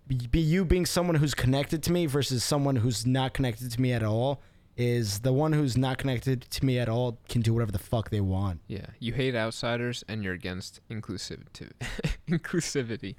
[0.08, 3.82] be be you being someone who's connected to me versus someone who's not connected to
[3.82, 4.42] me at all
[4.80, 8.10] is the one who's not connected to me at all can do whatever the fuck
[8.10, 8.62] they want.
[8.68, 11.72] Yeah, you hate outsiders and you're against inclusivity.
[12.30, 13.16] inclusivity.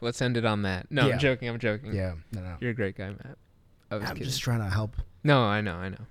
[0.00, 0.90] Let's end it on that.
[0.90, 1.14] No, Yeah.
[1.14, 1.48] I'm joking.
[1.48, 1.92] I'm joking.
[1.94, 2.56] Yeah, no, no.
[2.60, 3.36] You're a great guy, Matt.
[3.90, 4.24] I was I'm kidding.
[4.24, 4.96] just trying to help.
[5.24, 6.06] No, I know, I know.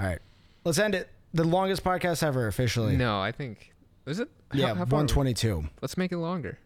[0.00, 0.18] All right,
[0.64, 1.10] let's end it.
[1.34, 2.96] The longest podcast ever officially.
[2.96, 3.74] No, I think
[4.06, 4.28] was it?
[4.50, 5.64] How- yeah, how 122.
[5.82, 6.58] Let's make it longer.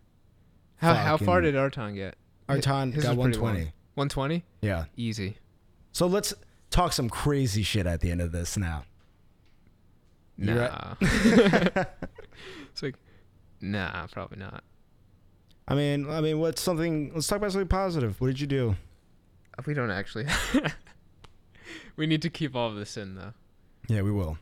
[0.77, 2.17] How how far Fucking- did Arton get?
[2.49, 3.43] Arton His got pretty long.
[3.55, 3.73] 120.
[3.95, 4.45] 120?
[4.63, 4.85] Yeah.
[4.97, 5.37] Easy.
[5.93, 6.33] So let's
[6.73, 8.85] talk some crazy shit at the end of this now.
[10.37, 10.95] You Nah.
[11.01, 12.97] it's like,
[13.61, 14.65] nah, probably not.
[15.69, 17.13] I mean, I mean, what's something?
[17.15, 18.21] Let's talk about something positive.
[18.21, 18.77] What did you do?
[19.57, 20.27] Uh, we don't actually.
[21.97, 23.33] we need to keep all of this in though.
[23.89, 24.39] Yeah, we will.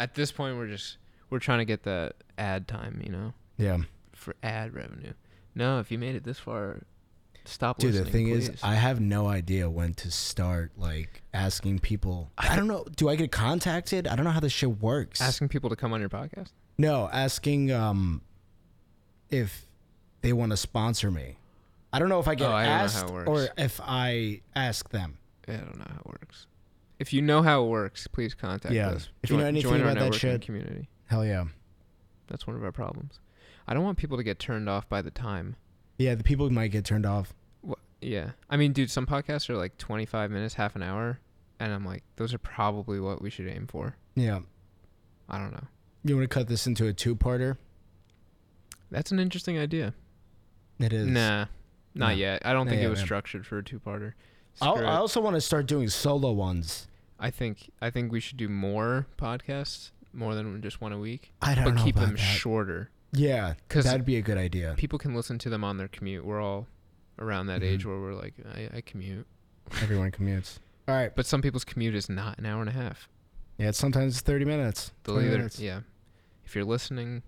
[0.00, 0.96] At this point, we're just
[1.30, 3.78] we're trying to get that ad time, you know, Yeah.
[4.14, 5.12] for ad revenue.
[5.54, 6.82] No, if you made it this far,
[7.48, 8.04] stop Dude, listening.
[8.04, 8.50] the thing is.
[8.62, 12.30] I have no idea when to start like asking people.
[12.38, 12.84] I don't know.
[12.96, 14.06] Do I get contacted?
[14.06, 15.20] I don't know how this shit works.
[15.20, 16.50] asking people to come on your podcast.
[16.78, 18.22] no, asking um
[19.30, 19.66] if
[20.22, 21.36] they want to sponsor me.
[21.92, 24.40] I don't know if I get Oh, I don't know how asked or if I
[24.54, 25.18] ask them.
[25.46, 26.46] I don't know how it works.
[26.98, 28.88] If you know how it works, please contact Yeah.
[28.90, 29.08] us.
[29.22, 30.88] If you know Join- anything about that shit- community.
[31.06, 31.44] Hell yeah.
[32.26, 33.20] That's one of our problems.
[33.66, 35.56] I don't want people to get turned off by the time.
[35.96, 37.32] Yeah, the people might get turned off.
[38.00, 38.30] Yeah.
[38.48, 41.18] I mean, dude, some podcasts are like 25 minutes, half an hour,
[41.58, 43.96] and I'm like, those are probably what we should aim for.
[44.14, 44.40] Yeah.
[45.28, 45.64] I don't know.
[46.04, 47.56] You want to cut this into a two-parter?
[48.90, 49.94] That's an interesting idea.
[50.78, 51.06] It is.
[51.06, 51.46] Nah,
[51.94, 52.42] not yet.
[52.44, 53.06] I don't Not think yet, it was man.
[53.06, 54.12] structured for a two-parter.
[54.60, 56.86] I'll, Screw I also want to start doing solo ones.
[57.20, 61.32] I think I think we should do more podcasts, more than just one a week,
[61.42, 62.20] I don't but know keep about them that.
[62.22, 64.74] shorter Yeah, because that'd be a good idea.
[64.76, 66.24] people can listen to them on their commute.
[66.24, 66.68] We're all
[67.18, 67.64] around that Mhm.
[67.72, 69.26] age where we're like, I, I commute,
[69.82, 70.58] Everyone commutes.
[70.86, 71.14] All right.
[71.14, 73.08] but some people's commute is not an hour and a half.
[73.58, 74.92] Yeah, it's sometimes 30 minutes.
[75.04, 75.58] They'll either, minutes.
[75.60, 75.80] yeah.
[76.44, 77.22] If you're listening,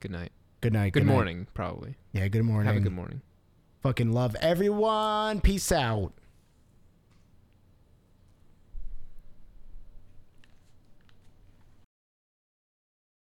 [0.00, 0.32] good night.
[0.60, 0.92] Good night.
[0.92, 1.12] Good, night.
[1.12, 1.94] morning, probably.
[2.12, 2.66] Yeah, good morning.
[2.66, 3.20] Have a good morning.
[3.82, 5.40] Fucking love everyone.
[5.40, 6.12] Peace out.